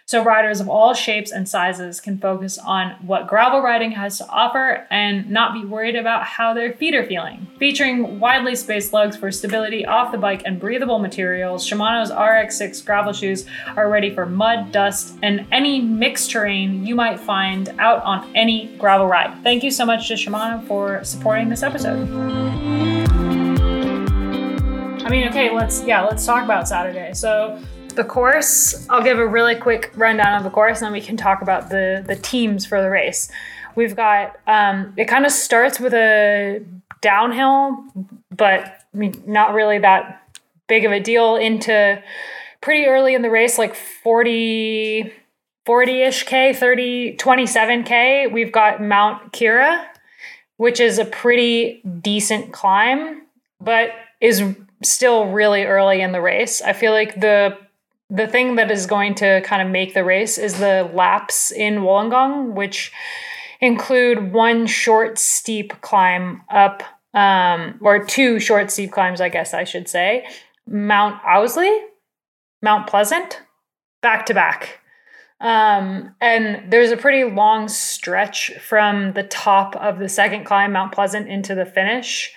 so 0.09 0.23
riders 0.23 0.59
of 0.59 0.67
all 0.67 0.95
shapes 0.95 1.31
and 1.31 1.47
sizes 1.47 2.01
can 2.01 2.17
focus 2.17 2.57
on 2.57 2.95
what 3.05 3.27
gravel 3.27 3.61
riding 3.61 3.91
has 3.91 4.17
to 4.17 4.27
offer 4.27 4.87
and 4.89 5.29
not 5.29 5.53
be 5.53 5.63
worried 5.63 5.95
about 5.95 6.23
how 6.23 6.51
their 6.51 6.73
feet 6.73 6.95
are 6.95 7.05
feeling. 7.05 7.45
Featuring 7.59 8.19
widely 8.19 8.55
spaced 8.55 8.91
lugs 8.91 9.15
for 9.15 9.31
stability 9.31 9.85
off 9.85 10.11
the 10.11 10.17
bike 10.17 10.41
and 10.45 10.59
breathable 10.59 10.97
materials, 10.97 11.63
Shimano's 11.63 12.09
RX6 12.09 12.83
gravel 12.83 13.13
shoes 13.13 13.45
are 13.75 13.87
ready 13.87 14.09
for 14.11 14.25
mud, 14.25 14.71
dust, 14.71 15.15
and 15.21 15.45
any 15.51 15.79
mixed 15.79 16.31
terrain 16.31 16.83
you 16.87 16.95
might 16.95 17.19
find 17.19 17.69
out 17.77 18.01
on 18.01 18.35
any 18.35 18.75
gravel 18.79 19.05
ride. 19.05 19.43
Thank 19.43 19.61
you 19.61 19.69
so 19.69 19.85
much 19.85 20.07
to 20.07 20.15
Shimano 20.15 20.65
for 20.65 21.03
supporting 21.03 21.49
this 21.49 21.61
episode. 21.61 22.09
I 25.05 25.09
mean, 25.11 25.27
okay, 25.27 25.53
let's 25.53 25.83
yeah, 25.83 26.01
let's 26.01 26.25
talk 26.25 26.43
about 26.43 26.67
Saturday. 26.67 27.13
So 27.13 27.61
the 27.99 28.05
course, 28.05 28.87
I'll 28.89 29.03
give 29.03 29.19
a 29.19 29.27
really 29.27 29.55
quick 29.55 29.91
rundown 29.93 30.37
of 30.37 30.43
the 30.45 30.49
course, 30.49 30.79
and 30.79 30.85
then 30.85 30.93
we 30.93 31.01
can 31.01 31.17
talk 31.17 31.41
about 31.41 31.69
the 31.69 32.01
the 32.07 32.15
teams 32.15 32.65
for 32.65 32.81
the 32.81 32.89
race. 32.89 33.29
We've 33.75 33.95
got 33.95 34.39
um, 34.47 34.93
it 34.95 35.05
kind 35.05 35.25
of 35.25 35.33
starts 35.33 35.81
with 35.81 35.93
a 35.93 36.63
downhill, 37.01 37.83
but 38.31 38.63
I 38.63 38.97
mean, 38.97 39.21
not 39.27 39.53
really 39.53 39.79
that 39.79 40.23
big 40.67 40.85
of 40.85 40.93
a 40.93 40.99
deal 41.01 41.35
into 41.35 42.01
pretty 42.61 42.85
early 42.85 43.15
in 43.15 43.21
the 43.21 43.29
race, 43.29 43.57
like 43.57 43.75
40 43.75 45.13
40-ish 45.67 46.23
K, 46.23 46.53
30, 46.53 47.17
27K. 47.17 48.31
We've 48.31 48.51
got 48.51 48.81
Mount 48.81 49.33
Keira, 49.33 49.85
which 50.57 50.79
is 50.79 50.97
a 50.97 51.05
pretty 51.05 51.83
decent 52.01 52.53
climb, 52.53 53.21
but 53.61 53.91
is 54.19 54.41
still 54.83 55.27
really 55.27 55.65
early 55.65 56.01
in 56.01 56.11
the 56.11 56.21
race. 56.21 56.61
I 56.61 56.73
feel 56.73 56.91
like 56.91 57.19
the 57.19 57.55
the 58.09 58.27
thing 58.27 58.55
that 58.55 58.71
is 58.71 58.85
going 58.85 59.15
to 59.15 59.41
kind 59.41 59.61
of 59.61 59.69
make 59.69 59.93
the 59.93 60.03
race 60.03 60.37
is 60.37 60.59
the 60.59 60.89
laps 60.93 61.51
in 61.51 61.79
Wollongong, 61.79 62.53
which 62.53 62.91
include 63.61 64.33
one 64.33 64.65
short 64.65 65.19
steep 65.19 65.79
climb 65.81 66.41
up, 66.49 66.81
um, 67.13 67.77
or 67.81 68.03
two 68.03 68.39
short 68.39 68.71
steep 68.71 68.91
climbs, 68.91 69.21
I 69.21 69.29
guess 69.29 69.53
I 69.53 69.63
should 69.63 69.87
say, 69.87 70.27
Mount 70.67 71.21
Ousley, 71.23 71.77
Mount 72.61 72.87
Pleasant, 72.87 73.41
back 74.01 74.25
to 74.27 74.33
back. 74.33 74.79
Um, 75.41 76.15
and 76.19 76.69
there's 76.71 76.91
a 76.91 76.97
pretty 76.97 77.23
long 77.23 77.69
stretch 77.69 78.51
from 78.59 79.13
the 79.13 79.23
top 79.23 79.75
of 79.77 79.99
the 79.99 80.09
second 80.09 80.45
climb, 80.45 80.73
Mount 80.73 80.91
Pleasant, 80.91 81.29
into 81.29 81.55
the 81.55 81.65
finish, 81.65 82.33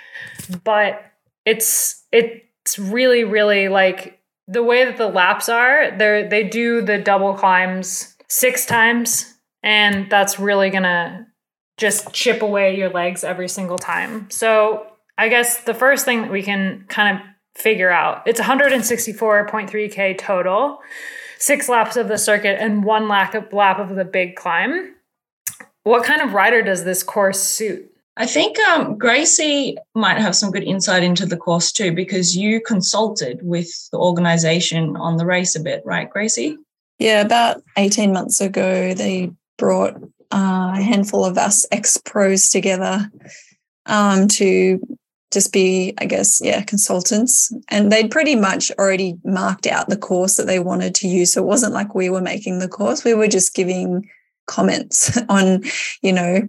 but 0.65 1.03
it's 1.45 2.05
it's 2.13 2.79
really 2.79 3.25
really 3.25 3.69
like 3.69 4.21
the 4.53 4.63
way 4.63 4.85
that 4.85 4.97
the 4.97 5.09
laps 5.09 5.49
are 5.49 5.91
they 5.97 6.27
they 6.29 6.45
do 6.45 6.83
the 6.83 6.99
double 6.99 7.35
climbs 7.35 8.17
six 8.29 8.67
times 8.67 9.35
and 9.63 10.11
that's 10.11 10.39
really 10.39 10.71
gonna 10.71 11.27
just 11.79 12.13
chip 12.13 12.43
away 12.43 12.77
your 12.77 12.91
legs 12.91 13.25
every 13.25 13.49
single 13.49 13.79
time. 13.79 14.31
So 14.31 14.87
i 15.19 15.29
guess 15.29 15.65
the 15.65 15.75
first 15.75 16.05
thing 16.05 16.23
that 16.23 16.31
we 16.31 16.43
can 16.43 16.85
kind 16.89 17.19
of 17.19 17.25
figure 17.55 17.91
out 17.91 18.23
it's 18.27 18.41
164.3k 18.41 20.17
total 20.17 20.81
six 21.39 21.69
laps 21.69 21.97
of 21.97 22.09
the 22.09 22.17
circuit 22.17 22.57
and 22.61 22.85
one 22.85 23.09
lap 23.09 23.35
of, 23.35 23.53
lap 23.53 23.79
of 23.79 23.97
the 23.97 24.05
big 24.05 24.37
climb. 24.37 24.95
What 25.83 26.05
kind 26.05 26.23
of 26.23 26.33
rider 26.33 26.63
does 26.63 26.85
this 26.85 27.03
course 27.03 27.43
suit 27.43 27.92
I 28.17 28.27
think 28.27 28.59
um, 28.61 28.99
Gracie 28.99 29.77
might 29.95 30.19
have 30.19 30.37
some 30.37 30.51
good 30.51 30.65
insight 30.65 31.03
into 31.03 31.25
the 31.25 31.37
course 31.37 31.73
too, 31.73 31.93
because 31.93 32.37
you 32.37 32.61
consulted 32.61 33.41
with 33.43 33.69
the 33.91 33.99
organization 33.99 34.97
on 34.97 35.17
the 35.17 35.25
race 35.25 35.57
a 35.57 35.61
bit, 35.61 35.83
right, 35.87 36.11
Gracie? 36.11 36.59
Yeah, 36.99 37.23
about 37.23 37.63
18 37.79 38.13
months 38.13 38.41
ago, 38.41 38.93
they 38.93 39.31
brought 39.57 39.97
uh, 40.31 40.73
a 40.77 40.83
handful 40.83 41.25
of 41.25 41.39
us 41.39 41.67
ex 41.73 41.97
pros 41.97 42.51
together 42.51 43.11
um, 43.87 44.29
to 44.29 44.81
just 45.33 45.53
be, 45.53 45.95
I 45.99 46.05
guess, 46.05 46.41
yeah, 46.45 46.63
consultants. 46.63 47.53
And 47.69 47.91
they'd 47.91 48.11
pretty 48.11 48.37
much 48.37 48.71
already 48.79 49.17
marked 49.25 49.67
out 49.67 49.89
the 49.89 49.97
course 49.97 50.37
that 50.37 50.47
they 50.47 50.59
wanted 50.59 50.95
to 50.97 51.09
use. 51.09 51.33
So 51.33 51.43
it 51.43 51.47
wasn't 51.47 51.73
like 51.73 51.95
we 51.95 52.11
were 52.11 52.21
making 52.21 52.59
the 52.59 52.69
course, 52.69 53.05
we 53.05 53.15
were 53.15 53.29
just 53.29 53.55
giving 53.55 54.09
comments 54.47 55.19
on, 55.29 55.63
you 56.03 56.13
know, 56.13 56.47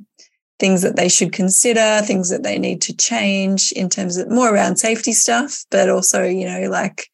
things 0.60 0.82
that 0.82 0.96
they 0.96 1.10
should 1.10 1.34
consider, 1.34 2.02
things 2.04 2.30
that 2.30 2.44
they 2.44 2.58
need 2.58 2.82
to 2.84 2.96
change 2.96 3.72
in 3.74 3.90
terms 3.90 4.18
of 4.18 4.30
more 4.30 4.54
around 4.54 4.78
safety 4.78 5.12
stuff, 5.12 5.66
but 5.72 5.90
also, 5.90 6.24
you 6.24 6.46
know, 6.46 6.70
like 6.70 7.10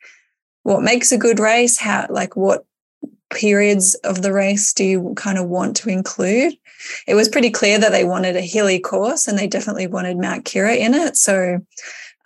what 0.63 0.83
makes 0.83 1.11
a 1.11 1.17
good 1.17 1.39
race, 1.39 1.79
how, 1.79 2.05
like 2.09 2.35
what 2.35 2.65
periods 3.31 3.95
of 4.03 4.21
the 4.21 4.33
race 4.33 4.73
do 4.73 4.83
you 4.83 5.13
kind 5.15 5.37
of 5.37 5.47
want 5.47 5.75
to 5.77 5.89
include? 5.89 6.53
It 7.07 7.15
was 7.15 7.29
pretty 7.29 7.49
clear 7.49 7.79
that 7.79 7.91
they 7.91 8.03
wanted 8.03 8.35
a 8.35 8.41
hilly 8.41 8.79
course 8.79 9.27
and 9.27 9.37
they 9.37 9.47
definitely 9.47 9.87
wanted 9.87 10.17
Mount 10.17 10.45
Keira 10.45 10.77
in 10.77 10.93
it. 10.93 11.15
So 11.15 11.59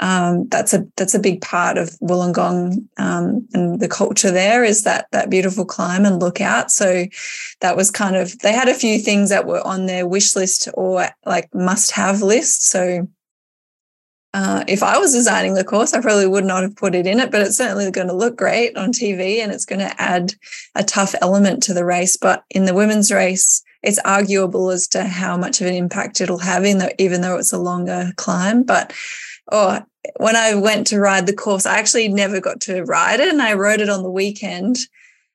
um, 0.03 0.49
that's 0.49 0.73
a 0.73 0.85
that's 0.97 1.15
a 1.15 1.19
big 1.19 1.41
part 1.41 1.77
of 1.77 1.91
Wollongong 2.01 2.85
um, 2.97 3.47
and 3.53 3.79
the 3.79 3.87
culture 3.87 4.31
there 4.31 4.61
is 4.61 4.83
that 4.83 5.07
that 5.13 5.29
beautiful 5.29 5.63
climb 5.63 6.03
and 6.03 6.21
lookout. 6.21 6.71
So 6.71 7.05
that 7.61 7.77
was 7.77 7.89
kind 7.89 8.17
of 8.17 8.37
they 8.39 8.51
had 8.51 8.67
a 8.67 8.73
few 8.73 8.99
things 8.99 9.29
that 9.29 9.45
were 9.45 9.65
on 9.65 9.85
their 9.85 10.05
wish 10.05 10.35
list 10.35 10.67
or 10.73 11.07
like 11.25 11.47
must 11.55 11.91
have 11.91 12.21
list. 12.21 12.67
So 12.67 13.07
uh, 14.33 14.65
if 14.67 14.83
I 14.83 14.97
was 14.97 15.13
designing 15.13 15.53
the 15.53 15.63
course, 15.63 15.93
I 15.93 16.01
probably 16.01 16.27
would 16.27 16.43
not 16.43 16.63
have 16.63 16.75
put 16.75 16.95
it 16.95 17.07
in 17.07 17.21
it, 17.21 17.31
but 17.31 17.39
it's 17.39 17.55
certainly 17.55 17.89
going 17.89 18.07
to 18.07 18.13
look 18.13 18.35
great 18.35 18.75
on 18.75 18.91
TV 18.91 19.37
and 19.37 19.53
it's 19.53 19.65
going 19.65 19.79
to 19.79 20.01
add 20.01 20.33
a 20.75 20.83
tough 20.83 21.15
element 21.21 21.63
to 21.63 21.73
the 21.73 21.85
race. 21.85 22.17
But 22.17 22.43
in 22.49 22.65
the 22.65 22.73
women's 22.73 23.09
race, 23.09 23.63
it's 23.83 23.99
arguable 23.99 24.69
as 24.69 24.85
to 24.89 25.05
how 25.05 25.37
much 25.37 25.61
of 25.61 25.67
an 25.67 25.75
impact 25.75 26.19
it'll 26.19 26.39
have 26.39 26.65
in 26.65 26.79
the, 26.79 27.01
even 27.01 27.21
though 27.21 27.37
it's 27.37 27.53
a 27.53 27.57
longer 27.57 28.11
climb. 28.17 28.63
But 28.63 28.91
oh, 29.49 29.81
when 30.17 30.35
I 30.35 30.55
went 30.55 30.87
to 30.87 30.99
ride 30.99 31.27
the 31.27 31.35
course, 31.35 31.65
I 31.65 31.77
actually 31.77 32.07
never 32.07 32.39
got 32.39 32.61
to 32.61 32.83
ride 32.83 33.19
it 33.19 33.29
and 33.29 33.41
I 33.41 33.53
rode 33.53 33.81
it 33.81 33.89
on 33.89 34.03
the 34.03 34.09
weekend. 34.09 34.77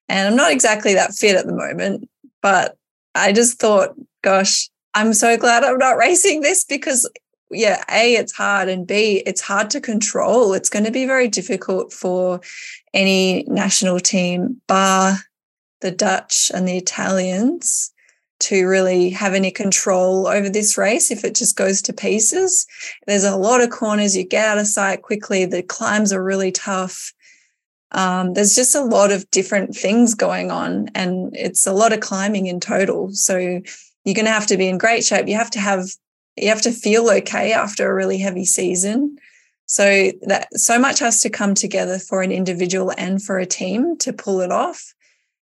And 0.08 0.28
I'm 0.28 0.36
not 0.36 0.52
exactly 0.52 0.94
that 0.94 1.14
fit 1.14 1.36
at 1.36 1.46
the 1.46 1.54
moment, 1.54 2.08
but 2.42 2.76
I 3.14 3.32
just 3.32 3.58
thought, 3.58 3.94
gosh, 4.22 4.68
I'm 4.94 5.12
so 5.12 5.36
glad 5.36 5.64
I'm 5.64 5.78
not 5.78 5.96
racing 5.98 6.40
this 6.40 6.64
because, 6.64 7.10
yeah, 7.50 7.82
A, 7.90 8.14
it's 8.14 8.32
hard, 8.32 8.68
and 8.68 8.86
B, 8.86 9.22
it's 9.26 9.40
hard 9.40 9.70
to 9.70 9.80
control. 9.80 10.54
It's 10.54 10.70
going 10.70 10.84
to 10.84 10.90
be 10.90 11.06
very 11.06 11.28
difficult 11.28 11.92
for 11.92 12.40
any 12.94 13.44
national 13.44 14.00
team, 14.00 14.60
bar 14.66 15.18
the 15.80 15.90
Dutch 15.90 16.50
and 16.54 16.66
the 16.66 16.76
Italians 16.76 17.92
to 18.40 18.66
really 18.66 19.10
have 19.10 19.34
any 19.34 19.50
control 19.50 20.26
over 20.26 20.48
this 20.48 20.78
race 20.78 21.10
if 21.10 21.24
it 21.24 21.34
just 21.34 21.56
goes 21.56 21.82
to 21.82 21.92
pieces. 21.92 22.66
There's 23.06 23.24
a 23.24 23.36
lot 23.36 23.60
of 23.60 23.70
corners, 23.70 24.16
you 24.16 24.24
get 24.24 24.48
out 24.48 24.58
of 24.58 24.66
sight 24.66 25.02
quickly, 25.02 25.44
the 25.44 25.62
climbs 25.62 26.12
are 26.12 26.22
really 26.22 26.52
tough. 26.52 27.12
Um, 27.92 28.34
there's 28.34 28.54
just 28.54 28.74
a 28.74 28.82
lot 28.82 29.10
of 29.10 29.30
different 29.30 29.74
things 29.74 30.14
going 30.14 30.50
on, 30.50 30.88
and 30.94 31.34
it's 31.34 31.66
a 31.66 31.72
lot 31.72 31.92
of 31.92 32.00
climbing 32.00 32.46
in 32.46 32.60
total. 32.60 33.12
So 33.12 33.38
you're 33.38 34.14
going 34.14 34.26
to 34.26 34.30
have 34.30 34.46
to 34.48 34.56
be 34.56 34.68
in 34.68 34.78
great 34.78 35.04
shape. 35.04 35.26
You 35.26 35.36
have 35.36 35.50
to 35.52 35.60
have 35.60 35.86
you 36.36 36.48
have 36.48 36.62
to 36.62 36.70
feel 36.70 37.10
okay 37.10 37.52
after 37.52 37.90
a 37.90 37.94
really 37.94 38.18
heavy 38.18 38.44
season. 38.44 39.18
So 39.66 40.12
that 40.22 40.48
so 40.58 40.78
much 40.78 40.98
has 41.00 41.20
to 41.22 41.30
come 41.30 41.54
together 41.54 41.98
for 41.98 42.22
an 42.22 42.32
individual 42.32 42.92
and 42.96 43.22
for 43.22 43.38
a 43.38 43.46
team 43.46 43.96
to 43.98 44.12
pull 44.12 44.40
it 44.40 44.52
off. 44.52 44.94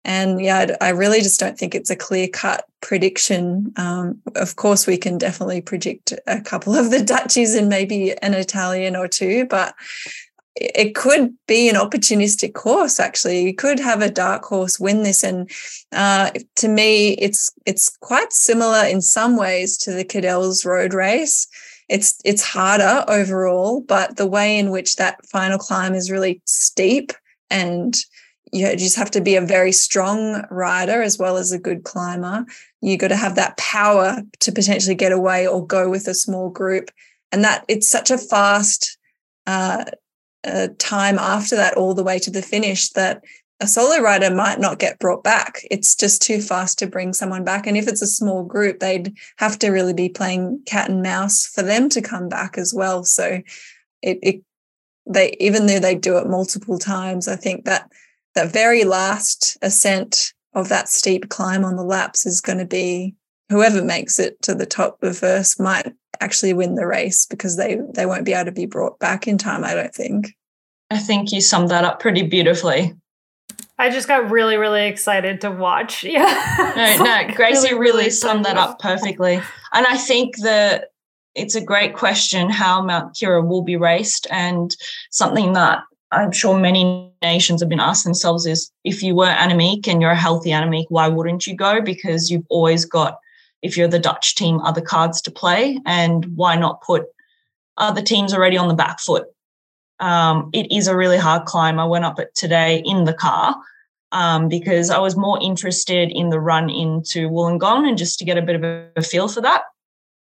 And 0.05 0.41
yeah, 0.41 0.77
I 0.81 0.91
really 0.91 1.21
just 1.21 1.39
don't 1.39 1.59
think 1.59 1.75
it's 1.75 1.91
a 1.91 1.97
clear 1.97 2.27
cut 2.29 2.65
prediction. 2.81 3.73
Um, 3.77 4.21
of 4.35 4.57
course, 4.57 4.87
we 4.87 4.97
can 4.97 5.19
definitely 5.19 5.61
predict 5.61 6.15
a 6.27 6.41
couple 6.41 6.75
of 6.75 6.91
the 6.91 7.03
Dutchies 7.03 7.55
and 7.55 7.69
maybe 7.69 8.17
an 8.23 8.35
Italian 8.35 8.97
or 8.97 9.09
two, 9.09 9.47
but 9.47 9.75
it 10.57 10.95
could 10.95 11.35
be 11.47 11.69
an 11.69 11.77
opportunistic 11.77 12.55
course. 12.55 12.99
Actually, 12.99 13.43
you 13.43 13.55
could 13.55 13.79
have 13.79 14.03
a 14.03 14.11
dark 14.11 14.45
horse 14.45 14.81
win 14.81 15.03
this, 15.03 15.23
and 15.23 15.51
uh, 15.93 16.31
to 16.57 16.69
me, 16.69 17.11
it's 17.15 17.53
it's 17.67 17.97
quite 18.01 18.33
similar 18.33 18.85
in 18.85 19.01
some 19.01 19.37
ways 19.37 19.77
to 19.79 19.93
the 19.93 20.05
Cadel's 20.05 20.65
Road 20.65 20.95
Race. 20.95 21.47
It's 21.89 22.21
it's 22.25 22.43
harder 22.43 23.05
overall, 23.07 23.83
but 23.83 24.17
the 24.17 24.27
way 24.27 24.59
in 24.59 24.71
which 24.71 24.97
that 24.97 25.25
final 25.27 25.59
climb 25.59 25.95
is 25.95 26.11
really 26.11 26.41
steep 26.47 27.13
and 27.51 27.97
you 28.53 28.77
just 28.77 28.97
have 28.97 29.11
to 29.13 29.21
be 29.21 29.37
a 29.37 29.41
very 29.41 29.73
strong 29.73 30.45
rider 30.51 31.03
as 31.03 31.19
well 31.19 31.37
as 31.37 31.53
a 31.53 31.59
good 31.59 31.85
climber. 31.85 32.45
You 32.81 32.97
got 32.97 33.09
to 33.09 33.17
have 33.17 33.37
that 33.37 33.57
power 33.57 34.23
to 34.41 34.53
potentially 34.53 34.95
get 34.95 35.13
away 35.13 35.47
or 35.47 35.67
go 35.67 35.89
with 35.89 36.09
a 36.09 36.15
small 36.15 36.51
group, 36.51 36.91
and 37.33 37.45
that 37.45 37.65
it's 37.69 37.89
such 37.89 38.11
a 38.11 38.19
fast 38.19 38.99
uh, 39.47 39.85
uh, 40.45 40.69
time 40.79 41.19
after 41.19 41.57
that, 41.57 41.77
all 41.77 41.95
the 41.95 42.05
way 42.05 42.19
to 42.19 42.31
the 42.31 42.43
finish, 42.43 42.91
that 42.91 43.23
a 43.61 43.67
solo 43.67 44.01
rider 44.01 44.35
might 44.35 44.59
not 44.59 44.79
get 44.79 44.99
brought 44.99 45.23
back. 45.23 45.61
It's 45.71 45.95
just 45.95 46.23
too 46.23 46.41
fast 46.41 46.79
to 46.79 46.87
bring 46.87 47.13
someone 47.13 47.45
back. 47.45 47.67
And 47.67 47.77
if 47.77 47.87
it's 47.87 48.03
a 48.03 48.07
small 48.07 48.43
group, 48.43 48.81
they'd 48.81 49.15
have 49.37 49.59
to 49.59 49.69
really 49.69 49.93
be 49.93 50.09
playing 50.09 50.63
cat 50.65 50.89
and 50.89 51.03
mouse 51.03 51.47
for 51.47 51.63
them 51.63 51.91
to 51.91 52.01
come 52.01 52.29
back 52.29 52.57
as 52.57 52.73
well. 52.75 53.05
So 53.05 53.43
it, 54.03 54.19
it 54.23 54.43
they 55.07 55.37
even 55.41 55.67
though 55.67 55.79
they 55.79 55.95
do 55.95 56.17
it 56.17 56.27
multiple 56.27 56.79
times, 56.79 57.29
I 57.29 57.37
think 57.37 57.67
that 57.67 57.91
that 58.41 58.53
very 58.53 58.85
last 58.85 59.59
ascent 59.61 60.33
of 60.55 60.69
that 60.71 60.89
steep 60.89 61.29
climb 61.29 61.65
on 61.65 61.77
the 61.77 61.85
laps 61.85 62.25
is 62.25 62.41
going 62.41 62.59
to 62.59 62.65
be 62.65 63.15
whoever 63.51 63.83
makes 63.83 64.19
it 64.19 64.41
to 64.43 64.55
the 64.55 64.67
top 64.67 65.03
of 65.03 65.19
first 65.19 65.61
might 65.61 65.93
actually 66.21 66.55
win 66.55 66.75
the 66.75 66.87
race 66.87 67.27
because 67.27 67.57
they 67.57 67.79
they 67.95 68.07
won't 68.07 68.25
be 68.25 68.33
able 68.33 68.47
to 68.47 68.53
be 68.53 68.67
brought 68.67 68.99
back 68.99 69.29
in 69.29 69.37
time 69.39 69.65
i 69.65 69.75
don't 69.75 69.95
think. 69.95 70.35
I 70.93 70.99
think 70.99 71.31
you 71.31 71.41
summed 71.41 71.69
that 71.69 71.85
up 71.85 72.01
pretty 72.01 72.23
beautifully. 72.23 72.95
I 73.79 73.91
just 73.91 74.09
got 74.09 74.31
really 74.31 74.57
really 74.57 74.87
excited 74.87 75.41
to 75.43 75.51
watch. 75.51 76.03
Yeah. 76.05 76.73
No 76.77 77.05
no 77.05 77.35
gracie 77.35 77.69
really, 77.69 77.79
really, 77.79 77.99
really 77.99 78.11
summed 78.11 78.45
that 78.47 78.57
up. 78.57 78.79
perfectly. 78.79 79.41
And 79.73 79.87
i 79.87 79.97
think 79.97 80.39
that 80.39 80.89
it's 81.35 81.55
a 81.55 81.61
great 81.61 81.95
question 81.95 82.51
how 82.51 82.83
mount 82.83 83.15
keira 83.15 83.47
will 83.47 83.63
be 83.63 83.77
raced 83.77 84.27
and 84.31 84.75
something 85.11 85.53
that 85.53 85.83
I'm 86.11 86.33
sure 86.33 86.59
many 86.59 87.10
nations 87.23 87.61
have 87.61 87.69
been 87.69 87.81
asking 87.81 88.11
themselves 88.11 88.47
is 88.47 88.71
if 88.85 89.03
you 89.03 89.15
were 89.15 89.27
Annemiek 89.27 89.87
and 89.89 90.01
you're 90.01 90.11
a 90.11 90.17
healthy 90.17 90.51
Annemiek, 90.51 90.87
why 90.89 91.09
wouldn't 91.09 91.47
you 91.47 91.55
go? 91.55 91.81
Because 91.81 92.31
you've 92.31 92.47
always 92.49 92.85
got, 92.85 93.19
if 93.63 93.77
you're 93.77 93.89
the 93.89 93.99
Dutch 93.99 94.35
team, 94.35 94.61
other 94.61 94.81
cards 94.81 95.21
to 95.23 95.31
play. 95.31 95.79
And 95.87 96.25
why 96.37 96.57
not 96.57 96.83
put 96.83 97.07
other 97.77 98.03
teams 98.03 98.33
already 98.33 98.57
on 98.57 98.69
the 98.69 98.75
back 98.75 99.01
foot? 99.01 99.27
Um, 99.99 100.51
it 100.53 100.73
is 100.73 100.89
a 100.89 100.97
really 100.97 101.19
hard 101.19 101.45
climb. 101.45 101.79
I 101.79 101.85
went 101.85 102.07
up 102.07 102.19
it 102.19 102.35
today 102.35 102.83
in 102.85 103.05
the 103.05 103.13
car 103.13 103.55
um, 104.13 104.49
because 104.49 104.91
I 104.91 104.99
was 104.99 105.17
more 105.17 105.39
interested 105.43 106.11
in 106.11 106.31
the 106.31 106.41
run 106.41 106.71
into 106.71 107.29
Wollongong 107.29 107.87
and 107.87 107.99
just 107.99 108.19
to 108.19 108.25
get 108.25 108.39
a 108.39 108.43
bit 108.43 108.57
of 108.57 108.65
a 108.97 109.03
feel 109.03 109.29
for 109.29 109.43
that. 109.43 109.65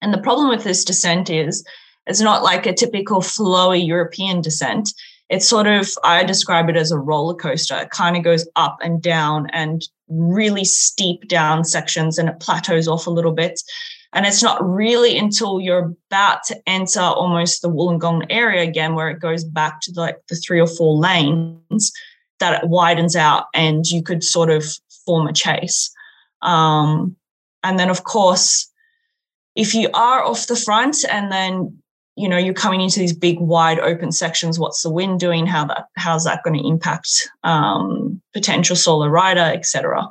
And 0.02 0.12
the 0.12 0.18
problem 0.18 0.48
with 0.48 0.64
this 0.64 0.84
descent 0.84 1.30
is 1.30 1.64
it's 2.06 2.20
not 2.20 2.42
like 2.42 2.66
a 2.66 2.72
typical 2.72 3.20
flowy 3.20 3.86
European 3.86 4.40
descent 4.40 4.92
it's 5.28 5.48
sort 5.48 5.66
of 5.66 5.88
i 6.04 6.24
describe 6.24 6.68
it 6.68 6.76
as 6.76 6.90
a 6.90 6.98
roller 6.98 7.34
coaster. 7.34 7.76
It 7.76 7.90
kind 7.90 8.16
of 8.16 8.24
goes 8.24 8.48
up 8.56 8.78
and 8.82 9.02
down 9.02 9.48
and 9.52 9.82
really 10.08 10.64
steep 10.64 11.28
down 11.28 11.64
sections 11.64 12.18
and 12.18 12.28
it 12.28 12.40
plateaus 12.40 12.88
off 12.88 13.06
a 13.06 13.10
little 13.10 13.32
bit. 13.32 13.60
And 14.14 14.24
it's 14.24 14.42
not 14.42 14.66
really 14.66 15.18
until 15.18 15.60
you're 15.60 15.94
about 16.10 16.42
to 16.44 16.56
enter 16.66 17.00
almost 17.00 17.60
the 17.60 17.68
wollongong 17.68 18.24
area 18.30 18.62
again 18.62 18.94
where 18.94 19.10
it 19.10 19.20
goes 19.20 19.44
back 19.44 19.82
to 19.82 19.92
like 19.96 20.16
the 20.28 20.36
three 20.36 20.60
or 20.60 20.66
four 20.66 20.96
lanes 20.96 21.92
that 22.40 22.62
it 22.62 22.68
widens 22.68 23.16
out 23.16 23.46
and 23.52 23.84
you 23.86 24.02
could 24.02 24.24
sort 24.24 24.48
of 24.48 24.64
form 25.04 25.26
a 25.26 25.32
chase. 25.32 25.92
Um, 26.40 27.16
and 27.62 27.78
then 27.78 27.90
of 27.90 28.04
course 28.04 28.70
if 29.56 29.74
you 29.74 29.90
are 29.92 30.24
off 30.24 30.46
the 30.46 30.56
front 30.56 31.04
and 31.10 31.32
then 31.32 31.76
you 32.18 32.28
know 32.28 32.36
you're 32.36 32.54
coming 32.54 32.80
into 32.80 32.98
these 32.98 33.12
big 33.12 33.38
wide 33.40 33.78
open 33.78 34.12
sections 34.12 34.58
what's 34.58 34.82
the 34.82 34.90
wind 34.90 35.20
doing? 35.20 35.46
How 35.46 35.66
that 35.66 35.86
how's 35.96 36.24
that 36.24 36.42
going 36.42 36.58
to 36.60 36.68
impact 36.68 37.30
um, 37.44 38.20
potential 38.34 38.76
solar 38.76 39.10
rider 39.10 39.40
etc 39.40 40.08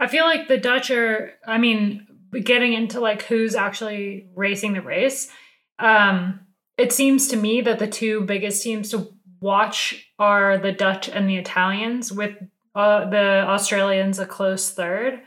i 0.00 0.06
feel 0.06 0.24
like 0.24 0.48
the 0.48 0.58
dutch 0.58 0.90
are 0.90 1.32
i 1.46 1.58
mean 1.58 2.06
getting 2.44 2.72
into 2.72 3.00
like 3.00 3.22
who's 3.22 3.54
actually 3.54 4.28
racing 4.34 4.74
the 4.74 4.82
race 4.82 5.30
um, 5.78 6.40
it 6.76 6.92
seems 6.92 7.28
to 7.28 7.36
me 7.36 7.60
that 7.60 7.78
the 7.78 7.86
two 7.86 8.22
biggest 8.22 8.62
teams 8.62 8.90
to 8.90 9.08
watch 9.40 10.10
are 10.18 10.58
the 10.58 10.72
dutch 10.72 11.08
and 11.08 11.28
the 11.28 11.36
italians 11.36 12.12
with 12.12 12.36
uh, 12.76 13.08
the 13.08 13.44
australians 13.48 14.18
a 14.18 14.26
close 14.26 14.70
third. 14.70 15.22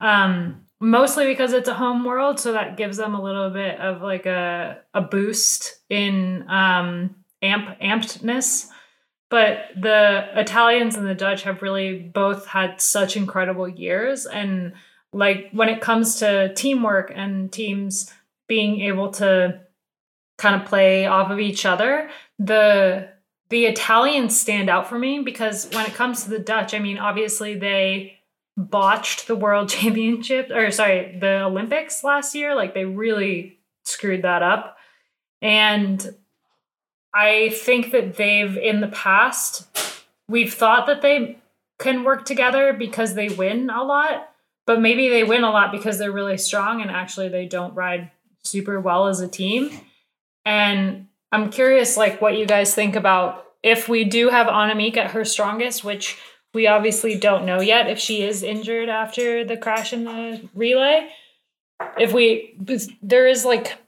Um, 0.00 0.66
mostly 0.80 1.26
because 1.26 1.52
it's 1.52 1.68
a 1.68 1.74
home 1.74 2.04
world 2.04 2.40
so 2.40 2.52
that 2.52 2.76
gives 2.76 2.96
them 2.96 3.14
a 3.14 3.22
little 3.22 3.50
bit 3.50 3.78
of 3.78 4.00
like 4.00 4.26
a 4.26 4.78
a 4.94 5.02
boost 5.02 5.80
in 5.90 6.44
um 6.48 7.14
amp 7.42 7.78
ampedness 7.80 8.66
but 9.28 9.66
the 9.80 10.26
Italians 10.34 10.96
and 10.96 11.06
the 11.06 11.14
Dutch 11.14 11.44
have 11.44 11.62
really 11.62 12.00
both 12.00 12.46
had 12.46 12.80
such 12.80 13.16
incredible 13.16 13.68
years 13.68 14.26
and 14.26 14.72
like 15.12 15.50
when 15.52 15.68
it 15.68 15.80
comes 15.80 16.16
to 16.16 16.52
teamwork 16.54 17.12
and 17.14 17.52
teams 17.52 18.12
being 18.48 18.80
able 18.80 19.12
to 19.12 19.60
kind 20.38 20.60
of 20.60 20.66
play 20.66 21.06
off 21.06 21.30
of 21.30 21.38
each 21.38 21.66
other 21.66 22.08
the 22.38 23.08
the 23.50 23.66
Italians 23.66 24.38
stand 24.40 24.70
out 24.70 24.88
for 24.88 24.98
me 24.98 25.20
because 25.20 25.68
when 25.72 25.84
it 25.84 25.92
comes 25.92 26.24
to 26.24 26.30
the 26.30 26.38
Dutch 26.38 26.72
I 26.72 26.78
mean 26.78 26.96
obviously 26.96 27.54
they 27.54 28.19
botched 28.56 29.26
the 29.26 29.36
world 29.36 29.68
championship 29.70 30.50
or 30.50 30.70
sorry, 30.70 31.16
the 31.18 31.42
Olympics 31.42 32.04
last 32.04 32.34
year. 32.34 32.54
Like 32.54 32.74
they 32.74 32.84
really 32.84 33.58
screwed 33.84 34.22
that 34.22 34.42
up. 34.42 34.76
And 35.42 36.14
I 37.14 37.50
think 37.50 37.92
that 37.92 38.16
they've 38.16 38.56
in 38.56 38.80
the 38.80 38.88
past 38.88 39.66
we've 40.28 40.54
thought 40.54 40.86
that 40.86 41.02
they 41.02 41.38
can 41.78 42.04
work 42.04 42.24
together 42.24 42.72
because 42.72 43.14
they 43.14 43.28
win 43.28 43.68
a 43.68 43.82
lot, 43.82 44.30
but 44.66 44.80
maybe 44.80 45.08
they 45.08 45.24
win 45.24 45.42
a 45.42 45.50
lot 45.50 45.72
because 45.72 45.98
they're 45.98 46.12
really 46.12 46.38
strong 46.38 46.80
and 46.80 46.90
actually 46.90 47.28
they 47.28 47.46
don't 47.46 47.74
ride 47.74 48.10
super 48.44 48.80
well 48.80 49.08
as 49.08 49.20
a 49.20 49.28
team. 49.28 49.70
And 50.44 51.08
I'm 51.32 51.50
curious 51.50 51.96
like 51.96 52.20
what 52.20 52.38
you 52.38 52.46
guys 52.46 52.74
think 52.74 52.94
about 52.94 53.44
if 53.62 53.88
we 53.88 54.04
do 54.04 54.28
have 54.28 54.46
Annemiek 54.46 54.96
at 54.96 55.10
her 55.10 55.24
strongest, 55.24 55.84
which 55.84 56.18
we 56.54 56.66
obviously 56.66 57.16
don't 57.16 57.46
know 57.46 57.60
yet 57.60 57.88
if 57.88 57.98
she 57.98 58.22
is 58.22 58.42
injured 58.42 58.88
after 58.88 59.44
the 59.44 59.56
crash 59.56 59.92
in 59.92 60.04
the 60.04 60.48
relay. 60.54 61.10
If 61.98 62.12
we, 62.12 62.56
there 63.02 63.26
is 63.26 63.44
like, 63.44 63.78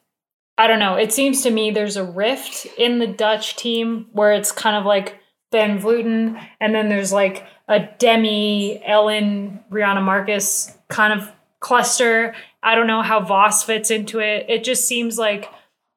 I 0.57 0.67
don't 0.67 0.79
know, 0.79 0.97
it 0.97 1.13
seems 1.13 1.43
to 1.43 1.51
me 1.51 1.71
there's 1.71 1.97
a 1.97 2.05
rift 2.05 2.67
in 2.79 2.99
the 2.99 3.07
Dutch 3.07 3.57
team 3.57 4.07
where 4.13 4.33
it's 4.33 4.53
kind 4.53 4.77
of 4.77 4.85
like 4.85 5.19
Van 5.51 5.79
Vleuten, 5.79 6.43
and 6.61 6.75
then 6.75 6.89
there's 6.89 7.13
like 7.13 7.47
a 7.69 7.81
Demi, 7.99 8.83
Ellen, 8.85 9.61
Riejanne 9.71 10.03
Markus 10.03 10.77
kind 10.89 11.13
of 11.13 11.31
cluster. 11.61 12.35
I 12.63 12.75
don't 12.75 12.87
know 12.87 13.03
how 13.03 13.21
Vos 13.21 13.63
fits 13.63 13.91
into 13.91 14.19
it. 14.21 14.47
It 14.49 14.65
just 14.65 14.87
seems 14.87 15.19
like 15.19 15.49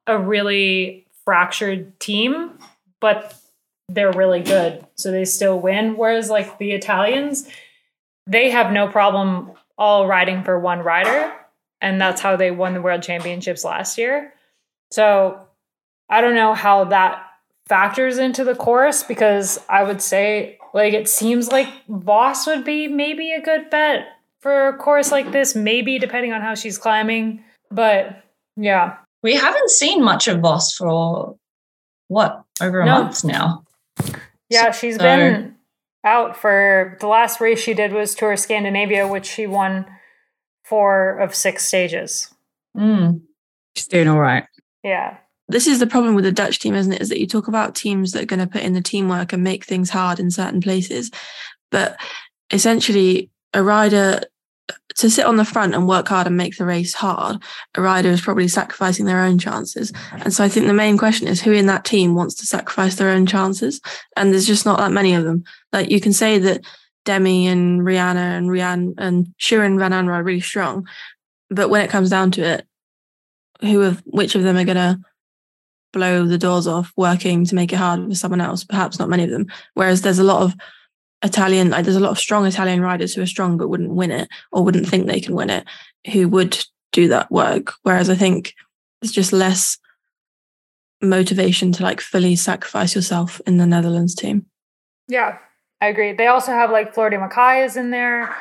a 0.06 0.18
really 0.18 1.06
fractured 1.24 1.98
team, 1.98 2.58
but 3.00 3.34
they're 3.88 4.12
really 4.12 4.42
good, 4.42 4.86
so 4.96 5.10
they 5.10 5.24
still 5.24 5.58
win. 5.58 5.96
Whereas 5.96 6.28
like 6.30 6.58
the 6.58 6.72
Italians, 6.72 7.48
they 8.26 8.50
have 8.50 8.72
no 8.72 8.88
problem 8.88 9.52
all 9.78 10.06
riding 10.06 10.42
for 10.42 10.58
one 10.58 10.80
rider, 10.80 11.32
and 11.80 12.00
that's 12.00 12.20
how 12.20 12.36
they 12.36 12.50
won 12.50 12.74
the 12.74 12.82
world 12.82 13.02
championships 13.02 13.64
last 13.64 13.98
year. 13.98 14.32
So 14.90 15.40
I 16.08 16.20
don't 16.20 16.34
know 16.34 16.54
how 16.54 16.84
that 16.84 17.22
factors 17.66 18.18
into 18.18 18.44
the 18.44 18.54
course 18.54 19.02
because 19.02 19.58
I 19.68 19.82
would 19.82 20.00
say 20.00 20.58
like 20.72 20.94
it 20.94 21.08
seems 21.08 21.50
like 21.50 21.68
Vos 21.88 22.46
would 22.46 22.64
be 22.64 22.88
maybe 22.88 23.32
a 23.32 23.40
good 23.40 23.70
bet 23.70 24.06
for 24.40 24.68
a 24.68 24.76
course 24.76 25.10
like 25.10 25.32
this, 25.32 25.54
maybe 25.54 25.98
depending 25.98 26.32
on 26.32 26.40
how 26.40 26.54
she's 26.54 26.78
climbing. 26.78 27.42
But 27.70 28.22
yeah. 28.56 28.98
We 29.22 29.34
haven't 29.34 29.70
seen 29.70 30.04
much 30.04 30.28
of 30.28 30.40
Vos 30.40 30.72
for 30.72 31.36
what, 32.08 32.44
over 32.60 32.80
a 32.80 32.86
no. 32.86 33.02
month 33.02 33.24
now. 33.24 33.64
Yeah, 34.48 34.70
she's 34.70 34.96
so, 34.96 35.02
been 35.02 35.56
out 36.04 36.36
for 36.36 36.96
the 37.00 37.06
last 37.06 37.40
race 37.40 37.60
she 37.60 37.74
did 37.74 37.92
was 37.92 38.14
Tour 38.14 38.36
Scandinavia, 38.36 39.08
which 39.08 39.26
she 39.26 39.46
won 39.46 39.86
four 40.64 41.18
of 41.18 41.34
six 41.34 41.64
stages. 41.64 42.32
Mm. 42.76 43.22
She's 43.74 43.88
doing 43.88 44.08
all 44.08 44.18
right. 44.18 44.46
Yeah. 44.82 45.18
This 45.48 45.66
is 45.66 45.78
the 45.78 45.86
problem 45.86 46.14
with 46.14 46.24
the 46.24 46.32
Dutch 46.32 46.58
team, 46.58 46.74
isn't 46.74 46.92
it? 46.92 47.00
Is 47.00 47.08
that 47.08 47.20
you 47.20 47.26
talk 47.26 47.48
about 47.48 47.74
teams 47.74 48.12
that 48.12 48.22
are 48.22 48.26
going 48.26 48.40
to 48.40 48.46
put 48.46 48.62
in 48.62 48.72
the 48.72 48.80
teamwork 48.80 49.32
and 49.32 49.44
make 49.44 49.64
things 49.64 49.90
hard 49.90 50.18
in 50.18 50.30
certain 50.30 50.60
places. 50.60 51.10
But 51.70 51.96
essentially, 52.50 53.30
a 53.52 53.62
rider 53.62 54.22
to 54.96 55.10
sit 55.10 55.26
on 55.26 55.36
the 55.36 55.44
front 55.44 55.74
and 55.74 55.86
work 55.86 56.08
hard 56.08 56.26
and 56.26 56.36
make 56.36 56.56
the 56.56 56.64
race 56.64 56.94
hard, 56.94 57.42
a 57.74 57.82
rider 57.82 58.08
is 58.08 58.20
probably 58.20 58.48
sacrificing 58.48 59.04
their 59.04 59.20
own 59.20 59.38
chances. 59.38 59.92
And 60.12 60.32
so 60.32 60.42
I 60.42 60.48
think 60.48 60.66
the 60.66 60.72
main 60.72 60.96
question 60.96 61.28
is 61.28 61.42
who 61.42 61.52
in 61.52 61.66
that 61.66 61.84
team 61.84 62.14
wants 62.14 62.34
to 62.36 62.46
sacrifice 62.46 62.96
their 62.96 63.10
own 63.10 63.26
chances? 63.26 63.80
And 64.16 64.32
there's 64.32 64.46
just 64.46 64.64
not 64.64 64.78
that 64.78 64.92
many 64.92 65.14
of 65.14 65.24
them. 65.24 65.44
Like 65.72 65.90
you 65.90 66.00
can 66.00 66.12
say 66.12 66.38
that 66.38 66.64
Demi 67.04 67.46
and 67.46 67.82
Riejanne 67.82 68.16
and 68.16 68.48
Rianne 68.48 68.94
and 68.98 69.34
Shirin 69.38 69.78
Van 69.78 69.92
Anrooij 69.92 70.16
are 70.16 70.22
really 70.22 70.40
strong, 70.40 70.88
but 71.50 71.68
when 71.68 71.82
it 71.82 71.90
comes 71.90 72.10
down 72.10 72.30
to 72.32 72.42
it, 72.42 72.66
who 73.60 73.82
of 73.82 74.02
which 74.06 74.34
of 74.34 74.42
them 74.42 74.56
are 74.56 74.64
going 74.64 74.76
to 74.76 74.98
blow 75.92 76.26
the 76.26 76.36
doors 76.36 76.66
off 76.66 76.92
working 76.96 77.44
to 77.44 77.54
make 77.54 77.72
it 77.72 77.76
hard 77.76 78.06
for 78.08 78.14
someone 78.14 78.40
else? 78.40 78.64
Perhaps 78.64 78.98
not 78.98 79.08
many 79.08 79.24
of 79.24 79.30
them. 79.30 79.46
Whereas 79.74 80.02
there's 80.02 80.18
a 80.18 80.24
lot 80.24 80.42
of 80.42 80.54
Italian, 81.26 81.70
like 81.70 81.84
there's 81.84 81.96
a 81.96 82.00
lot 82.00 82.10
of 82.10 82.18
strong 82.18 82.46
Italian 82.46 82.80
riders 82.80 83.14
who 83.14 83.22
are 83.22 83.26
strong 83.26 83.58
but 83.58 83.68
wouldn't 83.68 83.94
win 83.94 84.10
it 84.10 84.28
or 84.52 84.64
wouldn't 84.64 84.88
think 84.88 85.06
they 85.06 85.20
can 85.20 85.34
win 85.34 85.50
it, 85.50 85.66
who 86.12 86.28
would 86.28 86.64
do 86.92 87.08
that 87.08 87.30
work. 87.30 87.74
Whereas 87.82 88.08
I 88.08 88.14
think 88.14 88.54
there's 89.00 89.12
just 89.12 89.32
less 89.32 89.78
motivation 91.02 91.72
to 91.72 91.82
like 91.82 92.00
fully 92.00 92.36
sacrifice 92.36 92.94
yourself 92.94 93.40
in 93.46 93.58
the 93.58 93.66
Netherlands 93.66 94.14
team. 94.14 94.46
Yeah, 95.08 95.38
I 95.80 95.88
agree. 95.88 96.12
They 96.12 96.26
also 96.26 96.52
have 96.52 96.70
like 96.70 96.94
Floortje 96.94 97.18
Mackaij 97.18 97.66
is 97.66 97.76
in 97.76 97.90
there. 97.90 98.34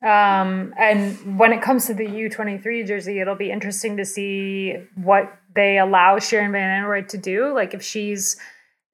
Um, 0.00 0.72
and 0.78 1.38
when 1.38 1.52
it 1.52 1.60
comes 1.60 1.86
to 1.86 1.94
the 1.94 2.06
U23 2.06 2.86
jersey, 2.86 3.20
it'll 3.20 3.34
be 3.34 3.50
interesting 3.50 3.96
to 3.96 4.04
see 4.04 4.76
what 4.94 5.32
they 5.54 5.78
allow 5.78 6.18
Shirin 6.18 6.52
Van 6.52 6.84
Anrooij 6.84 7.08
to 7.08 7.18
do. 7.18 7.52
Like 7.52 7.74
if 7.74 7.82
she's 7.82 8.36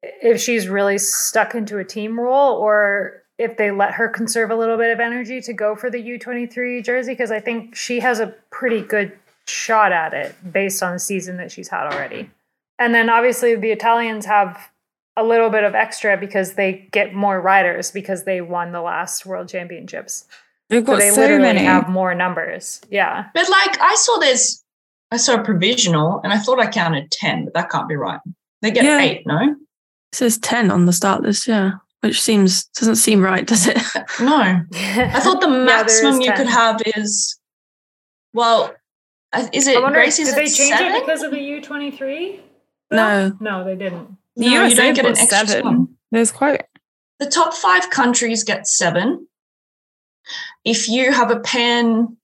if 0.02 0.40
she's 0.40 0.68
really 0.68 0.98
stuck 0.98 1.54
into 1.54 1.78
a 1.78 1.84
team 1.84 2.18
role 2.18 2.56
or 2.56 3.23
if 3.38 3.56
they 3.56 3.70
let 3.70 3.92
her 3.94 4.08
conserve 4.08 4.50
a 4.50 4.56
little 4.56 4.76
bit 4.76 4.92
of 4.92 5.00
energy 5.00 5.40
to 5.40 5.52
go 5.52 5.74
for 5.74 5.90
the 5.90 5.98
U23 5.98 6.84
jersey 6.84 7.12
because 7.12 7.30
I 7.30 7.40
think 7.40 7.74
she 7.74 8.00
has 8.00 8.20
a 8.20 8.28
pretty 8.50 8.80
good 8.80 9.12
shot 9.46 9.92
at 9.92 10.14
it 10.14 10.34
based 10.52 10.82
on 10.82 10.94
the 10.94 10.98
season 10.98 11.36
that 11.38 11.50
she's 11.50 11.68
had 11.68 11.92
already. 11.92 12.30
And 12.78 12.94
then 12.94 13.10
obviously 13.10 13.54
the 13.56 13.70
Italians 13.70 14.24
have 14.26 14.70
a 15.16 15.24
little 15.24 15.50
bit 15.50 15.64
of 15.64 15.74
extra 15.74 16.16
because 16.16 16.54
they 16.54 16.88
get 16.92 17.14
more 17.14 17.40
riders 17.40 17.90
because 17.90 18.24
they 18.24 18.40
won 18.40 18.72
the 18.72 18.80
last 18.80 19.26
world 19.26 19.48
championships. 19.48 20.26
They've 20.70 20.84
got 20.84 20.94
so, 20.94 20.98
they 20.98 21.10
so 21.10 21.20
literally 21.20 21.42
many. 21.42 21.64
have 21.64 21.88
more 21.88 22.14
numbers. 22.14 22.80
Yeah. 22.90 23.26
But 23.34 23.48
like 23.48 23.80
I 23.80 23.94
saw 23.96 24.18
this 24.18 24.62
I 25.10 25.16
saw 25.16 25.34
a 25.34 25.44
provisional 25.44 26.20
and 26.24 26.32
I 26.32 26.38
thought 26.38 26.58
I 26.58 26.66
counted 26.66 27.10
10, 27.10 27.44
but 27.44 27.54
that 27.54 27.70
can't 27.70 27.88
be 27.88 27.94
right. 27.94 28.20
They 28.62 28.70
get 28.70 28.84
yeah. 28.84 29.00
eight, 29.00 29.26
no? 29.26 29.40
It 29.42 30.16
says 30.16 30.38
10 30.38 30.70
on 30.70 30.86
the 30.86 30.92
start 30.92 31.22
list, 31.22 31.46
yeah 31.46 31.72
which 32.04 32.20
seems 32.20 32.64
doesn't 32.66 32.96
seem 32.96 33.22
right, 33.22 33.46
does 33.46 33.66
it? 33.66 33.76
no, 34.20 34.60
I 34.74 35.20
thought 35.20 35.40
the 35.40 35.48
maximum 35.66 36.20
yeah, 36.20 36.30
you 36.30 36.36
could 36.36 36.46
have 36.46 36.82
is 36.96 37.38
well, 38.34 38.74
uh, 39.32 39.46
is 39.54 39.66
it? 39.66 39.80
wonder, 39.80 39.98
Gracie's 39.98 40.28
did 40.28 40.36
they 40.36 40.46
change 40.46 40.76
seven? 40.76 40.94
it 40.94 41.06
because 41.06 41.22
of 41.22 41.30
the 41.30 41.40
U 41.40 41.62
twenty 41.62 41.90
three? 41.90 42.40
No, 42.90 43.34
no, 43.40 43.64
they 43.64 43.74
didn't. 43.74 44.16
The 44.36 44.50
no, 44.50 44.66
you 44.66 44.76
don't 44.76 44.94
get 44.94 45.06
an 45.06 45.16
extra 45.16 45.46
seven. 45.46 45.96
There's 46.10 46.30
quite 46.30 46.64
the 47.20 47.26
top 47.26 47.54
five 47.54 47.88
countries 47.88 48.44
get 48.44 48.68
seven. 48.68 49.26
If 50.64 50.88
you 50.88 51.10
have 51.10 51.30
a 51.30 51.40
Pan 51.40 52.18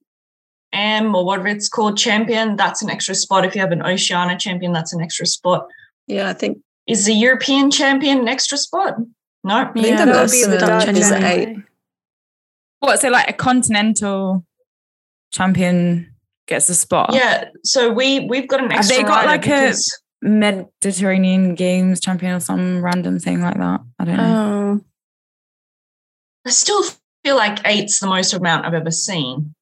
Am 0.73 1.15
or 1.15 1.25
whatever 1.25 1.47
it's 1.47 1.69
called 1.69 1.97
champion, 1.97 2.55
that's 2.55 2.83
an 2.83 2.89
extra 2.91 3.15
spot. 3.15 3.45
If 3.45 3.55
you 3.55 3.61
have 3.61 3.71
an 3.71 3.81
Oceania 3.81 4.37
champion, 4.37 4.73
that's 4.73 4.93
an 4.93 5.01
extra 5.01 5.25
spot. 5.25 5.67
Yeah, 6.05 6.29
I 6.29 6.33
think 6.33 6.59
is 6.85 7.05
the 7.05 7.13
European 7.13 7.71
champion 7.71 8.19
an 8.19 8.27
extra 8.27 8.57
spot? 8.57 8.95
No, 9.43 9.55
I 9.55 9.71
think 9.71 9.87
yeah, 9.87 10.05
the 10.05 10.11
most 10.11 10.43
of 10.43 10.51
the 10.51 10.57
Dutch 10.57 10.87
is 10.87 11.11
eight. 11.11 11.57
What? 12.79 12.99
So 12.99 13.09
like 13.09 13.29
a 13.29 13.33
continental 13.33 14.45
champion 15.31 16.13
gets 16.47 16.69
a 16.69 16.75
spot. 16.75 17.11
Yeah. 17.13 17.49
So 17.63 17.91
we 17.91 18.21
we've 18.27 18.47
got 18.47 18.63
an 18.63 18.71
extra. 18.71 18.97
Have 18.97 19.05
they 19.05 19.07
got 19.07 19.25
like 19.25 19.47
a 19.47 19.73
Mediterranean 20.21 21.55
Games 21.55 21.99
champion 21.99 22.33
or 22.33 22.39
some 22.39 22.83
random 22.83 23.19
thing 23.19 23.41
like 23.41 23.57
that? 23.57 23.81
I 23.99 24.05
don't 24.05 24.17
know. 24.17 24.81
Oh. 24.81 24.85
I 26.45 26.49
still 26.49 26.83
feel 27.23 27.35
like 27.35 27.59
eight's 27.65 27.99
the 27.99 28.07
most 28.07 28.33
amount 28.33 28.65
I've 28.65 28.73
ever 28.73 28.91
seen. 28.91 29.53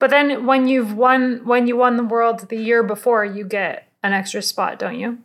But 0.00 0.10
then 0.10 0.46
when 0.46 0.68
you've 0.68 0.94
won 0.94 1.42
when 1.44 1.66
you 1.66 1.76
won 1.76 1.96
the 1.96 2.04
world 2.04 2.48
the 2.48 2.56
year 2.56 2.82
before, 2.82 3.24
you 3.24 3.44
get 3.44 3.88
an 4.02 4.12
extra 4.12 4.42
spot, 4.42 4.78
don't 4.78 4.98
you? 4.98 5.18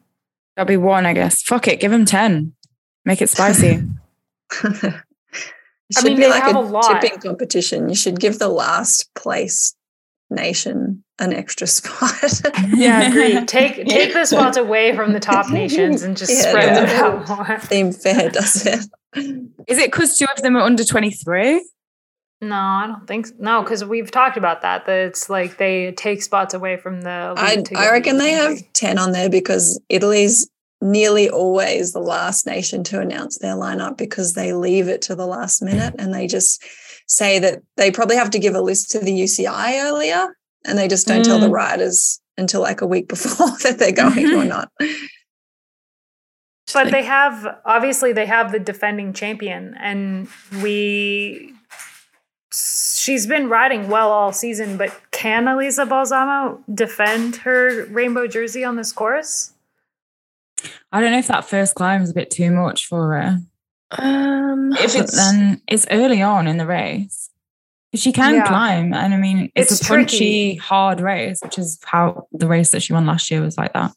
That'll 0.56 0.68
be 0.68 0.78
one, 0.78 1.06
I 1.06 1.14
guess. 1.14 1.42
Fuck 1.42 1.68
it, 1.68 1.80
give 1.80 1.92
him 1.92 2.06
ten. 2.06 2.54
Make 3.10 3.24
it 3.24 3.30
spicy. 3.30 3.68
it 4.64 4.72
should 4.84 4.94
I 5.98 6.04
mean, 6.04 6.18
be 6.18 6.28
like 6.28 6.44
a, 6.44 6.60
a 6.60 7.00
tipping 7.02 7.20
competition. 7.20 7.90
You 7.90 7.96
should 7.96 8.20
give 8.20 8.38
the 8.38 8.50
last 8.50 9.12
place 9.16 9.74
nation 10.30 11.04
an 11.18 11.34
extra 11.34 11.66
spot. 11.66 12.14
yeah, 12.68 13.10
agree. 13.10 13.44
Take 13.48 13.84
take 13.88 14.14
the 14.14 14.26
spots 14.26 14.58
away 14.58 14.96
from 14.96 15.14
the 15.14 15.20
top 15.20 15.50
nations 15.50 16.04
and 16.04 16.16
just 16.16 16.32
yeah, 16.32 16.50
spread 16.50 16.76
them 16.76 17.04
out 17.04 17.28
more. 17.28 17.60
Seem 17.62 17.94
fair, 17.94 18.30
does 18.30 18.64
it? 18.68 18.86
Is 19.68 19.80
it 19.80 19.92
because 19.92 20.16
two 20.16 20.28
of 20.32 20.44
them 20.44 20.56
are 20.56 20.62
under 20.62 20.84
twenty 20.84 21.10
three? 21.10 21.68
No, 22.42 22.56
I 22.56 22.86
don't 22.86 23.08
think 23.08 23.26
so. 23.26 23.34
no, 23.40 23.64
because 23.64 23.84
we've 23.84 24.12
talked 24.12 24.38
about 24.38 24.62
that. 24.62 24.86
That 24.86 25.08
it's 25.08 25.32
like 25.32 25.58
they 25.58 25.94
take 25.94 26.22
spots 26.22 26.54
away 26.54 26.78
from 26.78 27.02
the. 27.02 27.34
I 27.36 27.64
I 27.76 27.90
reckon 27.90 28.20
they 28.20 28.34
have 28.34 28.60
ten 28.74 29.00
on 29.00 29.14
there 29.14 29.32
because 29.32 29.82
Italy's 29.90 30.48
nearly 30.82 31.30
always 31.30 31.92
the 31.92 32.00
last 32.00 32.46
nation 32.46 32.84
to 32.86 33.00
announce 33.00 33.38
their 33.38 33.56
lineup 33.56 33.98
because 33.98 34.34
they 34.34 34.54
leave 34.54 34.88
it 34.88 35.02
to 35.04 35.16
the 35.16 35.26
last 35.26 35.62
minute 35.62 35.94
and 36.00 36.14
they 36.14 36.26
just 36.26 36.64
say 37.08 37.40
that 37.40 37.62
they 37.76 37.92
probably 37.92 38.16
have 38.16 38.30
to 38.30 38.40
give 38.40 38.56
a 38.56 38.62
list 38.62 38.92
to 38.92 39.00
the 39.00 39.12
UCI 39.12 39.84
earlier 39.84 40.36
and 40.66 40.78
they 40.78 40.88
just 40.88 41.08
don't 41.08 41.22
mm. 41.22 41.26
tell 41.26 41.40
the 41.40 41.48
mm. 41.48 41.54
riders 41.54 42.22
until 42.38 42.62
like 42.62 42.82
a 42.82 42.88
week 42.88 43.08
before 43.10 43.50
that 43.64 43.78
they're 43.78 43.92
going 43.92 44.34
or 44.34 44.46
not. 44.46 44.72
But 46.74 46.92
they 46.92 47.04
have 47.04 47.58
obviously 47.66 48.14
they 48.14 48.28
have 48.28 48.52
the 48.52 48.60
defending 48.60 49.12
champion 49.12 49.76
and 49.80 50.28
we 50.62 51.54
she's 52.54 53.26
been 53.26 53.50
riding 53.50 53.90
well 53.90 54.12
all 54.12 54.32
season, 54.32 54.78
but 54.78 54.94
can 55.12 55.48
Elisa 55.48 55.86
Balsamo 55.86 56.62
defend 56.74 57.38
her 57.38 57.86
rainbow 57.86 58.28
jersey 58.28 58.64
on 58.64 58.76
this 58.76 58.92
course? 58.92 59.54
I 60.92 61.02
don't 61.02 61.12
know 61.12 61.20
if 61.20 61.28
that 61.28 61.46
first 61.46 61.76
climb 61.76 62.02
is 62.02 62.10
a 62.10 62.14
bit 62.14 62.32
too 62.32 62.52
much 62.52 62.88
for 62.88 63.14
her. 63.14 63.40
Um, 63.92 64.74
if 64.74 64.96
it's 64.96 65.16
then 65.16 65.62
it's 65.68 65.88
early 65.90 66.22
on 66.22 66.48
in 66.48 66.58
the 66.58 66.66
race. 66.66 67.30
She 67.96 68.12
can 68.12 68.36
yeah. 68.36 68.48
climb, 68.48 68.94
and 68.94 69.16
I 69.16 69.18
mean, 69.18 69.52
it's, 69.56 69.72
it's 69.72 69.82
a 69.82 69.86
punchy, 69.86 70.18
tricky. 70.18 70.56
hard 70.58 71.02
race, 71.02 71.40
which 71.42 71.58
is 71.58 71.80
how 71.84 72.28
the 72.32 72.48
race 72.48 72.70
that 72.72 72.82
she 72.84 72.94
won 72.94 73.08
last 73.08 73.32
year 73.32 73.42
was 73.42 73.58
like 73.58 73.74
that. 73.74 73.94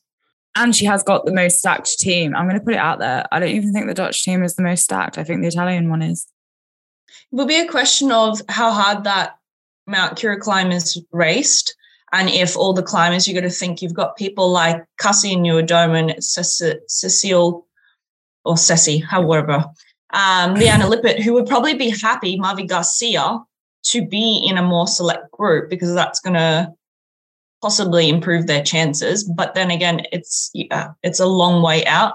And 0.54 0.74
she 0.74 0.86
has 0.86 1.02
got 1.02 1.26
the 1.26 1.32
most 1.32 1.58
stacked 1.58 1.98
team. 1.98 2.34
I'm 2.34 2.46
going 2.46 2.58
to 2.58 2.64
put 2.64 2.74
it 2.74 2.78
out 2.78 3.00
there. 3.00 3.26
I 3.30 3.38
don't 3.38 3.50
even 3.50 3.72
think 3.72 3.86
the 3.86 3.94
Dutch 3.94 4.24
team 4.24 4.42
is 4.42 4.54
the 4.54 4.62
most 4.62 4.84
stacked. 4.84 5.18
I 5.18 5.24
think 5.24 5.42
the 5.42 5.48
Italian 5.48 5.90
one 5.90 6.00
is. 6.00 6.26
It 7.30 7.36
will 7.36 7.46
be 7.46 7.60
a 7.60 7.68
question 7.68 8.10
of 8.12 8.40
how 8.48 8.70
hard 8.70 9.04
that 9.04 9.36
Mount 9.86 10.18
Keira 10.18 10.38
climb 10.38 10.72
is 10.72 11.02
raced 11.10 11.74
and 12.12 12.28
if 12.28 12.56
all 12.56 12.72
the 12.72 12.82
climbers, 12.82 13.26
you 13.26 13.34
got 13.34 13.40
to 13.40 13.50
think 13.50 13.80
you've 13.80 13.94
got 13.94 14.16
people 14.16 14.50
like 14.50 14.84
Kasia 14.98 15.34
Niewiadoma, 15.34 16.22
Cecile 16.22 17.66
or 18.44 18.56
Ceci, 18.56 18.98
however, 18.98 19.64
um, 20.12 20.54
Liane 20.54 20.88
Lippert, 20.88 21.20
who 21.20 21.32
would 21.32 21.46
probably 21.46 21.74
be 21.74 21.88
happy, 21.88 22.38
Mavi 22.38 22.68
Garcia, 22.68 23.38
to 23.84 24.06
be 24.06 24.44
in 24.46 24.58
a 24.58 24.62
more 24.62 24.86
select 24.86 25.30
group 25.32 25.70
because 25.70 25.94
that's 25.94 26.20
going 26.20 26.34
to 26.34 26.70
possibly 27.62 28.08
improve 28.08 28.46
their 28.46 28.62
chances. 28.62 29.24
But 29.24 29.54
then 29.54 29.70
again, 29.70 30.02
it's 30.12 30.50
yeah, 30.52 30.90
it's 31.02 31.20
a 31.20 31.26
long 31.26 31.62
way 31.62 31.86
out. 31.86 32.14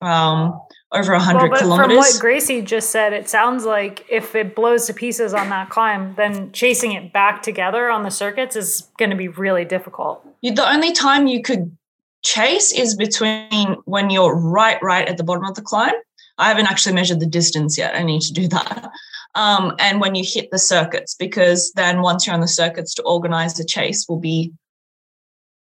Um, 0.00 0.60
over 0.92 1.12
100 1.12 1.50
well, 1.50 1.60
kilometers. 1.60 1.86
From 1.86 1.96
what 1.96 2.20
Gracie 2.20 2.62
just 2.62 2.90
said, 2.90 3.12
it 3.12 3.28
sounds 3.28 3.64
like 3.64 4.06
if 4.08 4.34
it 4.34 4.54
blows 4.54 4.86
to 4.86 4.94
pieces 4.94 5.34
on 5.34 5.48
that 5.50 5.68
climb, 5.68 6.14
then 6.16 6.52
chasing 6.52 6.92
it 6.92 7.12
back 7.12 7.42
together 7.42 7.90
on 7.90 8.02
the 8.02 8.10
circuits 8.10 8.56
is 8.56 8.88
going 8.98 9.10
to 9.10 9.16
be 9.16 9.28
really 9.28 9.64
difficult. 9.64 10.26
The 10.42 10.68
only 10.68 10.92
time 10.92 11.26
you 11.26 11.42
could 11.42 11.76
chase 12.22 12.72
is 12.72 12.96
between 12.96 13.76
when 13.84 14.10
you're 14.10 14.34
right, 14.34 14.80
right 14.82 15.08
at 15.08 15.16
the 15.16 15.24
bottom 15.24 15.44
of 15.44 15.54
the 15.54 15.62
climb. 15.62 15.94
I 16.38 16.48
haven't 16.48 16.66
actually 16.66 16.94
measured 16.94 17.20
the 17.20 17.26
distance 17.26 17.76
yet. 17.78 17.94
I 17.96 18.02
need 18.02 18.20
to 18.22 18.32
do 18.32 18.46
that. 18.48 18.90
Um, 19.34 19.74
and 19.78 20.00
when 20.00 20.14
you 20.14 20.24
hit 20.26 20.50
the 20.50 20.58
circuits, 20.58 21.14
because 21.14 21.72
then 21.72 22.00
once 22.00 22.26
you're 22.26 22.34
on 22.34 22.40
the 22.40 22.48
circuits, 22.48 22.94
to 22.94 23.02
organize 23.02 23.54
the 23.54 23.64
chase 23.64 24.06
will 24.08 24.18
be 24.18 24.52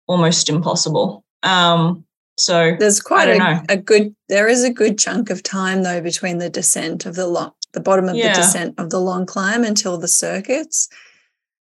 almost 0.07 0.49
impossible. 0.49 1.23
Um, 1.43 2.04
so 2.37 2.75
there's 2.79 3.01
quite 3.01 3.29
a, 3.29 3.63
a, 3.69 3.77
good 3.77 4.15
there 4.27 4.47
is 4.47 4.63
a 4.63 4.73
good 4.73 4.97
chunk 4.97 5.29
of 5.29 5.41
time 5.41 5.83
though 5.83 6.01
between 6.01 6.37
the 6.37 6.49
descent 6.49 7.05
of 7.05 7.15
the 7.15 7.27
long 7.27 7.51
the 7.75 7.79
bottom 7.79 8.09
of 8.09 8.15
yeah. 8.15 8.33
the 8.33 8.41
descent 8.41 8.75
of 8.79 8.89
the 8.89 8.99
long 8.99 9.25
climb 9.25 9.63
until 9.63 9.97
the 9.97 10.07
circuits. 10.07 10.89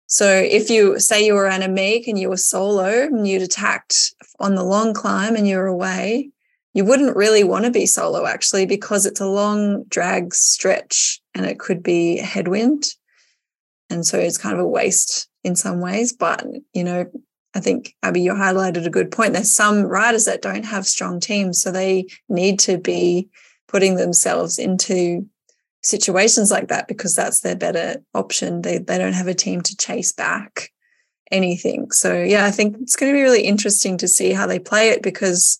So 0.06 0.28
if 0.28 0.70
you 0.70 0.98
say 1.00 1.26
you 1.26 1.34
were 1.34 1.48
Annemiek 1.48 2.06
and 2.06 2.18
you 2.18 2.28
were 2.28 2.36
solo 2.36 3.02
and 3.02 3.26
you'd 3.26 3.42
attacked 3.42 4.14
on 4.38 4.54
the 4.54 4.62
long 4.62 4.94
climb 4.94 5.34
and 5.34 5.46
you 5.48 5.56
were 5.56 5.66
away, 5.66 6.30
you 6.74 6.84
wouldn't 6.84 7.16
really 7.16 7.42
want 7.42 7.64
to 7.64 7.70
be 7.70 7.86
solo 7.86 8.24
actually 8.24 8.66
because 8.66 9.04
it's 9.04 9.20
a 9.20 9.26
long 9.26 9.84
drag 9.84 10.32
stretch 10.32 11.20
and 11.34 11.44
it 11.44 11.58
could 11.58 11.82
be 11.82 12.20
a 12.20 12.24
headwind. 12.24 12.84
And 13.90 14.06
so 14.06 14.18
it's 14.18 14.38
kind 14.38 14.54
of 14.54 14.60
a 14.60 14.68
waste 14.68 15.28
in 15.42 15.56
some 15.56 15.80
ways. 15.80 16.12
But, 16.12 16.46
you 16.72 16.84
know, 16.84 17.06
I 17.56 17.60
think, 17.60 17.96
Abby, 18.02 18.20
you 18.20 18.32
highlighted 18.32 18.84
a 18.84 18.90
good 18.90 19.10
point. 19.10 19.32
There's 19.32 19.50
some 19.50 19.84
riders 19.84 20.26
that 20.26 20.42
don't 20.42 20.66
have 20.66 20.86
strong 20.86 21.20
teams, 21.20 21.58
so 21.58 21.72
they 21.72 22.06
need 22.28 22.58
to 22.60 22.76
be 22.76 23.30
putting 23.66 23.96
themselves 23.96 24.58
into 24.58 25.26
situations 25.82 26.50
like 26.50 26.68
that 26.68 26.86
because 26.86 27.14
that's 27.14 27.40
their 27.40 27.56
better 27.56 27.96
option. 28.12 28.60
They, 28.60 28.76
they 28.76 28.98
don't 28.98 29.14
have 29.14 29.26
a 29.26 29.32
team 29.34 29.62
to 29.62 29.76
chase 29.76 30.12
back 30.12 30.70
anything. 31.30 31.92
So, 31.92 32.22
yeah, 32.22 32.44
I 32.44 32.50
think 32.50 32.76
it's 32.80 32.94
going 32.94 33.10
to 33.10 33.16
be 33.16 33.22
really 33.22 33.44
interesting 33.44 33.96
to 33.98 34.06
see 34.06 34.32
how 34.32 34.46
they 34.46 34.58
play 34.58 34.90
it 34.90 35.02
because 35.02 35.58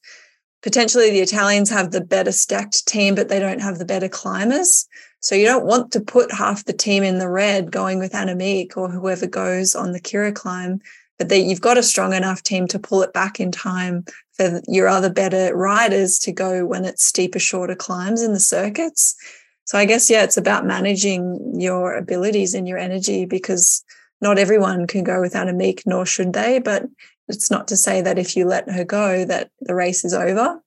potentially 0.62 1.10
the 1.10 1.20
Italians 1.20 1.70
have 1.70 1.92
the 1.92 2.02
better 2.02 2.32
stacked 2.32 2.86
team, 2.86 3.14
but 3.14 3.30
they 3.30 3.40
don't 3.40 3.62
have 3.62 3.78
the 3.78 3.86
better 3.86 4.08
climbers. 4.08 4.86
So 5.20 5.34
you 5.34 5.46
don't 5.46 5.64
want 5.64 5.92
to 5.92 6.00
put 6.00 6.30
half 6.30 6.66
the 6.66 6.74
team 6.74 7.02
in 7.02 7.18
the 7.18 7.30
red 7.30 7.72
going 7.72 7.98
with 7.98 8.12
Annemiek 8.12 8.76
or 8.76 8.90
whoever 8.90 9.26
goes 9.26 9.74
on 9.74 9.92
the 9.92 10.00
Keira 10.00 10.34
climb, 10.34 10.80
but 11.18 11.28
that 11.28 11.40
you've 11.40 11.60
got 11.60 11.78
a 11.78 11.82
strong 11.82 12.12
enough 12.12 12.42
team 12.42 12.66
to 12.68 12.78
pull 12.78 13.02
it 13.02 13.12
back 13.12 13.40
in 13.40 13.50
time 13.50 14.04
for 14.34 14.60
your 14.68 14.88
other 14.88 15.10
better 15.10 15.54
riders 15.56 16.18
to 16.20 16.32
go 16.32 16.66
when 16.66 16.84
it's 16.84 17.04
steeper, 17.04 17.38
shorter 17.38 17.74
climbs 17.74 18.22
in 18.22 18.32
the 18.32 18.40
circuits. 18.40 19.16
So 19.64 19.78
I 19.78 19.84
guess, 19.84 20.08
yeah, 20.08 20.22
it's 20.22 20.36
about 20.36 20.66
managing 20.66 21.58
your 21.58 21.96
abilities 21.96 22.54
and 22.54 22.68
your 22.68 22.78
energy 22.78 23.24
because 23.24 23.82
not 24.20 24.38
everyone 24.38 24.86
can 24.86 25.04
go 25.04 25.20
without 25.20 25.48
a 25.48 25.52
meek, 25.52 25.82
nor 25.86 26.06
should 26.06 26.32
they. 26.32 26.58
But 26.58 26.84
it's 27.28 27.50
not 27.50 27.66
to 27.68 27.76
say 27.76 28.00
that 28.02 28.18
if 28.18 28.36
you 28.36 28.46
let 28.46 28.70
her 28.70 28.84
go 28.84 29.24
that 29.24 29.50
the 29.60 29.74
race 29.74 30.04
is 30.04 30.14
over. 30.14 30.60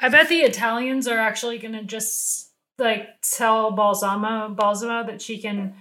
I 0.00 0.08
bet 0.08 0.28
the 0.28 0.40
Italians 0.40 1.06
are 1.06 1.18
actually 1.18 1.58
going 1.58 1.74
to 1.74 1.84
just 1.84 2.50
like 2.78 3.20
tell 3.20 3.70
Balsamo 3.72 4.48
Balsamo 4.48 5.04
that 5.06 5.20
she 5.20 5.38
can 5.38 5.74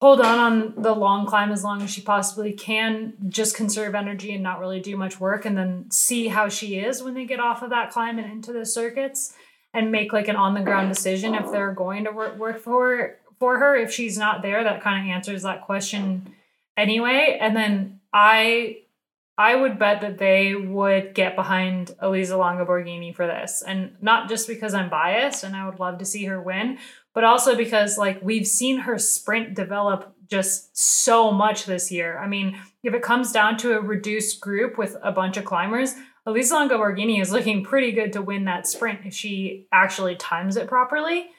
hold 0.00 0.20
on 0.20 0.38
on 0.38 0.82
the 0.82 0.94
long 0.94 1.26
climb 1.26 1.50
as 1.50 1.64
long 1.64 1.80
as 1.82 1.90
she 1.90 2.00
possibly 2.00 2.52
can, 2.52 3.14
just 3.28 3.56
conserve 3.56 3.94
energy 3.94 4.32
and 4.32 4.42
not 4.42 4.60
really 4.60 4.80
do 4.80 4.96
much 4.96 5.18
work, 5.18 5.44
and 5.44 5.56
then 5.56 5.90
see 5.90 6.28
how 6.28 6.48
she 6.48 6.78
is 6.78 7.02
when 7.02 7.14
they 7.14 7.24
get 7.24 7.40
off 7.40 7.62
of 7.62 7.70
that 7.70 7.90
climb 7.90 8.18
and 8.18 8.30
into 8.30 8.52
the 8.52 8.66
circuits, 8.66 9.34
and 9.72 9.92
make 9.92 10.12
like 10.12 10.28
an 10.28 10.36
on 10.36 10.54
the 10.54 10.60
ground 10.60 10.88
decision 10.88 11.34
if 11.34 11.50
they're 11.50 11.72
going 11.72 12.04
to 12.04 12.12
work 12.12 12.38
work 12.38 12.60
for 12.60 13.16
for 13.38 13.58
her. 13.58 13.76
If 13.76 13.92
she's 13.92 14.18
not 14.18 14.42
there, 14.42 14.64
that 14.64 14.82
kind 14.82 15.08
of 15.08 15.14
answers 15.14 15.42
that 15.42 15.62
question 15.62 16.34
anyway. 16.76 17.38
And 17.40 17.56
then 17.56 18.00
I 18.12 18.78
I 19.38 19.54
would 19.54 19.78
bet 19.78 20.00
that 20.00 20.18
they 20.18 20.54
would 20.54 21.14
get 21.14 21.36
behind 21.36 21.94
Elisa 22.00 22.38
Longo 22.38 22.64
Borghini 22.64 23.14
for 23.14 23.26
this. 23.26 23.62
And 23.66 23.94
not 24.00 24.30
just 24.30 24.48
because 24.48 24.72
I'm 24.72 24.88
biased 24.88 25.44
and 25.44 25.54
I 25.54 25.68
would 25.68 25.78
love 25.78 25.98
to 25.98 26.06
see 26.06 26.24
her 26.24 26.40
win, 26.40 26.78
but 27.16 27.24
also 27.24 27.56
because 27.56 27.96
like 27.96 28.20
we've 28.22 28.46
seen 28.46 28.76
her 28.76 28.98
sprint 28.98 29.54
develop 29.54 30.14
just 30.28 30.76
so 30.76 31.32
much 31.32 31.64
this 31.64 31.90
year. 31.90 32.18
I 32.18 32.28
mean, 32.28 32.60
if 32.82 32.92
it 32.92 33.00
comes 33.00 33.32
down 33.32 33.56
to 33.58 33.72
a 33.72 33.80
reduced 33.80 34.38
group 34.38 34.76
with 34.76 34.98
a 35.02 35.12
bunch 35.12 35.38
of 35.38 35.46
climbers, 35.46 35.94
Elisa 36.26 36.54
Longo 36.54 36.76
Borghini 36.76 37.22
is 37.22 37.32
looking 37.32 37.64
pretty 37.64 37.92
good 37.92 38.12
to 38.12 38.20
win 38.20 38.44
that 38.44 38.66
sprint 38.66 39.06
if 39.06 39.14
she 39.14 39.66
actually 39.72 40.16
times 40.16 40.58
it 40.58 40.68
properly 40.68 41.30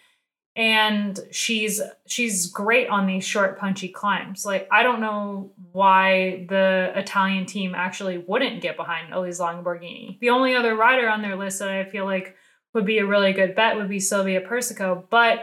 and 0.56 1.20
she's 1.30 1.80
she's 2.08 2.48
great 2.48 2.90
on 2.90 3.06
these 3.06 3.24
short 3.24 3.60
punchy 3.60 3.90
climbs 3.90 4.44
like 4.44 4.68
i 4.72 4.82
don't 4.82 5.00
know 5.00 5.52
why 5.72 6.48
the 6.50 6.92
italian 6.96 7.46
team 7.46 7.76
actually 7.76 8.18
wouldn't 8.18 8.60
get 8.60 8.76
behind 8.76 9.14
elisa 9.14 9.44
Borghini. 9.64 10.20
the 10.20 10.32
only 10.32 10.56
other 10.56 10.76
rider 10.76 11.08
on 11.08 11.22
their 11.22 11.36
list 11.36 11.60
that 11.60 11.70
i 11.70 11.84
feel 11.86 12.06
like 12.06 12.36
would 12.74 12.88
be 12.88 12.98
a 12.98 13.06
really 13.06 13.34
good 13.34 13.54
bet 13.54 13.76
would 13.76 13.88
be 13.88 14.00
Silvia 14.00 14.42
persico 14.42 15.06
but 15.12 15.42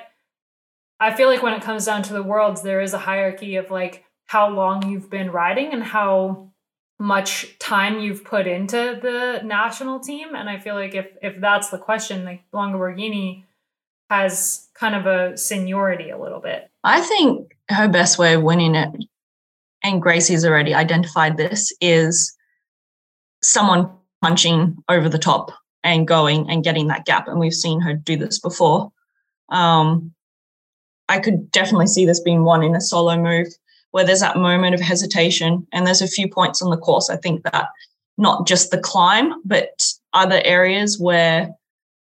i 1.04 1.14
feel 1.14 1.28
like 1.28 1.42
when 1.42 1.54
it 1.54 1.62
comes 1.62 1.84
down 1.84 2.02
to 2.02 2.12
the 2.12 2.22
worlds 2.22 2.62
there 2.62 2.80
is 2.80 2.94
a 2.94 2.98
hierarchy 2.98 3.56
of 3.56 3.70
like 3.70 4.04
how 4.26 4.48
long 4.48 4.88
you've 4.88 5.10
been 5.10 5.30
riding 5.30 5.72
and 5.72 5.82
how 5.82 6.50
much 6.98 7.58
time 7.58 8.00
you've 8.00 8.24
put 8.24 8.46
into 8.46 8.98
the 9.02 9.40
national 9.44 10.00
team 10.00 10.34
and 10.34 10.48
i 10.48 10.58
feel 10.58 10.74
like 10.74 10.94
if 10.94 11.06
if 11.22 11.40
that's 11.40 11.70
the 11.70 11.78
question 11.78 12.24
like 12.24 12.42
longo 12.52 12.78
borghini 12.78 13.44
has 14.10 14.68
kind 14.74 14.94
of 14.94 15.06
a 15.06 15.36
seniority 15.36 16.10
a 16.10 16.18
little 16.18 16.40
bit. 16.40 16.70
I 16.82 17.00
think 17.00 17.56
her 17.70 17.88
best 17.88 18.18
way 18.18 18.34
of 18.34 18.42
winning 18.42 18.74
it, 18.74 18.90
and 19.82 20.02
Gracie's 20.02 20.44
already 20.44 20.74
identified 20.74 21.36
this, 21.36 21.72
is 21.80 22.34
someone 23.42 23.90
punching 24.22 24.76
over 24.88 25.08
the 25.08 25.18
top 25.18 25.50
and 25.82 26.08
going 26.08 26.50
and 26.50 26.64
getting 26.64 26.88
that 26.88 27.04
gap. 27.04 27.28
And 27.28 27.38
we've 27.38 27.54
seen 27.54 27.80
her 27.80 27.94
do 27.94 28.16
this 28.16 28.38
before. 28.38 28.92
Um, 29.50 30.14
I 31.08 31.18
could 31.18 31.50
definitely 31.50 31.86
see 31.86 32.06
this 32.06 32.20
being 32.20 32.44
one 32.44 32.62
in 32.62 32.74
a 32.74 32.80
solo 32.80 33.16
move 33.20 33.48
where 33.90 34.04
there's 34.04 34.20
that 34.20 34.36
moment 34.36 34.74
of 34.74 34.80
hesitation. 34.80 35.66
And 35.72 35.86
there's 35.86 36.02
a 36.02 36.08
few 36.08 36.28
points 36.28 36.60
on 36.60 36.70
the 36.70 36.76
course, 36.76 37.10
I 37.10 37.16
think 37.16 37.44
that 37.44 37.68
not 38.18 38.46
just 38.46 38.70
the 38.70 38.78
climb, 38.78 39.32
but 39.44 39.70
other 40.12 40.40
areas 40.44 40.98
where 40.98 41.54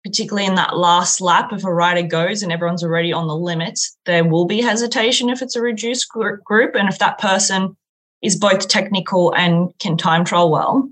particularly 0.05 0.45
in 0.45 0.53
that 0.55 0.77
last 0.77 1.19
lap, 1.19 1.51
if 1.51 1.63
a 1.63 1.73
rider 1.73 2.07
goes 2.07 2.43
and 2.43 2.51
everyone's 2.51 2.83
already 2.83 3.11
on 3.11 3.27
the 3.27 3.35
limit, 3.35 3.79
there 4.05 4.23
will 4.23 4.45
be 4.45 4.61
hesitation 4.61 5.29
if 5.29 5.41
it's 5.41 5.55
a 5.55 5.61
reduced 5.61 6.07
group. 6.09 6.75
And 6.75 6.87
if 6.87 6.99
that 6.99 7.17
person 7.17 7.75
is 8.21 8.35
both 8.35 8.67
technical 8.67 9.33
and 9.33 9.69
can 9.79 9.97
time 9.97 10.23
trial 10.23 10.51
well, 10.51 10.87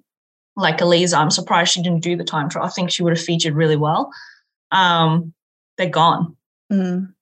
like 0.55 0.81
Elisa, 0.81 1.17
I'm 1.17 1.29
surprised 1.29 1.73
she 1.73 1.83
didn't 1.83 2.01
do 2.01 2.15
the 2.15 2.23
time 2.23 2.49
trial. 2.49 2.65
I 2.65 2.69
think 2.69 2.91
she 2.91 3.03
would 3.03 3.15
have 3.15 3.23
featured 3.23 3.53
really 3.53 3.75
well. 3.75 4.11
Um, 4.71 5.33
they're 5.77 5.89
gone. 5.89 6.35
Mm. 6.71 7.13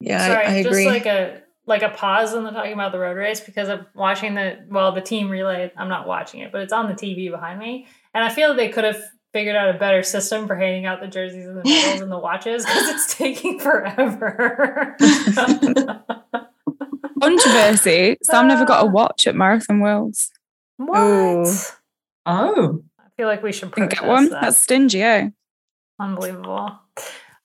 Yeah, 0.00 0.26
Sorry, 0.26 0.44
I, 0.44 0.54
I 0.58 0.62
just 0.62 0.68
agree. 0.68 0.86
like 0.86 1.06
a 1.06 1.42
like 1.66 1.82
a 1.82 1.90
pause 1.90 2.32
in 2.34 2.44
the 2.44 2.50
talking 2.50 2.72
about 2.72 2.92
the 2.92 2.98
road 2.98 3.16
race 3.16 3.40
because 3.40 3.68
I'm 3.68 3.86
watching 3.94 4.34
the 4.34 4.64
well 4.68 4.92
the 4.92 5.00
team 5.00 5.28
relay. 5.28 5.70
I'm 5.76 5.88
not 5.88 6.06
watching 6.06 6.40
it, 6.40 6.52
but 6.52 6.62
it's 6.62 6.72
on 6.72 6.88
the 6.88 6.94
TV 6.94 7.30
behind 7.30 7.58
me, 7.58 7.86
and 8.14 8.24
I 8.24 8.30
feel 8.30 8.54
they 8.54 8.68
could 8.68 8.84
have 8.84 9.02
figured 9.32 9.56
out 9.56 9.74
a 9.74 9.78
better 9.78 10.02
system 10.02 10.46
for 10.46 10.56
handing 10.56 10.86
out 10.86 11.00
the 11.00 11.06
jerseys 11.06 11.46
and 11.46 11.58
the 11.58 11.62
medals 11.64 12.00
and 12.00 12.10
the 12.10 12.18
watches 12.18 12.64
because 12.64 12.88
it's 12.88 13.14
taking 13.16 13.58
forever. 13.58 14.96
Controversy. 17.20 18.16
Sam 18.22 18.48
never 18.48 18.64
got 18.64 18.84
a 18.84 18.86
watch 18.86 19.26
at 19.26 19.34
Marathon 19.34 19.80
Worlds. 19.80 20.30
What? 20.76 20.98
Oh. 20.98 21.70
oh. 22.26 22.82
I 22.98 23.04
feel 23.16 23.26
like 23.26 23.42
we 23.42 23.52
should 23.52 23.74
get 23.74 24.04
one. 24.04 24.30
That. 24.30 24.42
That's 24.42 24.58
stingy, 24.58 25.02
eh? 25.02 25.30
Unbelievable. 25.98 26.78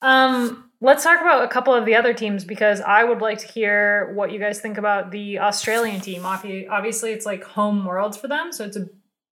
Um, 0.01 0.69
let's 0.83 1.03
talk 1.03 1.19
about 1.19 1.43
a 1.43 1.47
couple 1.47 1.73
of 1.73 1.85
the 1.85 1.95
other 1.95 2.13
teams 2.13 2.45
because 2.45 2.81
I 2.81 3.03
would 3.03 3.21
like 3.21 3.39
to 3.39 3.47
hear 3.47 4.13
what 4.13 4.31
you 4.31 4.39
guys 4.39 4.59
think 4.61 4.77
about 4.77 5.09
the 5.09 5.39
Australian 5.39 6.01
team. 6.01 6.25
Obviously, 6.25 7.11
it's 7.11 7.25
like 7.25 7.43
home 7.43 7.85
worlds 7.85 8.17
for 8.17 8.27
them, 8.27 8.51
so 8.51 8.63
it's 8.65 8.77
a 8.77 8.87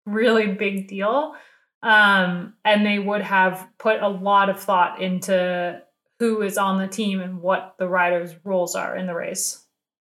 really 0.06 0.48
big 0.48 0.88
deal 0.88 1.34
um, 1.84 2.54
and 2.66 2.86
they 2.86 3.00
would 3.00 3.22
have 3.22 3.68
put 3.78 4.02
a 4.02 4.08
lot 4.08 4.50
of 4.50 4.60
thought 4.60 5.02
into 5.02 5.82
who 6.20 6.42
is 6.42 6.58
on 6.58 6.80
the 6.80 6.88
team 6.88 7.22
and 7.22 7.42
what 7.42 7.76
the 7.78 7.88
riders' 7.88 8.34
roles 8.44 8.76
are 8.76 8.96
in 8.96 9.08
the 9.08 9.16
race. 9.16 9.64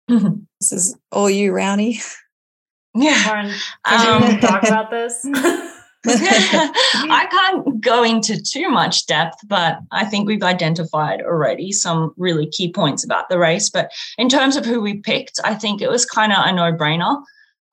This 0.60 0.74
is 0.74 0.96
all 1.12 1.28
you, 1.28 1.52
Rowney. 1.54 2.00
Yeah. 2.94 3.24
Lauren, 3.26 3.52
can 3.84 4.24
um, 4.24 4.32
you 4.32 4.40
talk 4.40 4.62
about 4.62 4.92
this? 4.92 5.26
I 6.08 7.28
can't 7.30 7.80
go 7.80 8.04
into 8.04 8.41
too 8.41 8.70
much 8.70 9.06
depth, 9.06 9.38
but 9.45 9.80
I 9.91 10.06
think 10.06 10.28
we've 10.28 10.41
identified 10.41 11.22
already 11.22 11.72
some 11.72 12.14
really 12.18 12.47
key 12.47 12.72
points 12.72 13.04
about 13.04 13.30
the 13.30 13.38
race. 13.38 13.70
But 13.70 13.91
in 14.18 14.28
terms 14.28 14.56
of 14.56 14.66
who 14.66 14.82
we 14.82 14.97
picked, 14.97 15.39
I 15.43 15.54
think 15.54 15.82
it 15.82 15.89
was 15.89 16.06
kind 16.06 16.34
of 16.34 16.39
a 16.43 16.52
no 16.54 16.74
brainer. 16.74 17.22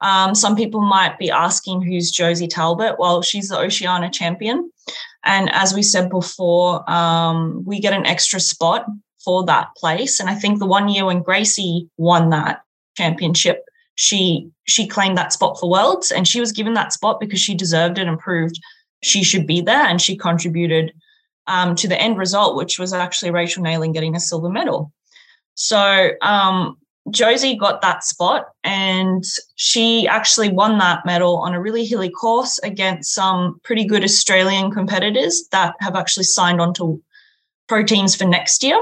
Um, 0.00 0.34
some 0.34 0.56
people 0.56 0.80
might 0.80 1.18
be 1.18 1.30
asking 1.30 1.82
who's 1.82 2.10
Josie 2.10 2.48
Talbot. 2.48 2.98
Well, 2.98 3.22
she's 3.22 3.48
the 3.48 3.58
Oceania 3.58 4.10
champion. 4.10 4.70
And 5.24 5.50
as 5.52 5.74
we 5.74 5.82
said 5.82 6.10
before, 6.10 6.88
um, 6.88 7.64
we 7.64 7.80
get 7.80 7.92
an 7.92 8.06
extra 8.06 8.40
spot 8.40 8.86
for 9.24 9.44
that 9.46 9.68
place. 9.76 10.20
And 10.20 10.30
I 10.30 10.34
think 10.34 10.58
the 10.58 10.66
one 10.66 10.88
year 10.88 11.04
when 11.04 11.22
Gracie 11.22 11.88
won 11.96 12.30
that 12.30 12.62
championship, 12.96 13.64
she 13.98 14.48
she 14.64 14.86
claimed 14.86 15.18
that 15.18 15.32
spot 15.32 15.58
for 15.58 15.68
Worlds, 15.68 16.12
and 16.12 16.26
she 16.26 16.38
was 16.38 16.52
given 16.52 16.74
that 16.74 16.92
spot 16.92 17.18
because 17.18 17.40
she 17.40 17.52
deserved 17.52 17.98
it 17.98 18.06
and 18.06 18.16
proved 18.16 18.60
she 19.02 19.24
should 19.24 19.44
be 19.44 19.60
there, 19.60 19.84
and 19.86 20.00
she 20.00 20.16
contributed 20.16 20.92
um, 21.48 21.74
to 21.74 21.88
the 21.88 22.00
end 22.00 22.16
result, 22.16 22.54
which 22.54 22.78
was 22.78 22.92
actually 22.92 23.32
Rachel 23.32 23.64
Neylan 23.64 23.92
getting 23.92 24.14
a 24.14 24.20
silver 24.20 24.48
medal. 24.48 24.92
So 25.54 26.10
um, 26.22 26.78
Josie 27.10 27.56
got 27.56 27.82
that 27.82 28.04
spot, 28.04 28.46
and 28.62 29.24
she 29.56 30.06
actually 30.06 30.50
won 30.50 30.78
that 30.78 31.04
medal 31.04 31.38
on 31.38 31.52
a 31.52 31.60
really 31.60 31.84
hilly 31.84 32.10
course 32.10 32.60
against 32.60 33.12
some 33.12 33.60
pretty 33.64 33.84
good 33.84 34.04
Australian 34.04 34.70
competitors 34.70 35.48
that 35.50 35.74
have 35.80 35.96
actually 35.96 36.24
signed 36.24 36.60
on 36.60 36.72
to 36.74 37.02
pro 37.66 37.82
teams 37.82 38.14
for 38.14 38.26
next 38.26 38.62
year. 38.62 38.80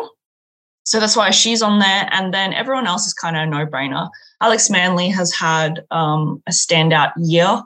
So 0.84 1.00
that's 1.00 1.16
why 1.16 1.30
she's 1.30 1.62
on 1.62 1.78
there. 1.78 2.06
And 2.12 2.34
then 2.34 2.52
everyone 2.52 2.86
else 2.86 3.06
is 3.06 3.14
kind 3.14 3.34
of 3.34 3.44
a 3.44 3.46
no 3.46 3.64
brainer. 3.64 4.10
Alex 4.40 4.68
Manly 4.68 5.08
has 5.08 5.32
had 5.32 5.84
um, 5.90 6.42
a 6.46 6.50
standout 6.50 7.12
year, 7.16 7.62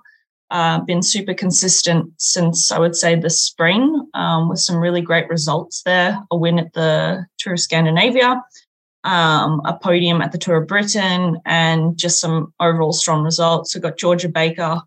uh, 0.51 0.81
been 0.81 1.03
super 1.03 1.35
consistent 1.35 2.13
since 2.19 2.73
I 2.73 2.79
would 2.79 2.97
say 2.97 3.15
the 3.15 3.31
spring 3.31 4.09
um, 4.15 4.49
with 4.49 4.61
some 4.61 4.77
really 4.77 5.01
great 5.01 5.29
results 5.29 5.83
there. 5.83 6.19
A 6.31 6.37
win 6.37 6.59
at 6.59 6.73
the 6.73 7.27
Tour 7.39 7.55
of 7.55 7.61
Scandinavia, 7.61 8.43
um, 9.05 9.63
a 9.65 9.79
podium 9.81 10.21
at 10.23 10.33
the 10.33 10.39
Tour 10.39 10.63
of 10.63 10.69
Britain, 10.69 11.41
and 11.45 11.97
just 11.97 12.21
some 12.21 12.53
overall 12.61 12.93
strong 12.93 13.23
results. 13.23 13.75
We've 13.75 13.83
got 13.83 13.99
Georgia 13.99 14.29
Baker, 14.29 14.81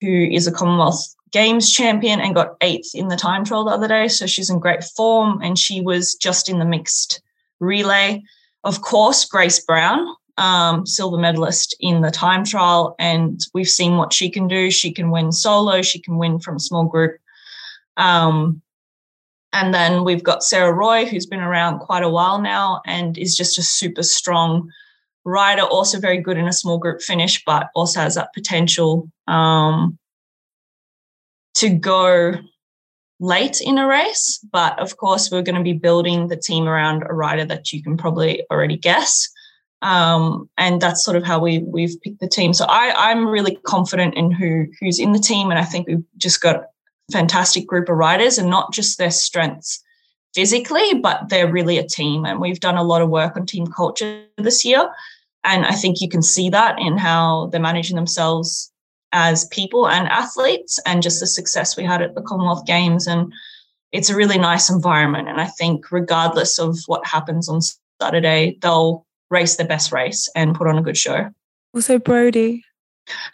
who 0.00 0.28
is 0.30 0.46
a 0.46 0.52
Commonwealth 0.52 1.14
Games 1.30 1.70
champion 1.70 2.20
and 2.20 2.34
got 2.34 2.56
eighth 2.60 2.94
in 2.94 3.08
the 3.08 3.16
time 3.16 3.44
trial 3.44 3.64
the 3.64 3.72
other 3.72 3.88
day. 3.88 4.08
So 4.08 4.26
she's 4.26 4.50
in 4.50 4.58
great 4.58 4.82
form, 4.82 5.40
and 5.42 5.58
she 5.58 5.80
was 5.80 6.14
just 6.14 6.48
in 6.48 6.58
the 6.58 6.64
mixed 6.64 7.20
relay. 7.60 8.22
Of 8.64 8.82
course, 8.82 9.24
Grace 9.24 9.64
Brown, 9.64 10.06
um, 10.38 10.86
silver 10.86 11.18
medalist 11.18 11.76
in 11.80 12.00
the 12.00 12.10
time 12.10 12.44
trial, 12.44 12.94
and 12.98 13.40
we've 13.52 13.68
seen 13.68 13.96
what 13.96 14.12
she 14.12 14.30
can 14.30 14.48
do. 14.48 14.70
She 14.70 14.92
can 14.92 15.10
win 15.10 15.32
solo, 15.32 15.82
she 15.82 16.00
can 16.00 16.16
win 16.16 16.38
from 16.38 16.56
a 16.56 16.60
small 16.60 16.84
group. 16.84 17.16
Um, 17.96 18.62
and 19.52 19.74
then 19.74 20.04
we've 20.04 20.22
got 20.22 20.44
Sarah 20.44 20.72
Roy, 20.72 21.06
who's 21.06 21.26
been 21.26 21.40
around 21.40 21.80
quite 21.80 22.02
a 22.02 22.10
while 22.10 22.40
now 22.40 22.82
and 22.86 23.18
is 23.18 23.36
just 23.36 23.58
a 23.58 23.62
super 23.62 24.02
strong 24.02 24.70
rider, 25.24 25.62
also 25.62 25.98
very 25.98 26.18
good 26.18 26.36
in 26.36 26.46
a 26.46 26.52
small 26.52 26.78
group 26.78 27.00
finish, 27.02 27.42
but 27.44 27.68
also 27.74 28.00
has 28.00 28.14
that 28.14 28.32
potential 28.34 29.10
um, 29.26 29.98
to 31.54 31.70
go 31.70 32.34
late 33.20 33.60
in 33.60 33.78
a 33.78 33.86
race. 33.86 34.38
But 34.52 34.78
of 34.78 34.96
course, 34.96 35.30
we're 35.30 35.42
going 35.42 35.56
to 35.56 35.62
be 35.62 35.72
building 35.72 36.28
the 36.28 36.36
team 36.36 36.68
around 36.68 37.02
a 37.02 37.12
rider 37.12 37.44
that 37.46 37.72
you 37.72 37.82
can 37.82 37.96
probably 37.96 38.44
already 38.50 38.76
guess. 38.76 39.28
Um, 39.80 40.48
and 40.58 40.80
that's 40.80 41.04
sort 41.04 41.16
of 41.16 41.24
how 41.24 41.38
we 41.38 41.60
we've 41.60 42.00
picked 42.02 42.20
the 42.20 42.28
team. 42.28 42.52
So 42.52 42.64
I, 42.68 43.10
I'm 43.10 43.28
really 43.28 43.56
confident 43.64 44.14
in 44.14 44.30
who 44.32 44.66
who's 44.80 44.98
in 44.98 45.12
the 45.12 45.18
team, 45.18 45.50
and 45.50 45.58
I 45.58 45.64
think 45.64 45.86
we've 45.86 46.04
just 46.16 46.40
got 46.40 46.56
a 46.56 46.66
fantastic 47.12 47.66
group 47.66 47.88
of 47.88 47.96
riders 47.96 48.38
and 48.38 48.50
not 48.50 48.72
just 48.72 48.98
their 48.98 49.10
strengths 49.10 49.82
physically, 50.34 50.94
but 50.94 51.28
they're 51.28 51.50
really 51.50 51.78
a 51.78 51.86
team. 51.86 52.24
And 52.24 52.40
we've 52.40 52.60
done 52.60 52.76
a 52.76 52.82
lot 52.82 53.02
of 53.02 53.08
work 53.08 53.36
on 53.36 53.46
team 53.46 53.66
culture 53.66 54.24
this 54.36 54.64
year. 54.64 54.90
And 55.44 55.64
I 55.64 55.72
think 55.72 56.00
you 56.00 56.08
can 56.08 56.22
see 56.22 56.50
that 56.50 56.78
in 56.78 56.98
how 56.98 57.46
they're 57.46 57.60
managing 57.60 57.96
themselves 57.96 58.70
as 59.12 59.46
people 59.46 59.88
and 59.88 60.06
athletes 60.08 60.78
and 60.84 61.02
just 61.02 61.20
the 61.20 61.26
success 61.26 61.76
we 61.76 61.84
had 61.84 62.02
at 62.02 62.14
the 62.14 62.22
Commonwealth 62.22 62.66
Games. 62.66 63.06
And 63.06 63.32
it's 63.92 64.10
a 64.10 64.16
really 64.16 64.38
nice 64.38 64.68
environment. 64.68 65.28
And 65.28 65.40
I 65.40 65.46
think, 65.46 65.90
regardless 65.90 66.58
of 66.58 66.78
what 66.86 67.06
happens 67.06 67.48
on 67.48 67.60
Saturday, 68.00 68.58
they'll 68.60 69.06
race 69.30 69.56
their 69.56 69.66
best 69.66 69.92
race 69.92 70.28
and 70.34 70.54
put 70.54 70.66
on 70.66 70.78
a 70.78 70.82
good 70.82 70.96
show. 70.96 71.30
Also, 71.74 71.98
Brodie. 71.98 72.64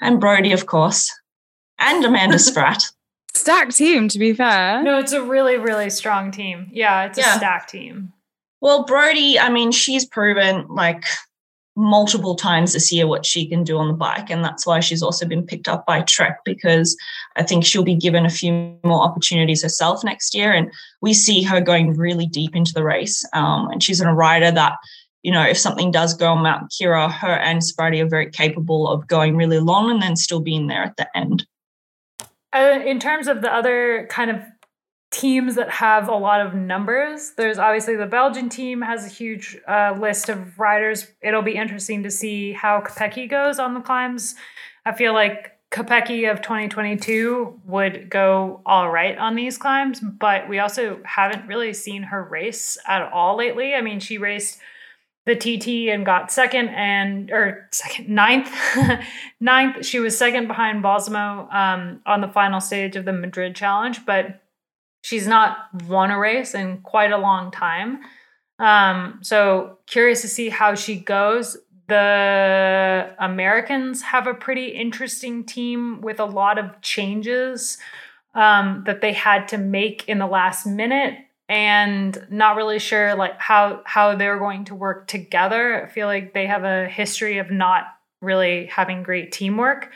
And 0.01 0.21
Brodie, 0.21 0.53
of 0.53 0.67
course. 0.67 1.13
And 1.79 2.05
Amanda 2.05 2.39
Spratt 2.41 2.85
stacked 3.35 3.77
team, 3.77 4.09
to 4.09 4.19
be 4.19 4.33
fair. 4.33 4.83
No, 4.83 4.99
it's 4.99 5.13
a 5.13 5.23
really, 5.23 5.59
really 5.59 5.91
strong 5.91 6.31
team. 6.31 6.69
Yeah, 6.73 7.05
it's 7.05 7.19
yeah. 7.19 7.35
a 7.35 7.37
stacked 7.37 7.71
team. 7.71 8.13
Well, 8.61 8.85
Brodie, 8.85 9.39
I 9.39 9.51
mean, 9.51 9.73
she's 9.73 10.07
proven 10.07 10.67
like 10.69 11.05
multiple 11.77 12.37
times 12.37 12.73
this 12.73 12.93
year 12.93 13.07
what 13.07 13.27
she 13.27 13.47
can 13.47 13.65
do 13.65 13.77
on 13.77 13.89
the 13.89 13.95
bike. 13.95 14.31
And 14.31 14.45
that's 14.45 14.65
why 14.65 14.79
she's 14.81 15.03
also 15.03 15.27
been 15.27 15.45
picked 15.45 15.69
up 15.69 15.85
by 15.85 16.03
Trek 16.03 16.39
because 16.45 16.97
I 17.37 17.43
think 17.43 17.65
she'll 17.65 17.83
be 17.83 17.97
given 17.97 18.25
a 18.25 18.31
few 18.31 18.79
more 18.85 19.03
opportunities 19.03 19.63
herself 19.63 20.05
next 20.05 20.35
year. 20.35 20.53
And 20.53 20.73
we 21.03 21.13
see 21.13 21.43
her 21.43 21.61
going 21.61 21.97
really 21.97 22.27
deep 22.27 22.55
into 22.55 22.73
the 22.73 22.85
race. 22.85 23.25
Um, 23.33 23.69
and 23.71 23.83
she's 23.83 24.01
a 24.01 24.13
rider 24.13 24.53
that, 24.53 24.75
you 25.25 25.33
know, 25.33 25.43
if 25.43 25.57
something 25.57 25.91
does 25.91 26.15
go 26.15 26.33
on 26.33 26.43
Mount 26.43 26.71
Keira, 26.71 27.11
her 27.11 27.33
and 27.33 27.63
Sparty 27.63 28.01
are 28.03 28.09
very 28.09 28.31
capable 28.31 28.87
of 28.87 29.09
going 29.09 29.37
really 29.37 29.59
long 29.59 29.91
and 29.91 30.01
then 30.01 30.17
still 30.17 30.41
being 30.41 30.67
there 30.67 30.85
at 30.85 30.99
the 30.99 31.09
end. 31.17 31.47
Uh, 32.55 32.81
in 32.85 33.01
terms 33.01 33.27
of 33.27 33.41
the 33.41 33.53
other 33.53 34.07
kind 34.11 34.31
of 34.31 34.43
teams 35.11 35.55
that 35.55 35.71
have 35.71 36.09
a 36.09 36.15
lot 36.15 36.45
of 36.45 36.55
numbers, 36.55 37.33
there's 37.39 37.59
obviously 37.59 37.97
the 37.97 38.07
Belgian 38.07 38.51
team 38.51 38.83
has 38.83 39.07
a 39.07 39.09
huge 39.09 39.57
uh, 39.67 39.97
list 39.99 40.29
of 40.29 40.59
riders. 40.59 41.07
It'll 41.23 41.43
be 41.43 41.55
interesting 41.55 42.03
to 42.03 42.11
see 42.11 42.53
how 42.53 42.83
Kopecky 42.83 43.29
goes 43.29 43.59
on 43.59 43.73
the 43.73 43.81
climbs. 43.81 44.35
I 44.85 44.93
feel 44.93 45.15
like 45.15 45.53
Kopecky 45.71 46.31
of 46.31 46.43
2022 46.43 47.63
would 47.65 48.11
go 48.11 48.61
all 48.67 48.91
right 48.91 49.17
on 49.17 49.37
these 49.37 49.57
climbs, 49.57 50.01
but 50.01 50.51
we 50.51 50.59
also 50.59 51.01
haven't 51.05 51.49
really 51.49 51.73
seen 51.73 52.03
her 52.03 52.23
race 52.23 52.77
at 52.87 53.11
all 53.11 53.39
lately. 53.39 53.75
I 53.75 53.81
mean, 53.81 54.01
she 54.01 54.19
raced 54.19 54.61
the 55.27 55.35
TT 55.35 55.91
and 55.91 56.05
got 56.05 56.31
second 56.31 56.69
and 56.69 57.31
or 57.31 57.69
second 57.73 58.09
ninth 58.09 58.51
ninth. 59.41 59.85
She 59.85 59.99
was 59.99 60.17
second 60.17 60.49
behind 60.49 60.83
Balsamo 60.83 61.49
um, 61.51 62.03
on 62.05 62.21
the 62.21 62.29
final 62.29 62.61
stage 62.61 62.97
of 62.97 63.05
the 63.05 63.13
Madrid 63.13 63.57
Challenge, 63.57 64.05
but 64.05 64.43
she's 65.03 65.27
not 65.27 65.57
won 65.87 66.11
a 66.11 66.19
race 66.19 66.55
in 66.55 66.79
quite 66.79 67.13
a 67.13 67.19
long 67.19 67.51
time. 67.51 68.01
Um, 68.59 69.19
so 69.23 69.79
curious 69.87 70.21
to 70.23 70.29
see 70.29 70.51
how 70.51 70.75
she 70.75 70.97
goes. 70.97 71.57
The 71.87 73.15
Americans 73.19 74.03
have 74.03 74.27
a 74.27 74.35
pretty 74.35 74.69
interesting 74.69 75.45
team 75.45 76.01
with 76.01 76.21
a 76.21 76.25
lot 76.25 76.59
of 76.59 76.81
changes 76.81 77.79
um, 78.35 78.85
that 78.87 79.01
they 79.01 79.13
had 79.13 79.49
to 79.49 79.59
make 79.59 80.09
in 80.09 80.19
the 80.19 80.27
last 80.27 80.67
minute 80.67 81.19
and 81.49 82.27
not 82.31 82.57
really 82.57 82.79
sure 82.79 83.15
like 83.15 83.39
how 83.39 83.83
how 83.85 84.15
they're 84.17 84.39
going 84.39 84.65
to 84.67 84.75
work 84.75 85.07
together. 85.07 85.85
I 85.85 85.89
feel 85.89 86.07
like 86.07 86.33
they 86.33 86.47
have 86.47 86.65
a 86.65 86.89
history 86.89 87.39
of 87.39 87.51
not 87.51 87.85
really 88.21 88.67
having 88.67 89.03
great 89.03 89.33
teamwork. 89.33 89.91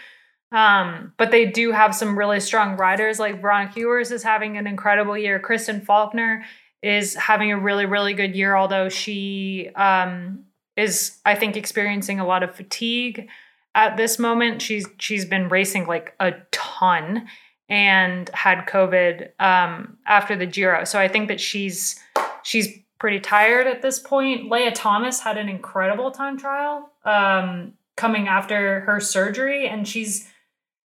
Um, 0.50 1.12
but 1.18 1.30
they 1.30 1.46
do 1.46 1.72
have 1.72 1.94
some 1.94 2.18
really 2.18 2.40
strong 2.40 2.76
riders 2.76 3.18
like 3.18 3.42
Veronica 3.42 3.80
Ewers 3.80 4.10
is 4.10 4.22
having 4.22 4.56
an 4.56 4.66
incredible 4.66 5.16
year. 5.16 5.38
Kristen 5.38 5.82
Faulkner 5.82 6.44
is 6.82 7.14
having 7.14 7.52
a 7.52 7.58
really, 7.58 7.84
really 7.84 8.14
good 8.14 8.34
year, 8.34 8.56
although 8.56 8.88
she 8.88 9.68
um, 9.74 10.44
is, 10.76 11.18
I 11.26 11.34
think, 11.34 11.56
experiencing 11.56 12.18
a 12.18 12.26
lot 12.26 12.42
of 12.42 12.54
fatigue 12.54 13.28
at 13.74 13.96
this 13.96 14.18
moment. 14.18 14.62
She's 14.62 14.86
she's 14.98 15.24
been 15.24 15.48
racing 15.48 15.86
like 15.86 16.14
a 16.18 16.32
ton 16.50 17.26
and 17.68 18.30
had 18.30 18.66
COVID 18.66 19.30
um, 19.40 19.98
after 20.06 20.36
the 20.36 20.46
Giro. 20.46 20.84
So 20.84 20.98
I 20.98 21.08
think 21.08 21.28
that 21.28 21.40
she's 21.40 22.00
she's 22.42 22.68
pretty 22.98 23.20
tired 23.20 23.66
at 23.66 23.82
this 23.82 23.98
point. 23.98 24.50
Leah 24.50 24.72
Thomas 24.72 25.20
had 25.20 25.36
an 25.36 25.48
incredible 25.48 26.10
time 26.10 26.38
trial 26.38 26.90
um, 27.04 27.74
coming 27.96 28.28
after 28.28 28.80
her 28.80 29.00
surgery, 29.00 29.68
and 29.68 29.86
she's 29.86 30.28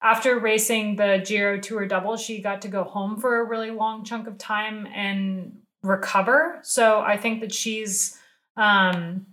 after 0.01 0.39
racing 0.39 0.97
the 0.97 1.22
Giro 1.26 1.59
Tour 1.59 1.87
double, 1.87 2.16
she 2.16 2.41
got 2.41 2.62
to 2.62 2.68
go 2.68 2.85
home 2.85 3.18
for 3.20 3.41
a 3.41 3.45
really 3.45 3.70
long 3.70 4.05
chunk 4.05 4.29
of 4.29 4.39
time 4.39 4.87
and 4.95 5.59
recover. 5.83 6.61
So 6.62 7.01
I 7.01 7.16
think 7.16 7.41
that 7.41 7.53
she's 7.53 8.16
um, 8.57 9.26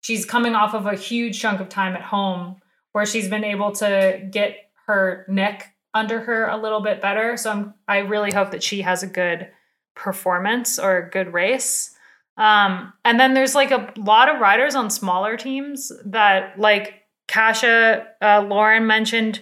she's 0.00 0.24
coming 0.26 0.54
off 0.54 0.74
of 0.74 0.86
a 0.86 0.94
huge 0.94 1.40
chunk 1.40 1.60
of 1.60 1.68
time 1.68 1.94
at 1.94 2.02
home 2.02 2.56
where 2.92 3.06
she's 3.06 3.28
been 3.28 3.44
able 3.44 3.72
to 3.72 4.26
get 4.30 4.56
her 4.86 5.24
neck 5.28 5.73
under 5.94 6.20
her 6.20 6.48
a 6.48 6.56
little 6.56 6.80
bit 6.80 7.00
better. 7.00 7.36
So 7.36 7.50
I'm, 7.50 7.74
I 7.86 7.98
really 7.98 8.32
hope 8.32 8.50
that 8.50 8.62
she 8.62 8.82
has 8.82 9.02
a 9.02 9.06
good 9.06 9.48
performance 9.94 10.78
or 10.78 10.98
a 10.98 11.10
good 11.10 11.32
race. 11.32 11.94
Um, 12.36 12.92
and 13.04 13.18
then 13.18 13.34
there's 13.34 13.54
like 13.54 13.70
a 13.70 13.92
lot 13.96 14.28
of 14.28 14.40
riders 14.40 14.74
on 14.74 14.90
smaller 14.90 15.36
teams 15.36 15.92
that 16.04 16.58
like 16.58 17.02
Kasia 17.28 18.06
uh, 18.20 18.42
Lauren 18.42 18.86
mentioned, 18.86 19.40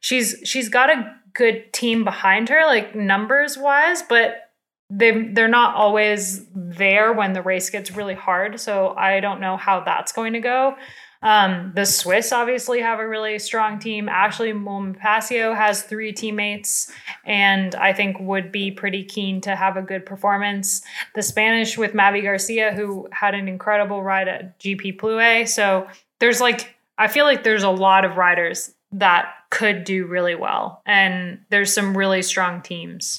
she's 0.00 0.36
she's 0.44 0.68
got 0.68 0.90
a 0.90 1.16
good 1.32 1.72
team 1.72 2.04
behind 2.04 2.48
her, 2.50 2.66
like 2.66 2.94
numbers 2.94 3.56
wise, 3.56 4.02
but 4.02 4.50
they 4.90 5.28
they're 5.32 5.48
not 5.48 5.74
always 5.74 6.46
there 6.54 7.12
when 7.12 7.32
the 7.32 7.42
race 7.42 7.70
gets 7.70 7.90
really 7.90 8.14
hard. 8.14 8.60
So 8.60 8.94
I 8.96 9.20
don't 9.20 9.40
know 9.40 9.56
how 9.56 9.80
that's 9.80 10.12
going 10.12 10.34
to 10.34 10.40
go. 10.40 10.76
Um, 11.24 11.72
the 11.74 11.86
Swiss 11.86 12.32
obviously 12.32 12.80
have 12.80 13.00
a 13.00 13.08
really 13.08 13.38
strong 13.38 13.78
team. 13.78 14.08
Ashleigh 14.08 14.52
Moolman-Pasio 14.52 15.56
has 15.56 15.82
three 15.82 16.12
teammates 16.12 16.92
and 17.24 17.74
I 17.74 17.94
think 17.94 18.20
would 18.20 18.52
be 18.52 18.70
pretty 18.70 19.02
keen 19.02 19.40
to 19.40 19.56
have 19.56 19.78
a 19.78 19.82
good 19.82 20.04
performance. 20.04 20.82
The 21.14 21.22
Spanish 21.22 21.78
with 21.78 21.94
Mavi 21.94 22.22
Garcia, 22.22 22.74
who 22.74 23.08
had 23.10 23.34
an 23.34 23.48
incredible 23.48 24.02
ride 24.02 24.28
at 24.28 24.60
GP 24.60 24.98
Plouay. 24.98 25.48
So 25.48 25.88
there's 26.20 26.42
like, 26.42 26.76
I 26.98 27.08
feel 27.08 27.24
like 27.24 27.42
there's 27.42 27.62
a 27.62 27.70
lot 27.70 28.04
of 28.04 28.18
riders 28.18 28.74
that 28.92 29.32
could 29.50 29.84
do 29.84 30.06
really 30.06 30.34
well. 30.34 30.82
And 30.84 31.40
there's 31.48 31.72
some 31.72 31.96
really 31.96 32.20
strong 32.20 32.60
teams. 32.60 33.18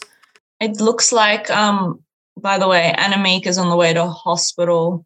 It 0.61 0.79
looks 0.79 1.11
like, 1.11 1.49
um, 1.49 2.03
by 2.37 2.59
the 2.59 2.67
way, 2.67 2.93
Annemiek 2.95 3.47
is 3.47 3.57
on 3.57 3.71
the 3.71 3.75
way 3.75 3.93
to 3.93 4.05
hospital 4.07 5.05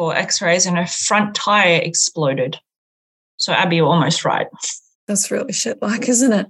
for 0.00 0.16
x-rays 0.16 0.64
and 0.64 0.78
her 0.78 0.86
front 0.86 1.34
tire 1.34 1.78
exploded. 1.82 2.58
So 3.36 3.52
Abby, 3.52 3.76
you're 3.76 3.86
almost 3.86 4.24
right. 4.24 4.46
That's 5.06 5.30
really 5.30 5.52
shit 5.52 5.82
like, 5.82 6.08
isn't 6.08 6.32
it? 6.32 6.46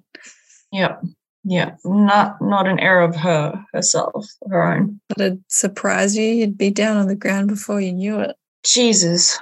Yep. 0.71 1.03
Yeah. 1.43 1.75
Not 1.85 2.41
not 2.41 2.69
an 2.69 2.79
error 2.79 3.03
of 3.03 3.17
her 3.17 3.61
herself, 3.73 4.25
her 4.49 4.63
own. 4.63 5.01
That'd 5.17 5.43
surprise 5.49 6.17
you. 6.17 6.27
You'd 6.27 6.57
be 6.57 6.71
down 6.71 6.97
on 6.97 7.09
the 7.09 7.17
ground 7.17 7.49
before 7.49 7.81
you 7.81 7.93
knew 7.93 8.21
it. 8.21 8.37
Jesus. 8.63 9.37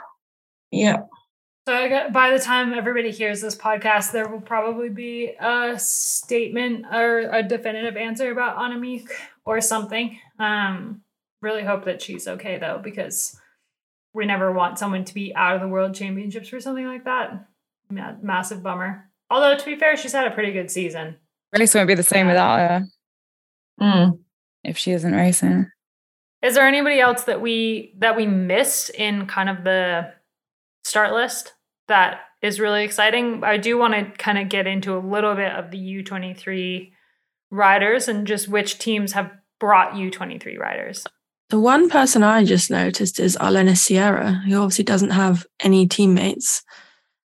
Yeah. 0.70 1.02
So 1.66 1.74
I 1.74 1.90
got, 1.90 2.14
by 2.14 2.30
the 2.30 2.38
time 2.38 2.72
everybody 2.72 3.10
hears 3.10 3.42
this 3.42 3.56
podcast, 3.56 4.12
there 4.12 4.26
will 4.26 4.40
probably 4.40 4.88
be 4.88 5.34
a 5.38 5.78
statement 5.78 6.86
or 6.90 7.28
a 7.30 7.42
definitive 7.42 7.98
answer 7.98 8.30
about 8.30 8.56
Annemiek 8.56 9.06
or 9.44 9.60
something. 9.60 10.18
Um, 10.38 11.02
really 11.42 11.62
hope 11.62 11.84
that 11.84 12.00
she's 12.00 12.26
okay 12.26 12.56
though, 12.56 12.80
because 12.82 13.38
we 14.18 14.26
never 14.26 14.50
want 14.52 14.78
someone 14.78 15.04
to 15.04 15.14
be 15.14 15.32
out 15.34 15.54
of 15.54 15.60
the 15.62 15.68
world 15.68 15.94
championships 15.94 16.48
for 16.48 16.60
something 16.60 16.84
like 16.86 17.04
that. 17.04 17.46
Ma- 17.88 18.16
massive 18.20 18.62
bummer. 18.62 19.08
Although 19.30 19.56
to 19.56 19.64
be 19.64 19.76
fair, 19.76 19.96
she's 19.96 20.12
had 20.12 20.26
a 20.26 20.32
pretty 20.34 20.52
good 20.52 20.70
season. 20.70 21.16
Race 21.56 21.72
won't 21.74 21.86
be 21.88 21.94
the 21.94 22.02
same 22.02 22.26
without 22.26 22.58
her 22.58 22.86
Mm. 23.80 24.18
if 24.64 24.76
she 24.76 24.90
isn't 24.90 25.14
racing. 25.14 25.70
Is 26.42 26.54
there 26.56 26.66
anybody 26.66 26.98
else 27.00 27.24
that 27.24 27.40
we 27.40 27.94
that 27.98 28.16
we 28.16 28.26
missed 28.26 28.90
in 28.90 29.26
kind 29.26 29.48
of 29.48 29.62
the 29.64 30.12
start 30.84 31.12
list 31.12 31.54
that 31.86 32.20
is 32.42 32.58
really 32.60 32.82
exciting? 32.84 33.44
I 33.44 33.56
do 33.56 33.78
want 33.78 33.94
to 33.94 34.10
kind 34.22 34.36
of 34.38 34.48
get 34.48 34.66
into 34.66 34.96
a 34.96 34.98
little 34.98 35.34
bit 35.36 35.52
of 35.52 35.70
the 35.70 35.78
U23 35.78 36.92
riders 37.50 38.08
and 38.08 38.26
just 38.26 38.48
which 38.48 38.78
teams 38.78 39.12
have 39.12 39.30
brought 39.60 39.92
U23 39.94 40.58
riders. 40.58 41.04
The 41.50 41.58
one 41.58 41.88
person 41.88 42.22
I 42.22 42.44
just 42.44 42.70
noticed 42.70 43.18
is 43.18 43.36
Arlenis 43.40 43.78
Sierra, 43.78 44.32
who 44.46 44.56
obviously 44.56 44.84
doesn't 44.84 45.10
have 45.10 45.46
any 45.60 45.86
teammates, 45.86 46.62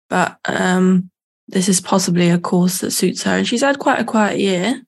but 0.09 0.38
um, 0.45 1.11
this 1.49 1.68
is 1.68 1.82
possibly 1.82 2.30
a 2.30 2.39
course 2.39 2.80
that 2.80 2.91
suits 2.91 3.24
her. 3.24 3.32
And 3.32 3.47
she's 3.47 3.61
had 3.61 3.80
quite 3.80 3.99
a 3.99 4.05
quiet 4.05 4.39
year, 4.39 4.82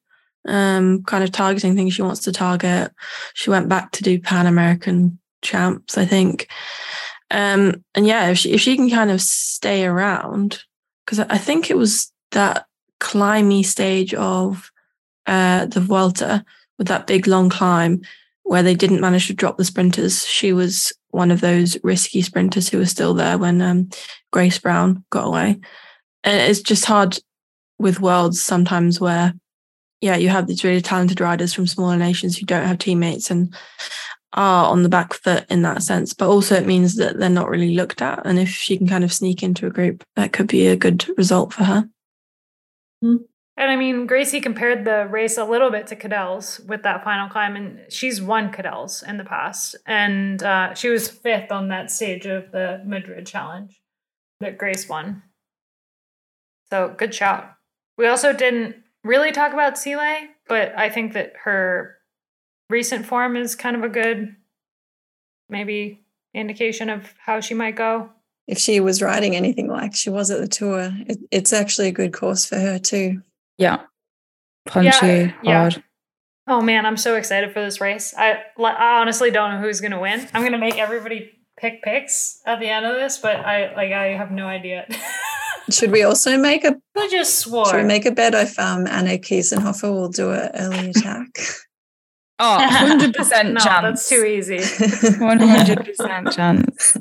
um, 0.47 1.03
kind 1.03 1.25
of 1.25 1.32
targeting 1.34 1.75
things 1.75 1.93
she 1.93 2.01
wants 2.01 2.21
to 2.21 2.32
target. 2.32 2.93
She 3.34 3.49
went 3.49 3.67
back 3.67 3.91
to 3.93 4.03
do 4.03 4.17
Pan 4.19 4.47
American 4.47 5.19
champs, 5.41 5.97
I 5.97 6.05
think. 6.05 6.47
Um, 7.30 7.84
and 7.95 8.07
yeah, 8.07 8.30
if 8.30 8.38
she 8.38 8.53
if 8.53 8.61
she 8.61 8.78
can 8.78 8.89
kind 8.89 9.11
of 9.11 9.19
stay 9.19 9.86
around, 9.86 10.63
because 11.05 11.19
I 11.19 11.38
think 11.38 11.69
it 11.69 11.78
was 11.78 12.13
that 12.32 12.65
climby 13.01 13.65
stage 13.65 14.13
of 14.13 14.71
uh, 15.25 15.65
the 15.65 15.82
Vuelta 15.82 16.45
with 16.78 16.88
that 16.88 17.07
big 17.07 17.28
long 17.28 17.49
climb 17.49 18.01
where 18.47 18.63
they 18.63 18.75
didn't 18.75 19.01
manage 19.01 19.27
to 19.27 19.33
drop 19.33 19.57
the 19.57 19.65
sprinters. 19.65 20.25
She 20.25 20.53
was 20.53 20.93
one 21.09 21.31
of 21.31 21.41
those 21.41 21.77
risky 21.83 22.21
sprinters 22.21 22.69
who 22.69 22.77
was 22.77 22.89
still 22.89 23.13
there 23.13 23.37
when 23.37 23.61
um, 23.61 23.89
Grace 24.31 24.57
Brown 24.57 25.03
got 25.09 25.27
away. 25.27 25.59
And 26.23 26.49
it's 26.49 26.61
just 26.61 26.85
hard 26.85 27.19
with 27.77 27.99
worlds 27.99 28.41
sometimes 28.41 29.01
where, 29.01 29.33
yeah, 29.99 30.15
you 30.15 30.29
have 30.29 30.47
these 30.47 30.63
really 30.63 30.81
talented 30.81 31.19
riders 31.19 31.53
from 31.53 31.67
smaller 31.67 31.97
nations 31.97 32.37
who 32.37 32.45
don't 32.45 32.65
have 32.65 32.77
teammates 32.77 33.29
and 33.29 33.53
are 34.33 34.69
on 34.69 34.83
the 34.83 34.89
back 34.89 35.13
foot 35.13 35.45
in 35.49 35.61
that 35.63 35.83
sense. 35.83 36.13
But 36.13 36.29
also, 36.29 36.55
it 36.55 36.67
means 36.67 36.95
that 36.95 37.19
they're 37.19 37.29
not 37.29 37.49
really 37.49 37.75
looked 37.75 38.01
at. 38.01 38.25
And 38.25 38.39
if 38.39 38.49
she 38.49 38.77
can 38.77 38.87
kind 38.87 39.03
of 39.03 39.11
sneak 39.11 39.43
into 39.43 39.67
a 39.67 39.71
group, 39.71 40.03
that 40.15 40.31
could 40.31 40.47
be 40.47 40.67
a 40.67 40.75
good 40.77 41.05
result 41.17 41.51
for 41.51 41.65
her. 41.65 41.89
And 43.60 43.72
I 43.72 43.76
mean, 43.76 44.05
Gracie 44.05 44.39
compared 44.39 44.86
the 44.86 45.08
race 45.10 45.36
a 45.38 45.43
little 45.43 45.72
bit 45.72 45.88
to 45.88 45.95
Cadel's 45.95 46.60
with 46.68 46.84
that 46.84 47.03
final 47.03 47.28
climb, 47.28 47.55
and 47.55 47.91
she's 47.91 48.22
won 48.22 48.51
Cadel's 48.51 49.01
in 49.01 49.18
the 49.18 49.24
past. 49.24 49.76
And 49.88 50.43
uh, 50.43 50.76
she 50.76 50.89
was 50.89 51.10
fifth 51.10 51.51
on 51.51 51.70
that 51.70 51.89
stage 51.89 52.28
of 52.28 52.51
the 52.51 52.84
Madrid 52.86 53.26
challenge 53.26 53.82
that 54.41 54.60
Grace 54.60 54.88
won. 54.88 55.24
So 56.70 56.93
good 56.95 57.16
shout. 57.16 57.51
We 57.97 58.05
also 58.05 58.32
didn't 58.32 58.76
really 59.03 59.32
talk 59.32 59.53
about 59.53 59.78
Sile, 59.78 60.28
but 60.47 60.78
I 60.78 60.89
think 60.89 61.14
that 61.14 61.34
her 61.43 61.97
recent 62.70 63.08
form 63.08 63.36
is 63.36 63.55
kind 63.55 63.76
of 63.76 63.84
a 63.84 63.89
good, 63.89 64.36
maybe, 65.49 66.03
indication 66.36 66.91
of 66.91 67.16
how 67.18 67.39
she 67.39 67.55
might 67.55 67.76
go. 67.76 68.12
If 68.45 68.60
she 68.60 68.80
was 68.80 69.01
riding 69.01 69.36
anything 69.36 69.68
like 69.68 69.95
she 69.95 70.12
was 70.12 70.30
at 70.30 70.39
the 70.39 70.47
tour, 70.47 70.91
it, 71.08 71.18
it's 71.32 71.53
actually 71.53 71.88
a 71.88 71.91
good 71.91 72.14
course 72.14 72.45
for 72.45 72.60
her 72.60 72.78
too. 72.78 73.24
Yeah. 73.58 73.82
Punchy, 74.66 75.34
yeah. 75.43 75.62
hard. 75.62 75.84
Oh 76.47 76.62
man, 76.62 76.86
I'm 76.86 76.97
so 76.97 77.16
excited 77.16 77.51
for 77.51 77.62
this 77.62 77.82
race. 77.82 78.14
I, 78.18 78.43
I 78.58 78.99
honestly 79.01 79.32
don't 79.32 79.51
know 79.51 79.60
who's 79.60 79.82
gonna 79.82 79.99
win. 79.99 80.28
I'm 80.34 80.43
gonna 80.43 80.58
make 80.58 80.78
everybody 80.78 81.32
pick 81.58 81.84
picks 81.84 82.39
at 82.45 82.60
the 82.60 82.68
end 82.68 82.86
of 82.86 82.95
this, 82.95 83.18
but 83.18 83.38
I 83.38 83.76
like 83.76 83.91
I 83.91 84.08
have 84.16 84.32
no 84.32 84.47
idea. 84.47 84.88
Should 85.70 85.91
we 85.91 86.03
also 86.03 86.38
make 86.38 86.64
a 86.64 86.78
I 86.95 87.10
just 87.10 87.39
swore. 87.39 87.66
should 87.66 87.76
we 87.76 87.84
make 87.84 88.05
a 88.05 88.12
bet 88.12 88.34
if 88.34 88.58
um 88.58 88.88
Anna 88.88 89.18
Kiesenhofer 89.18 89.91
will 89.91 90.08
do 90.08 90.32
an 90.32 90.49
early 90.53 90.89
attack? 90.95 91.28
Oh, 92.39 92.58
100% 92.62 93.12
no, 93.53 93.60
chance. 93.60 93.60
that's 93.60 94.08
too 94.08 94.24
easy. 94.24 94.60
100% 94.60 96.34
chance. 96.34 96.97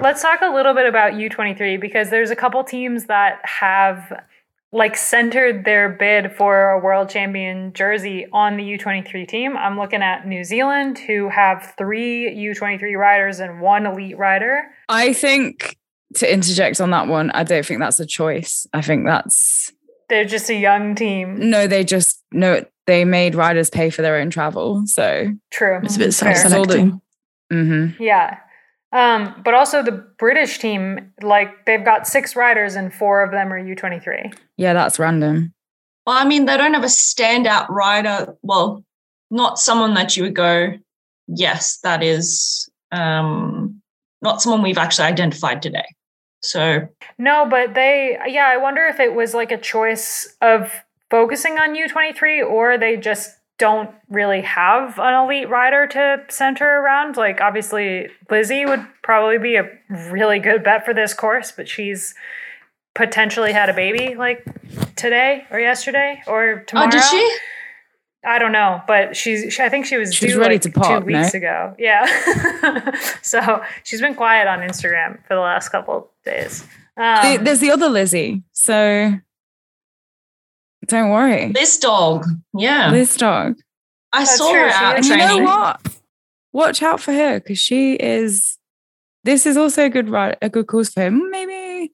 Let's 0.00 0.22
talk 0.22 0.40
a 0.40 0.52
little 0.52 0.74
bit 0.74 0.86
about 0.86 1.12
U23 1.12 1.80
because 1.80 2.10
there's 2.10 2.30
a 2.30 2.36
couple 2.36 2.64
teams 2.64 3.04
that 3.06 3.38
have 3.44 4.24
like 4.72 4.96
centered 4.96 5.64
their 5.64 5.88
bid 5.88 6.32
for 6.36 6.70
a 6.70 6.78
world 6.78 7.08
champion 7.08 7.72
jersey 7.72 8.26
on 8.32 8.56
the 8.56 8.62
U23 8.62 9.26
team. 9.26 9.56
I'm 9.56 9.76
looking 9.78 10.02
at 10.02 10.26
New 10.26 10.44
Zealand 10.44 10.98
who 10.98 11.28
have 11.28 11.74
3 11.76 12.36
U23 12.36 12.96
riders 12.96 13.40
and 13.40 13.60
one 13.60 13.84
elite 13.86 14.16
rider. 14.16 14.62
I 14.88 15.12
think 15.12 15.76
to 16.14 16.32
interject 16.32 16.80
on 16.80 16.90
that 16.90 17.08
one, 17.08 17.30
I 17.32 17.42
don't 17.42 17.66
think 17.66 17.80
that's 17.80 17.98
a 18.00 18.06
choice. 18.06 18.66
I 18.72 18.80
think 18.82 19.06
that's 19.06 19.72
They're 20.08 20.24
just 20.24 20.50
a 20.50 20.54
young 20.54 20.94
team. 20.94 21.50
no, 21.50 21.66
they 21.66 21.82
just 21.84 22.22
no, 22.32 22.64
they 22.86 23.04
made 23.04 23.34
riders 23.34 23.70
pay 23.70 23.90
for 23.90 24.02
their 24.02 24.16
own 24.16 24.30
travel. 24.30 24.84
So, 24.86 25.32
True. 25.50 25.80
It's 25.82 25.96
a 25.96 25.98
bit 25.98 26.12
self-selecting. 26.12 27.00
mhm. 27.52 27.96
Yeah. 27.98 28.38
Um, 28.92 29.40
but 29.44 29.54
also 29.54 29.82
the 29.82 29.92
British 29.92 30.58
team, 30.58 31.12
like 31.22 31.64
they've 31.64 31.84
got 31.84 32.06
six 32.06 32.34
riders 32.34 32.74
and 32.74 32.92
four 32.92 33.22
of 33.22 33.30
them 33.30 33.52
are 33.52 33.62
U23. 33.62 34.34
yeah, 34.56 34.72
that's 34.72 34.98
random. 34.98 35.52
Well, 36.06 36.16
I 36.18 36.24
mean, 36.24 36.46
they 36.46 36.56
don't 36.56 36.74
have 36.74 36.82
a 36.82 36.86
standout 36.86 37.68
rider. 37.68 38.34
Well, 38.42 38.84
not 39.30 39.58
someone 39.58 39.94
that 39.94 40.16
you 40.16 40.24
would 40.24 40.34
go, 40.34 40.72
yes, 41.28 41.78
that 41.84 42.02
is 42.02 42.68
um, 42.90 43.80
not 44.22 44.42
someone 44.42 44.62
we've 44.62 44.78
actually 44.78 45.06
identified 45.06 45.62
today. 45.62 45.84
So 46.42 46.88
No, 47.18 47.46
but 47.48 47.74
they, 47.74 48.18
yeah, 48.26 48.48
I 48.48 48.56
wonder 48.56 48.86
if 48.86 48.98
it 48.98 49.14
was 49.14 49.34
like 49.34 49.52
a 49.52 49.58
choice 49.58 50.34
of 50.40 50.72
focusing 51.10 51.58
on 51.58 51.76
U23 51.76 52.48
or 52.48 52.78
they 52.78 52.96
just 52.96 53.30
don't 53.60 53.90
really 54.08 54.40
have 54.40 54.98
an 54.98 55.14
elite 55.24 55.48
rider 55.48 55.86
to 55.86 56.24
center 56.28 56.64
around. 56.80 57.16
Like, 57.16 57.40
obviously, 57.40 58.08
Lizzie 58.28 58.64
would 58.66 58.84
probably 59.04 59.38
be 59.38 59.54
a 59.54 59.70
really 60.10 60.40
good 60.40 60.64
bet 60.64 60.84
for 60.84 60.92
this 60.92 61.14
course, 61.14 61.52
but 61.52 61.68
she's 61.68 62.14
potentially 62.94 63.52
had 63.52 63.68
a 63.70 63.74
baby 63.74 64.16
like 64.16 64.44
today 64.96 65.44
or 65.50 65.60
yesterday 65.60 66.20
or 66.26 66.64
tomorrow. 66.66 66.88
oh, 66.88 66.90
did 66.90 67.04
she? 67.04 67.36
I 68.24 68.38
don't 68.38 68.52
know, 68.52 68.82
but 68.86 69.16
she's. 69.16 69.52
She, 69.52 69.62
I 69.62 69.68
think 69.68 69.86
she 69.86 69.96
was 69.96 70.12
She's 70.14 70.32
due 70.34 70.40
ready 70.40 70.54
like 70.56 70.62
to 70.62 70.70
pop, 70.72 71.00
two 71.02 71.06
weeks 71.06 71.32
no? 71.32 71.38
ago. 71.38 71.74
Yeah. 71.78 72.92
so 73.22 73.62
she's 73.84 74.00
been 74.00 74.14
quiet 74.14 74.46
on 74.48 74.58
Instagram 74.58 75.18
for 75.26 75.34
the 75.36 75.40
last 75.40 75.68
couple 75.70 76.10
days. 76.24 76.66
The- 76.96 77.02
Um, 77.02 77.44
There's 77.44 77.60
the 77.60 77.70
other 77.70 77.88
Lizzie. 77.88 78.42
So 78.52 79.12
don't 80.86 81.10
worry. 81.10 81.52
This 81.52 81.78
dog. 81.78 82.26
Yeah. 82.54 82.90
This 82.90 83.16
dog. 83.16 83.56
I 84.12 84.20
That's 84.20 84.36
saw 84.36 84.50
true, 84.50 84.60
her 84.60 84.70
she 84.70 84.76
out 84.76 84.98
is. 84.98 85.10
And 85.10 85.20
you 85.20 85.26
know 85.26 85.44
what? 85.44 85.80
Watch 86.52 86.82
out 86.82 87.00
for 87.00 87.12
her 87.12 87.38
because 87.38 87.58
she 87.58 87.94
is. 87.94 88.58
This 89.22 89.46
is 89.46 89.56
also 89.56 89.84
a 89.84 89.90
good 89.90 90.08
ride, 90.08 90.38
a 90.40 90.48
good 90.48 90.66
course 90.66 90.88
for 90.90 91.02
him. 91.02 91.30
Maybe, 91.30 91.92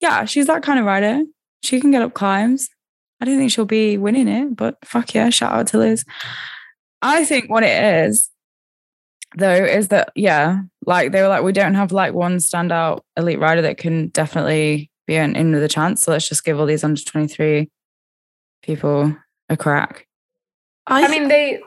yeah, 0.00 0.24
she's 0.24 0.46
that 0.46 0.62
kind 0.62 0.78
of 0.78 0.86
rider. 0.86 1.22
She 1.62 1.80
can 1.80 1.90
get 1.90 2.02
up 2.02 2.14
climbs. 2.14 2.68
I 3.20 3.24
don't 3.24 3.36
think 3.36 3.50
she'll 3.50 3.64
be 3.64 3.98
winning 3.98 4.28
it, 4.28 4.56
but 4.56 4.78
fuck 4.84 5.12
yeah, 5.12 5.28
shout 5.30 5.52
out 5.52 5.66
to 5.68 5.78
Liz. 5.78 6.04
I 7.02 7.24
think 7.24 7.50
what 7.50 7.64
it 7.64 8.06
is, 8.06 8.30
though, 9.36 9.64
is 9.64 9.88
that 9.88 10.12
yeah, 10.14 10.60
like 10.86 11.12
they 11.12 11.20
were 11.20 11.28
like, 11.28 11.42
we 11.42 11.52
don't 11.52 11.74
have 11.74 11.92
like 11.92 12.14
one 12.14 12.36
standout 12.36 13.00
elite 13.16 13.40
rider 13.40 13.62
that 13.62 13.76
can 13.76 14.08
definitely 14.08 14.90
be 15.06 15.16
an 15.16 15.36
in 15.36 15.52
with 15.52 15.62
a 15.64 15.68
chance. 15.68 16.02
So 16.02 16.12
let's 16.12 16.28
just 16.28 16.44
give 16.44 16.58
all 16.58 16.66
these 16.66 16.84
under 16.84 17.02
twenty 17.02 17.28
three 17.28 17.70
people 18.62 19.16
a 19.48 19.56
crack. 19.56 20.06
I 20.86 21.08
mean, 21.08 21.28
they 21.28 21.60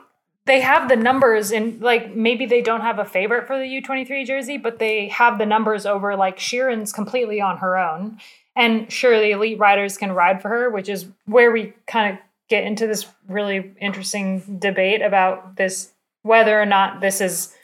they 0.46 0.60
have 0.60 0.88
the 0.88 0.96
numbers, 0.96 1.50
and 1.50 1.80
like 1.80 2.14
maybe 2.14 2.46
they 2.46 2.62
don't 2.62 2.82
have 2.82 2.98
a 2.98 3.04
favorite 3.04 3.46
for 3.46 3.58
the 3.58 3.66
U 3.66 3.82
twenty 3.82 4.04
three 4.04 4.24
jersey, 4.24 4.58
but 4.58 4.78
they 4.78 5.08
have 5.08 5.38
the 5.38 5.46
numbers 5.46 5.86
over 5.86 6.16
like 6.16 6.38
Shirin's 6.38 6.92
completely 6.92 7.40
on 7.40 7.58
her 7.58 7.76
own, 7.76 8.18
And 8.56 8.90
sure, 8.90 9.20
the 9.20 9.32
elite 9.32 9.58
riders 9.58 9.98
can 9.98 10.12
ride 10.12 10.40
for 10.40 10.48
her, 10.48 10.70
which 10.70 10.88
is 10.88 11.06
where 11.26 11.52
we 11.52 11.74
kind 11.86 12.14
of 12.14 12.18
get 12.48 12.64
into 12.64 12.86
this 12.86 13.06
really 13.28 13.74
interesting 13.80 14.58
debate 14.58 15.02
about 15.02 15.56
this 15.56 15.92
whether 16.22 16.60
or 16.60 16.66
not 16.66 17.00
this 17.00 17.20
is 17.20 17.54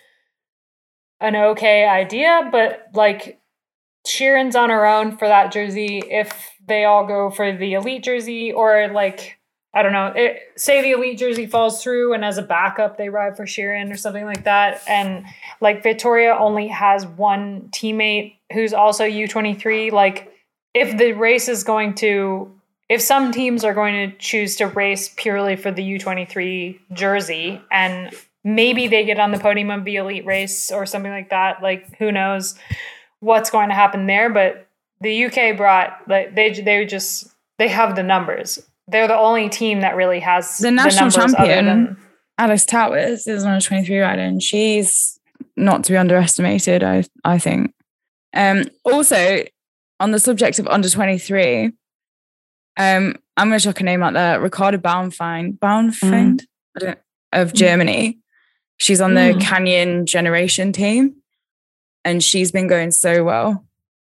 an 1.19 1.35
okay 1.35 1.87
idea, 1.87 2.49
but 2.53 2.89
like 2.95 3.41
Shirin's 4.07 4.55
on 4.55 4.69
her 4.71 4.85
own 4.85 5.17
for 5.17 5.27
that 5.27 5.51
jersey. 5.51 6.03
If 6.07 6.52
they 6.67 6.85
all 6.85 7.07
go 7.07 7.31
for 7.31 7.57
the 7.57 7.75
elite 7.75 8.05
jersey, 8.05 8.53
or 8.53 8.89
like 8.89 9.39
I 9.75 9.83
don't 9.83 9.93
know, 9.93 10.13
it, 10.15 10.39
say 10.57 10.83
the 10.83 10.91
elite 10.91 11.19
jersey 11.19 11.47
falls 11.47 11.83
through, 11.83 12.13
and 12.13 12.25
as 12.25 12.37
a 12.37 12.43
backup 12.43 12.99
they 12.99 13.09
ride 13.09 13.37
for 13.37 13.45
Shirin 13.47 13.91
or 13.91 13.97
something 13.97 14.25
like 14.25 14.45
that, 14.45 14.83
and 14.87 15.25
like 15.61 15.83
Victoria 15.83 16.37
only 16.39 16.69
has 16.69 17.07
one 17.07 17.69
teammate 17.71 18.37
who's 18.53 18.75
also 18.75 19.05
U 19.05 19.27
twenty 19.27 19.55
three. 19.55 19.91
Like 19.91 20.33
if 20.75 20.99
the 20.99 21.13
race 21.13 21.49
is 21.49 21.65
going 21.65 21.95
to, 21.97 22.51
if 22.89 23.01
some 23.01 23.33
teams 23.33 23.65
are 23.65 23.75
going 23.75 24.11
to 24.11 24.17
choose 24.19 24.57
to 24.57 24.67
race 24.67 25.13
purely 25.17 25.57
for 25.57 25.71
the 25.71 25.83
U 25.83 25.99
twenty 25.99 26.27
three 26.27 26.81
jersey 26.93 27.61
and 27.71 28.15
maybe 28.45 28.89
they 28.89 29.05
get 29.05 29.19
on 29.19 29.31
the 29.31 29.39
podium 29.39 29.71
of 29.71 29.85
the 29.85 29.97
elite 29.97 30.27
race 30.27 30.71
or 30.71 30.85
something 30.85 31.13
like 31.13 31.31
that. 31.31 31.63
Like 31.63 31.97
who 31.97 32.13
knows 32.13 32.57
what's 33.21 33.51
going 33.51 33.69
to 33.69 33.75
happen 33.75 34.07
there? 34.07 34.29
But 34.31 34.67
the 35.03 35.27
UK 35.27 35.57
brought 35.57 35.99
like 36.09 36.35
they 36.35 36.53
they 36.53 36.85
just 36.85 37.29
they 37.59 37.69
have 37.69 37.97
the 37.97 38.03
numbers. 38.03 38.59
They're 38.89 39.09
the 39.09 39.19
only 39.19 39.49
team 39.49 39.81
that 39.81 39.97
really 39.97 40.21
has 40.21 40.59
the 40.59 40.71
national 40.71 41.11
the 41.11 41.17
champion. 41.17 41.67
Than, 41.67 41.97
Alice 42.39 42.65
Towers 42.65 43.27
is 43.27 43.45
on 43.45 43.55
a 43.55 43.61
23 43.61 43.99
rider 44.01 44.23
and 44.23 44.43
she's 44.43 45.21
not 45.57 45.85
to 45.85 45.93
be 45.93 45.97
underestimated, 45.97 46.83
I 46.83 47.05
I 47.25 47.39
think. 47.39 47.75
Um 48.35 48.65
also 48.85 49.45
on 50.01 50.11
the 50.11 50.19
subject 50.19 50.59
of 50.59 50.67
under 50.67 50.89
23, 50.89 51.67
um, 52.77 53.17
I'm 53.37 53.49
gonna 53.49 53.61
chuck 53.61 53.81
a 53.81 53.85
name 53.85 54.03
out 54.03 54.15
there, 54.15 54.41
Ricarda 54.41 54.79
Bauernfeind, 54.79 55.59
Bauernfeind 55.59 56.41
mm. 56.41 56.47
I 56.77 56.81
don't 56.81 56.99
of 57.33 57.53
Germany. 57.53 58.19
She's 58.79 59.01
on 59.01 59.15
the 59.15 59.21
mm. 59.21 59.41
Canyon 59.41 60.07
Generation 60.07 60.73
team, 60.73 61.17
and 62.05 62.23
she's 62.23 62.53
been 62.53 62.67
going 62.67 62.91
so 62.91 63.25
well. 63.25 63.65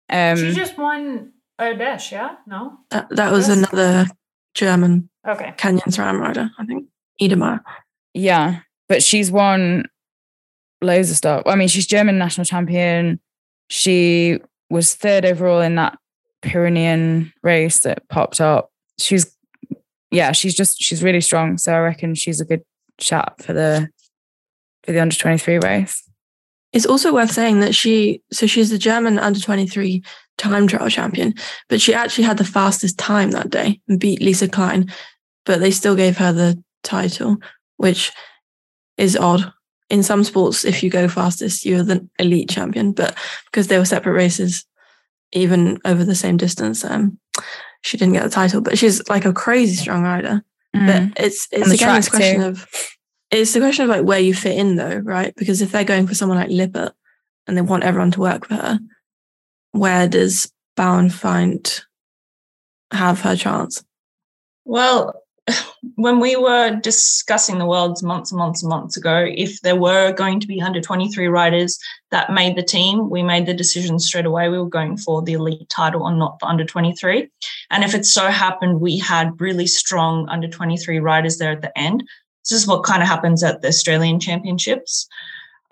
Um, 0.10 0.38
she 0.38 0.54
just 0.54 0.78
won 0.78 1.34
a 1.60 1.74
dash, 1.74 2.12
yeah? 2.12 2.36
No, 2.48 2.78
that, 2.92 3.10
that 3.12 3.32
was 3.32 3.48
yes. 3.48 3.58
another 3.58 4.06
German. 4.54 5.10
Okay, 5.28 5.54
Canyon 5.58 5.86
SRAM 5.88 6.20
rider, 6.20 6.52
I 6.58 6.66
think 6.66 6.88
Idemar. 7.22 7.62
Yeah, 8.14 8.60
but 8.88 9.04
she's 9.04 9.32
won 9.32 9.86
loads 10.82 11.10
of 11.10 11.18
stuff. 11.18 11.44
I 11.46 11.56
mean, 11.56 11.68
she's 11.68 11.88
German 11.88 12.18
national 12.18 12.46
champion. 12.46 13.20
She 13.70 14.40
was 14.70 14.94
third 14.94 15.26
overall 15.26 15.62
in 15.62 15.76
that 15.76 15.98
Pyrenean 16.42 17.32
race 17.42 17.80
that 17.80 18.08
popped 18.10 18.42
up. 18.42 18.72
She's, 19.00 19.36
yeah, 20.12 20.32
she's 20.32 20.54
just 20.54 20.82
she's 20.82 21.04
really 21.04 21.22
strong. 21.22 21.58
So 21.58 21.74
I 21.74 21.80
reckon 21.80 22.16
she's 22.16 22.42
a 22.42 22.46
good 22.46 22.64
shot 23.00 23.42
for 23.42 23.54
the 23.54 23.90
for 24.84 24.92
the 24.92 25.00
under 25.00 25.16
23 25.16 25.60
race. 25.60 26.08
It's 26.74 26.86
also 26.86 27.14
worth 27.14 27.32
saying 27.32 27.60
that 27.60 27.76
she, 27.76 28.22
so 28.32 28.48
she's 28.48 28.70
the 28.70 28.78
German 28.78 29.20
under 29.20 29.40
23 29.40 30.04
time 30.38 30.68
trial 30.68 30.90
champion, 30.90 31.36
but 31.70 31.80
she 31.80 31.94
actually 31.94 32.24
had 32.24 32.38
the 32.38 32.44
fastest 32.44 32.98
time 32.98 33.32
that 33.32 33.50
day 33.50 33.80
and 33.88 34.00
beat 34.00 34.22
Lisa 34.22 34.48
Klein, 34.48 34.92
but 35.46 35.60
they 35.60 35.72
still 35.72 35.96
gave 35.96 36.18
her 36.18 36.34
the 36.34 36.62
title, 36.84 37.38
which 37.78 38.12
is 38.98 39.16
odd. 39.16 39.52
In 39.90 40.02
some 40.02 40.24
sports, 40.24 40.66
if 40.66 40.82
you 40.82 40.90
go 40.90 41.08
fastest, 41.08 41.66
you're 41.66 41.84
the 41.84 42.08
elite 42.18 42.50
champion, 42.50 42.94
but 42.94 43.16
because 43.46 43.68
they 43.68 43.78
were 43.78 43.86
separate 43.86 44.14
races, 44.14 44.66
even 45.34 45.80
over 45.86 46.04
the 46.04 46.16
same 46.16 46.38
distance, 46.38 46.84
um, 46.84 47.20
she 47.82 47.98
didn't 47.98 48.14
get 48.14 48.24
the 48.24 48.30
title. 48.30 48.62
But 48.62 48.78
she's 48.78 49.08
like 49.10 49.26
a 49.26 49.34
crazy 49.34 49.76
strong 49.76 50.04
rider. 50.04 50.44
Mm. 50.76 50.88
But 51.14 51.24
it's 51.24 51.48
it's 51.52 51.72
again 51.72 51.96
this 51.96 52.10
question 52.10 52.42
too. 52.42 52.48
of 52.48 52.68
it's 53.34 53.54
the 53.54 53.60
question 53.60 53.84
of 53.84 53.90
like 53.90 54.06
where 54.06 54.20
you 54.20 54.34
fit 54.34 54.58
in 54.58 54.76
though, 54.76 54.98
right? 54.98 55.34
Because 55.36 55.62
if 55.62 55.72
they're 55.72 55.84
going 55.84 56.08
for 56.08 56.16
someone 56.16 56.38
like 56.38 56.50
Lippert 56.50 56.94
and 57.48 57.58
they 57.58 57.62
want 57.62 57.84
everyone 57.84 58.12
to 58.12 58.20
work 58.20 58.48
for 58.48 58.56
her, 58.56 58.80
where 59.72 60.08
does 60.08 60.52
Bauernfeind 60.78 61.82
have 62.92 63.22
her 63.22 63.36
chance? 63.36 63.84
Well, 64.66 65.24
when 65.96 66.20
we 66.20 66.36
were 66.36 66.80
discussing 66.82 67.58
the 67.58 67.66
worlds 67.66 68.04
months 68.04 68.32
and 68.32 68.38
months 68.38 68.62
and 68.62 68.70
months 68.70 68.98
ago, 68.98 69.26
if 69.28 69.60
there 69.62 69.76
were 69.76 70.14
going 70.14 70.40
to 70.40 70.48
be 70.48 70.62
under 70.62 70.80
23 70.80 71.28
riders 71.28 71.80
that 72.12 72.32
made 72.32 72.56
the 72.56 72.64
team, 72.64 73.10
we 73.10 73.24
made 73.24 73.48
the 73.48 73.54
decision 73.54 74.00
straight 74.00 74.26
away. 74.26 74.48
We 74.48 74.60
were 74.60 74.70
going 74.70 74.98
for 74.98 75.22
the 75.22 75.34
elite 75.34 75.68
title 75.70 76.08
and 76.08 76.20
not 76.20 76.40
the 76.40 76.46
under 76.46 76.66
23. 76.66 77.28
And 77.72 77.84
if 77.84 77.96
it 77.96 78.06
so 78.06 78.30
happened 78.30 78.80
we 78.80 79.00
had 79.00 79.42
really 79.42 79.68
strong 79.68 80.30
under 80.30 80.48
23 80.48 81.00
riders 81.00 81.38
there 81.38 81.52
at 81.52 81.62
the 81.62 81.78
end, 81.78 82.04
this 82.44 82.62
is 82.62 82.68
what 82.68 82.84
kind 82.84 83.02
of 83.02 83.08
happens 83.08 83.44
at 83.44 83.62
the 83.62 83.70
Australian 83.70 84.20
Championships. 84.20 85.08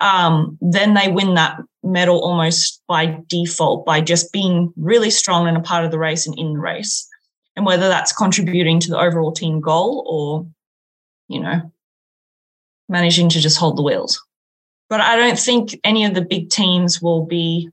Um, 0.00 0.58
then 0.60 0.94
they 0.94 1.08
win 1.08 1.34
that 1.34 1.58
medal 1.82 2.20
almost 2.20 2.82
by 2.88 3.18
default 3.28 3.86
by 3.86 4.00
just 4.00 4.32
being 4.32 4.72
really 4.76 5.10
strong 5.10 5.46
and 5.46 5.56
a 5.56 5.60
part 5.60 5.84
of 5.84 5.90
the 5.90 5.98
race 5.98 6.26
and 6.26 6.38
in 6.38 6.54
the 6.54 6.60
race. 6.60 7.08
And 7.54 7.66
whether 7.66 7.88
that's 7.88 8.12
contributing 8.12 8.80
to 8.80 8.90
the 8.90 8.98
overall 8.98 9.32
team 9.32 9.60
goal 9.60 10.04
or, 10.08 10.46
you 11.28 11.40
know, 11.40 11.70
managing 12.88 13.28
to 13.30 13.40
just 13.40 13.58
hold 13.58 13.76
the 13.76 13.82
wheels. 13.82 14.20
But 14.88 15.00
I 15.00 15.16
don't 15.16 15.38
think 15.38 15.78
any 15.84 16.04
of 16.04 16.14
the 16.14 16.22
big 16.22 16.50
teams 16.50 17.00
will 17.00 17.24
be 17.24 17.70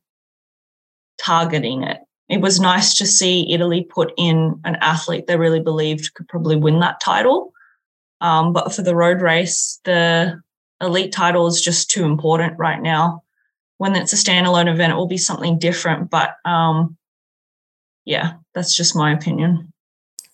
targeting 1.19 1.83
it. 1.83 1.99
It 2.29 2.41
was 2.41 2.59
nice 2.59 2.95
to 2.95 3.07
see 3.07 3.51
Italy 3.51 3.83
put 3.83 4.13
in 4.17 4.59
an 4.63 4.77
athlete 4.81 5.25
they 5.27 5.35
really 5.35 5.59
believed 5.59 6.13
could 6.13 6.27
probably 6.27 6.55
win 6.55 6.79
that 6.79 7.01
title. 7.01 7.53
Um, 8.21 8.53
but 8.53 8.73
for 8.73 8.81
the 8.81 8.95
road 8.95 9.21
race, 9.21 9.79
the 9.85 10.41
elite 10.81 11.11
title 11.11 11.47
is 11.47 11.61
just 11.61 11.89
too 11.89 12.03
important 12.03 12.57
right 12.57 12.81
now. 12.81 13.23
When 13.77 13.95
it's 13.95 14.13
a 14.13 14.17
standalone 14.17 14.71
event, 14.71 14.91
it 14.91 14.95
will 14.95 15.07
be 15.07 15.17
something 15.17 15.57
different. 15.57 16.09
But 16.09 16.35
um, 16.45 16.97
yeah, 18.05 18.33
that's 18.53 18.75
just 18.75 18.95
my 18.95 19.13
opinion. 19.13 19.71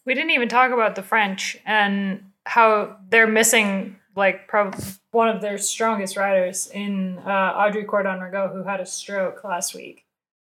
We 0.05 0.13
didn't 0.13 0.31
even 0.31 0.49
talk 0.49 0.71
about 0.71 0.95
the 0.95 1.03
French 1.03 1.57
and 1.65 2.23
how 2.45 2.97
they're 3.09 3.27
missing 3.27 3.97
like 4.15 4.47
probably 4.47 4.83
one 5.11 5.27
of 5.27 5.41
their 5.41 5.57
strongest 5.57 6.15
riders 6.15 6.67
in 6.67 7.17
uh, 7.19 7.53
Audrey 7.55 7.83
Cordon-Ragot, 7.83 8.53
who 8.53 8.63
had 8.63 8.79
a 8.79 8.85
stroke 8.85 9.43
last 9.43 9.75
week. 9.75 10.05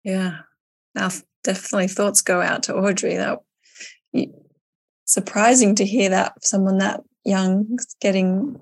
Yeah, 0.03 0.39
now 0.95 1.09
definitely 1.43 1.87
thoughts 1.87 2.21
go 2.21 2.41
out 2.41 2.63
to 2.63 2.75
Audrey. 2.75 3.15
That 3.17 3.39
surprising 5.05 5.75
to 5.75 5.85
hear 5.85 6.09
that 6.09 6.43
someone 6.43 6.79
that 6.79 7.01
young 7.25 7.77
getting 7.99 8.59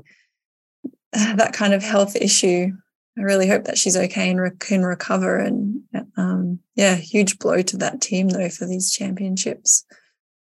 uh, 1.13 1.35
that 1.35 1.53
kind 1.53 1.73
of 1.73 1.83
health 1.83 2.15
issue. 2.15 2.71
I 3.17 3.21
really 3.21 3.47
hope 3.47 3.65
that 3.65 3.77
she's 3.77 3.97
okay 3.97 4.29
and 4.29 4.39
re- 4.39 4.51
can 4.59 4.83
recover. 4.83 5.37
And 5.37 5.81
um, 6.17 6.59
yeah, 6.75 6.95
huge 6.95 7.39
blow 7.39 7.61
to 7.61 7.77
that 7.77 8.01
team 8.01 8.29
though 8.29 8.49
for 8.49 8.65
these 8.65 8.91
championships. 8.91 9.85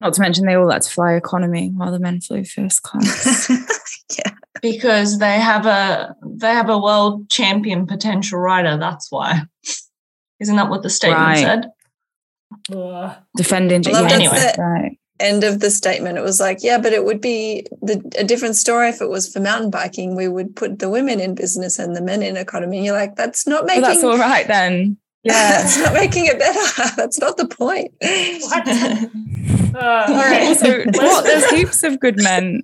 Not 0.02 0.14
to 0.14 0.22
mention 0.22 0.46
they 0.46 0.56
all 0.56 0.70
had 0.70 0.82
to 0.82 0.90
fly 0.90 1.14
economy 1.14 1.72
while 1.74 1.92
the 1.92 2.00
men 2.00 2.20
flew 2.20 2.44
first 2.44 2.84
class. 2.84 3.50
yeah, 4.18 4.34
because 4.62 5.20
they 5.20 5.40
have 5.40 5.66
a 5.66 6.16
they 6.26 6.50
have 6.50 6.70
a 6.70 6.78
world 6.78 7.30
champion 7.30 7.88
potential 7.88 8.40
rider. 8.40 8.78
That's 8.78 9.10
why. 9.10 9.44
Isn't 10.42 10.58
that 10.58 10.70
what 10.70 10.84
the 10.84 10.90
statement 10.90 11.24
right. 11.24 11.38
said? 11.38 11.66
Defending, 13.84 13.84
yeah, 13.84 14.08
anyway, 14.12 14.54
right 14.58 14.98
end 15.20 15.44
of 15.44 15.60
the 15.60 15.70
statement. 15.70 16.18
It 16.18 16.24
was 16.24 16.40
like, 16.40 16.60
yeah, 16.62 16.78
but 16.78 16.94
it 16.94 17.06
would 17.06 17.22
be 17.22 17.66
the, 17.82 18.02
a 18.18 18.24
different 18.24 18.56
story 18.56 18.90
if 18.90 19.02
it 19.02 19.10
was 19.10 19.32
for 19.32 19.40
mountain 19.40 19.70
biking. 19.70 20.16
We 20.16 20.28
would 20.28 20.56
put 20.56 20.80
the 20.80 20.90
women 20.90 21.20
in 21.20 21.36
business 21.36 21.80
and 21.80 21.96
the 21.96 22.02
men 22.02 22.22
in 22.22 22.38
economy. 22.38 22.78
And 22.78 22.86
you're 22.86 22.96
like, 22.96 23.16
that's 23.16 23.48
not 23.48 23.66
making. 23.66 23.84
Well, 23.84 23.92
that's 23.92 24.04
all 24.04 24.18
right 24.18 24.48
then. 24.48 24.98
Yeah, 25.26 25.64
it's 25.64 25.80
not 25.80 25.94
making 25.94 26.28
it 26.28 26.38
better. 26.38 26.96
that's 26.96 27.20
not 27.20 27.36
the 27.38 27.48
point. 27.48 27.92
What? 28.00 28.68
uh, 29.76 30.06
all 30.08 30.18
right. 30.18 30.56
So, 30.56 30.84
what? 30.84 31.24
There's 31.24 31.50
heaps 31.50 31.82
of 31.82 32.00
good 32.00 32.22
men 32.22 32.62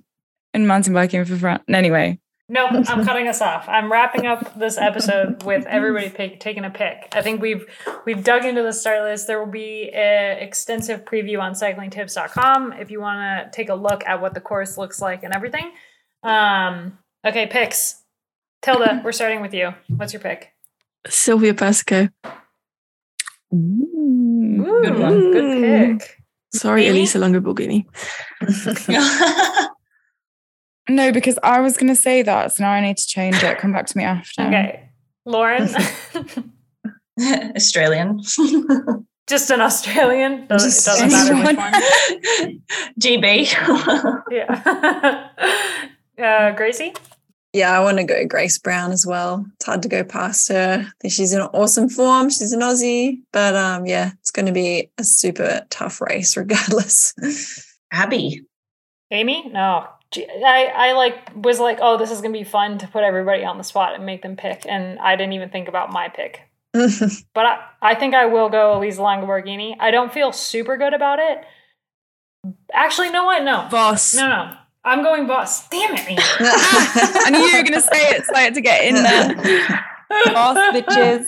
in 0.54 0.68
mountain 0.68 0.94
biking 0.94 1.24
for 1.24 1.34
front. 1.36 1.62
Anyway, 1.66 2.20
Nope, 2.52 2.84
I'm 2.86 3.02
cutting 3.02 3.28
us 3.28 3.40
off. 3.40 3.66
I'm 3.66 3.90
wrapping 3.90 4.26
up 4.26 4.58
this 4.58 4.76
episode 4.76 5.42
with 5.42 5.64
everybody 5.64 6.10
pick, 6.10 6.38
taking 6.38 6.66
a 6.66 6.70
pick. 6.70 7.08
I 7.12 7.22
think 7.22 7.40
we've 7.40 7.64
we've 8.04 8.22
dug 8.22 8.44
into 8.44 8.62
the 8.62 8.74
start 8.74 9.04
list. 9.04 9.26
There 9.26 9.38
will 9.38 9.50
be 9.50 9.88
an 9.88 10.36
extensive 10.36 11.06
preview 11.06 11.40
on 11.40 11.54
cyclingtips.com 11.54 12.74
if 12.74 12.90
you 12.90 13.00
want 13.00 13.20
to 13.20 13.56
take 13.56 13.70
a 13.70 13.74
look 13.74 14.04
at 14.04 14.20
what 14.20 14.34
the 14.34 14.42
course 14.42 14.76
looks 14.76 15.00
like 15.00 15.22
and 15.22 15.32
everything. 15.32 15.72
Um, 16.22 16.98
okay, 17.26 17.46
picks. 17.46 18.02
Tilda, 18.60 19.00
we're 19.04 19.12
starting 19.12 19.40
with 19.40 19.54
you. 19.54 19.72
What's 19.88 20.12
your 20.12 20.20
pick? 20.20 20.52
Silvia 21.08 21.54
Persico. 21.54 22.10
Ooh, 23.54 24.80
good 24.82 24.98
one. 24.98 25.32
Good 25.32 26.00
pick. 26.00 26.22
Sorry, 26.52 26.84
Amy? 26.84 26.98
Elisa 26.98 27.18
Longo 27.18 27.40
Borghini. 27.40 27.86
No, 30.88 31.12
because 31.12 31.38
I 31.42 31.60
was 31.60 31.76
going 31.76 31.88
to 31.88 32.00
say 32.00 32.22
that. 32.22 32.54
So 32.54 32.64
now 32.64 32.70
I 32.70 32.80
need 32.80 32.96
to 32.96 33.06
change 33.06 33.42
it. 33.42 33.58
Come 33.58 33.72
back 33.72 33.86
to 33.86 33.98
me 33.98 34.04
after. 34.04 34.42
Okay. 34.42 34.88
Lauren? 35.24 35.68
Australian. 37.56 38.20
Just 39.28 39.50
an 39.50 39.60
Australian. 39.60 40.46
Doesn't, 40.48 40.70
it 40.70 40.84
doesn't 40.84 41.12
matter 41.12 41.36
which 41.36 41.56
one. 41.56 42.62
GB. 43.00 43.52
Yeah. 44.30 45.28
uh, 46.18 46.56
Gracie? 46.56 46.92
Yeah, 47.52 47.78
I 47.78 47.84
want 47.84 47.98
to 47.98 48.04
go 48.04 48.26
Grace 48.26 48.58
Brown 48.58 48.90
as 48.92 49.06
well. 49.06 49.46
It's 49.54 49.66
hard 49.66 49.82
to 49.82 49.88
go 49.88 50.02
past 50.02 50.48
her. 50.48 50.90
She's 51.06 51.32
in 51.32 51.40
awesome 51.40 51.88
form. 51.88 52.30
She's 52.30 52.52
an 52.52 52.60
Aussie, 52.60 53.20
but 53.32 53.54
um, 53.54 53.86
yeah, 53.86 54.12
it's 54.20 54.30
going 54.30 54.46
to 54.46 54.52
be 54.52 54.90
a 54.98 55.04
super 55.04 55.64
tough 55.70 56.00
race 56.00 56.36
regardless. 56.36 57.14
Abby. 57.92 58.44
Amy? 59.10 59.48
No. 59.50 59.86
I, 60.16 60.72
I 60.74 60.92
like 60.92 61.32
was 61.34 61.60
like, 61.60 61.78
oh, 61.80 61.98
this 61.98 62.10
is 62.10 62.20
gonna 62.20 62.32
be 62.32 62.44
fun 62.44 62.78
to 62.78 62.88
put 62.88 63.02
everybody 63.02 63.44
on 63.44 63.58
the 63.58 63.64
spot 63.64 63.94
and 63.94 64.04
make 64.04 64.22
them 64.22 64.36
pick, 64.36 64.66
and 64.68 64.98
I 64.98 65.16
didn't 65.16 65.32
even 65.34 65.50
think 65.50 65.68
about 65.68 65.92
my 65.92 66.08
pick. 66.08 66.40
But 67.34 67.46
I, 67.46 67.58
I 67.80 67.94
think 67.94 68.14
I 68.14 68.26
will 68.26 68.48
go 68.48 68.78
Elisa 68.78 69.00
Lamborghini. 69.00 69.76
I 69.78 69.90
don't 69.90 70.12
feel 70.12 70.32
super 70.32 70.76
good 70.76 70.94
about 70.94 71.18
it. 71.18 71.44
Actually, 72.72 73.10
no 73.10 73.24
what? 73.24 73.42
No. 73.42 73.68
Boss. 73.70 74.14
No, 74.14 74.28
no. 74.28 74.56
I'm 74.84 75.02
going 75.02 75.26
boss. 75.26 75.68
Damn 75.68 75.94
it. 75.94 76.06
I 76.18 77.30
knew 77.30 77.38
you 77.38 77.56
were 77.56 77.62
going 77.62 77.74
to 77.74 77.80
say 77.80 78.10
it, 78.10 78.24
say 78.24 78.46
it 78.46 78.54
to 78.54 78.60
get 78.60 78.84
in 78.84 78.94
there. 78.94 79.84
Boss 80.32 80.56
bitches. 80.74 81.26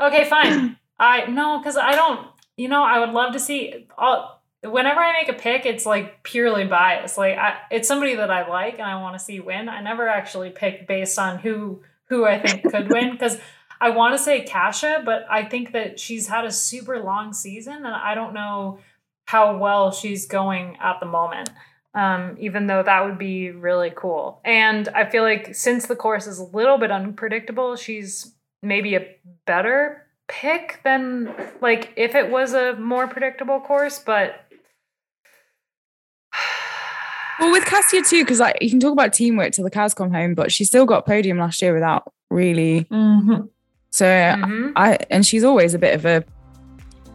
Okay, 0.00 0.24
fine. 0.24 0.76
I 0.98 1.26
no, 1.26 1.58
because 1.58 1.76
I 1.76 1.94
don't. 1.94 2.26
You 2.56 2.68
know, 2.68 2.82
I 2.82 3.00
would 3.00 3.10
love 3.10 3.32
to 3.34 3.40
see. 3.40 3.86
All, 3.98 4.33
whenever 4.64 5.00
I 5.00 5.12
make 5.12 5.28
a 5.28 5.38
pick, 5.38 5.66
it's 5.66 5.86
like 5.86 6.22
purely 6.22 6.64
biased. 6.64 7.18
Like 7.18 7.36
I, 7.36 7.58
it's 7.70 7.88
somebody 7.88 8.14
that 8.16 8.30
I 8.30 8.48
like 8.48 8.74
and 8.74 8.82
I 8.82 9.00
want 9.00 9.18
to 9.18 9.24
see 9.24 9.40
win. 9.40 9.68
I 9.68 9.80
never 9.80 10.08
actually 10.08 10.50
pick 10.50 10.86
based 10.86 11.18
on 11.18 11.38
who 11.38 11.82
who 12.08 12.24
I 12.24 12.38
think 12.38 12.62
could 12.70 12.90
win 12.90 13.12
because 13.12 13.38
I 13.80 13.90
want 13.90 14.16
to 14.16 14.22
say 14.22 14.44
Kasia, 14.44 15.02
but 15.04 15.26
I 15.30 15.44
think 15.44 15.72
that 15.72 15.98
she's 16.00 16.28
had 16.28 16.44
a 16.44 16.50
super 16.50 16.98
long 17.00 17.32
season 17.32 17.74
and 17.74 17.86
I 17.86 18.14
don't 18.14 18.34
know 18.34 18.78
how 19.26 19.56
well 19.56 19.90
she's 19.90 20.26
going 20.26 20.76
at 20.80 21.00
the 21.00 21.06
moment. 21.06 21.50
Um, 21.94 22.36
even 22.40 22.66
though 22.66 22.82
that 22.82 23.04
would 23.04 23.18
be 23.18 23.52
really 23.52 23.92
cool. 23.94 24.40
And 24.44 24.88
I 24.88 25.08
feel 25.08 25.22
like 25.22 25.54
since 25.54 25.86
the 25.86 25.94
course 25.94 26.26
is 26.26 26.40
a 26.40 26.44
little 26.44 26.76
bit 26.76 26.90
unpredictable, 26.90 27.76
she's 27.76 28.34
maybe 28.62 28.96
a 28.96 29.06
better 29.46 30.04
pick 30.26 30.80
than 30.84 31.34
like 31.60 31.92
if 31.96 32.14
it 32.14 32.30
was 32.30 32.54
a 32.54 32.74
more 32.76 33.06
predictable 33.06 33.60
course, 33.60 33.98
but 33.98 34.43
Well, 37.40 37.50
with 37.50 37.64
Kasia 37.64 38.02
too, 38.02 38.22
because 38.24 38.38
like 38.40 38.56
you 38.60 38.70
can 38.70 38.80
talk 38.80 38.92
about 38.92 39.12
teamwork 39.12 39.52
till 39.52 39.64
the 39.64 39.70
cows 39.70 39.94
come 39.94 40.12
home, 40.12 40.34
but 40.34 40.52
she 40.52 40.64
still 40.64 40.86
got 40.86 41.06
podium 41.06 41.38
last 41.38 41.60
year 41.62 41.74
without 41.74 42.12
really. 42.30 42.84
Mhm. 42.90 43.48
So 43.90 44.06
Mhm. 44.06 44.72
I 44.76 44.98
and 45.10 45.24
she's 45.26 45.44
always 45.44 45.74
a 45.74 45.78
bit 45.78 45.94
of 45.94 46.04
a 46.04 46.24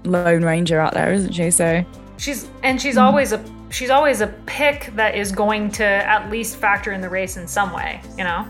lone 0.04 0.44
ranger 0.44 0.80
out 0.80 0.94
there, 0.94 1.12
isn't 1.12 1.34
she? 1.34 1.52
So 1.52 1.84
she's 2.18 2.48
and 2.64 2.82
she's 2.82 2.98
always 2.98 3.32
a 3.34 3.42
she's 3.70 3.90
always 3.90 4.22
a 4.22 4.28
pick 4.46 4.92
that 4.96 5.16
is 5.16 5.32
going 5.32 5.70
to 5.72 5.86
at 5.86 6.30
least 6.32 6.58
factor 6.58 6.92
in 6.92 7.02
the 7.02 7.10
race 7.10 7.38
in 7.38 7.48
some 7.48 7.72
way, 7.72 8.02
you 8.18 8.24
know? 8.24 8.46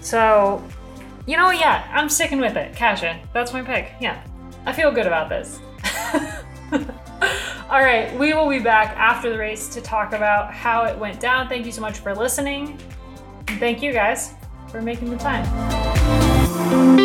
So, 0.00 0.62
you 1.26 1.36
know, 1.36 1.50
yeah, 1.50 1.84
I'm 1.92 2.08
sticking 2.08 2.40
with 2.40 2.56
it. 2.56 2.74
Kasia, 2.74 3.18
that's 3.32 3.52
my 3.52 3.62
pick. 3.62 3.92
Yeah. 4.00 4.16
I 4.66 4.72
feel 4.72 4.90
good 4.90 5.06
about 5.06 5.28
this. 5.28 5.60
All 6.72 7.80
right, 7.80 8.16
we 8.18 8.32
will 8.32 8.48
be 8.48 8.58
back 8.58 8.96
after 8.96 9.30
the 9.30 9.38
race 9.38 9.68
to 9.68 9.80
talk 9.80 10.12
about 10.12 10.52
how 10.52 10.84
it 10.84 10.98
went 10.98 11.20
down. 11.20 11.48
Thank 11.48 11.66
you 11.66 11.72
so 11.72 11.80
much 11.80 11.98
for 11.98 12.14
listening. 12.14 12.80
And 13.46 13.60
thank 13.60 13.82
you 13.82 13.92
guys 13.92 14.34
for 14.68 14.80
making 14.80 15.10
the 15.10 15.16
time. 15.16 16.97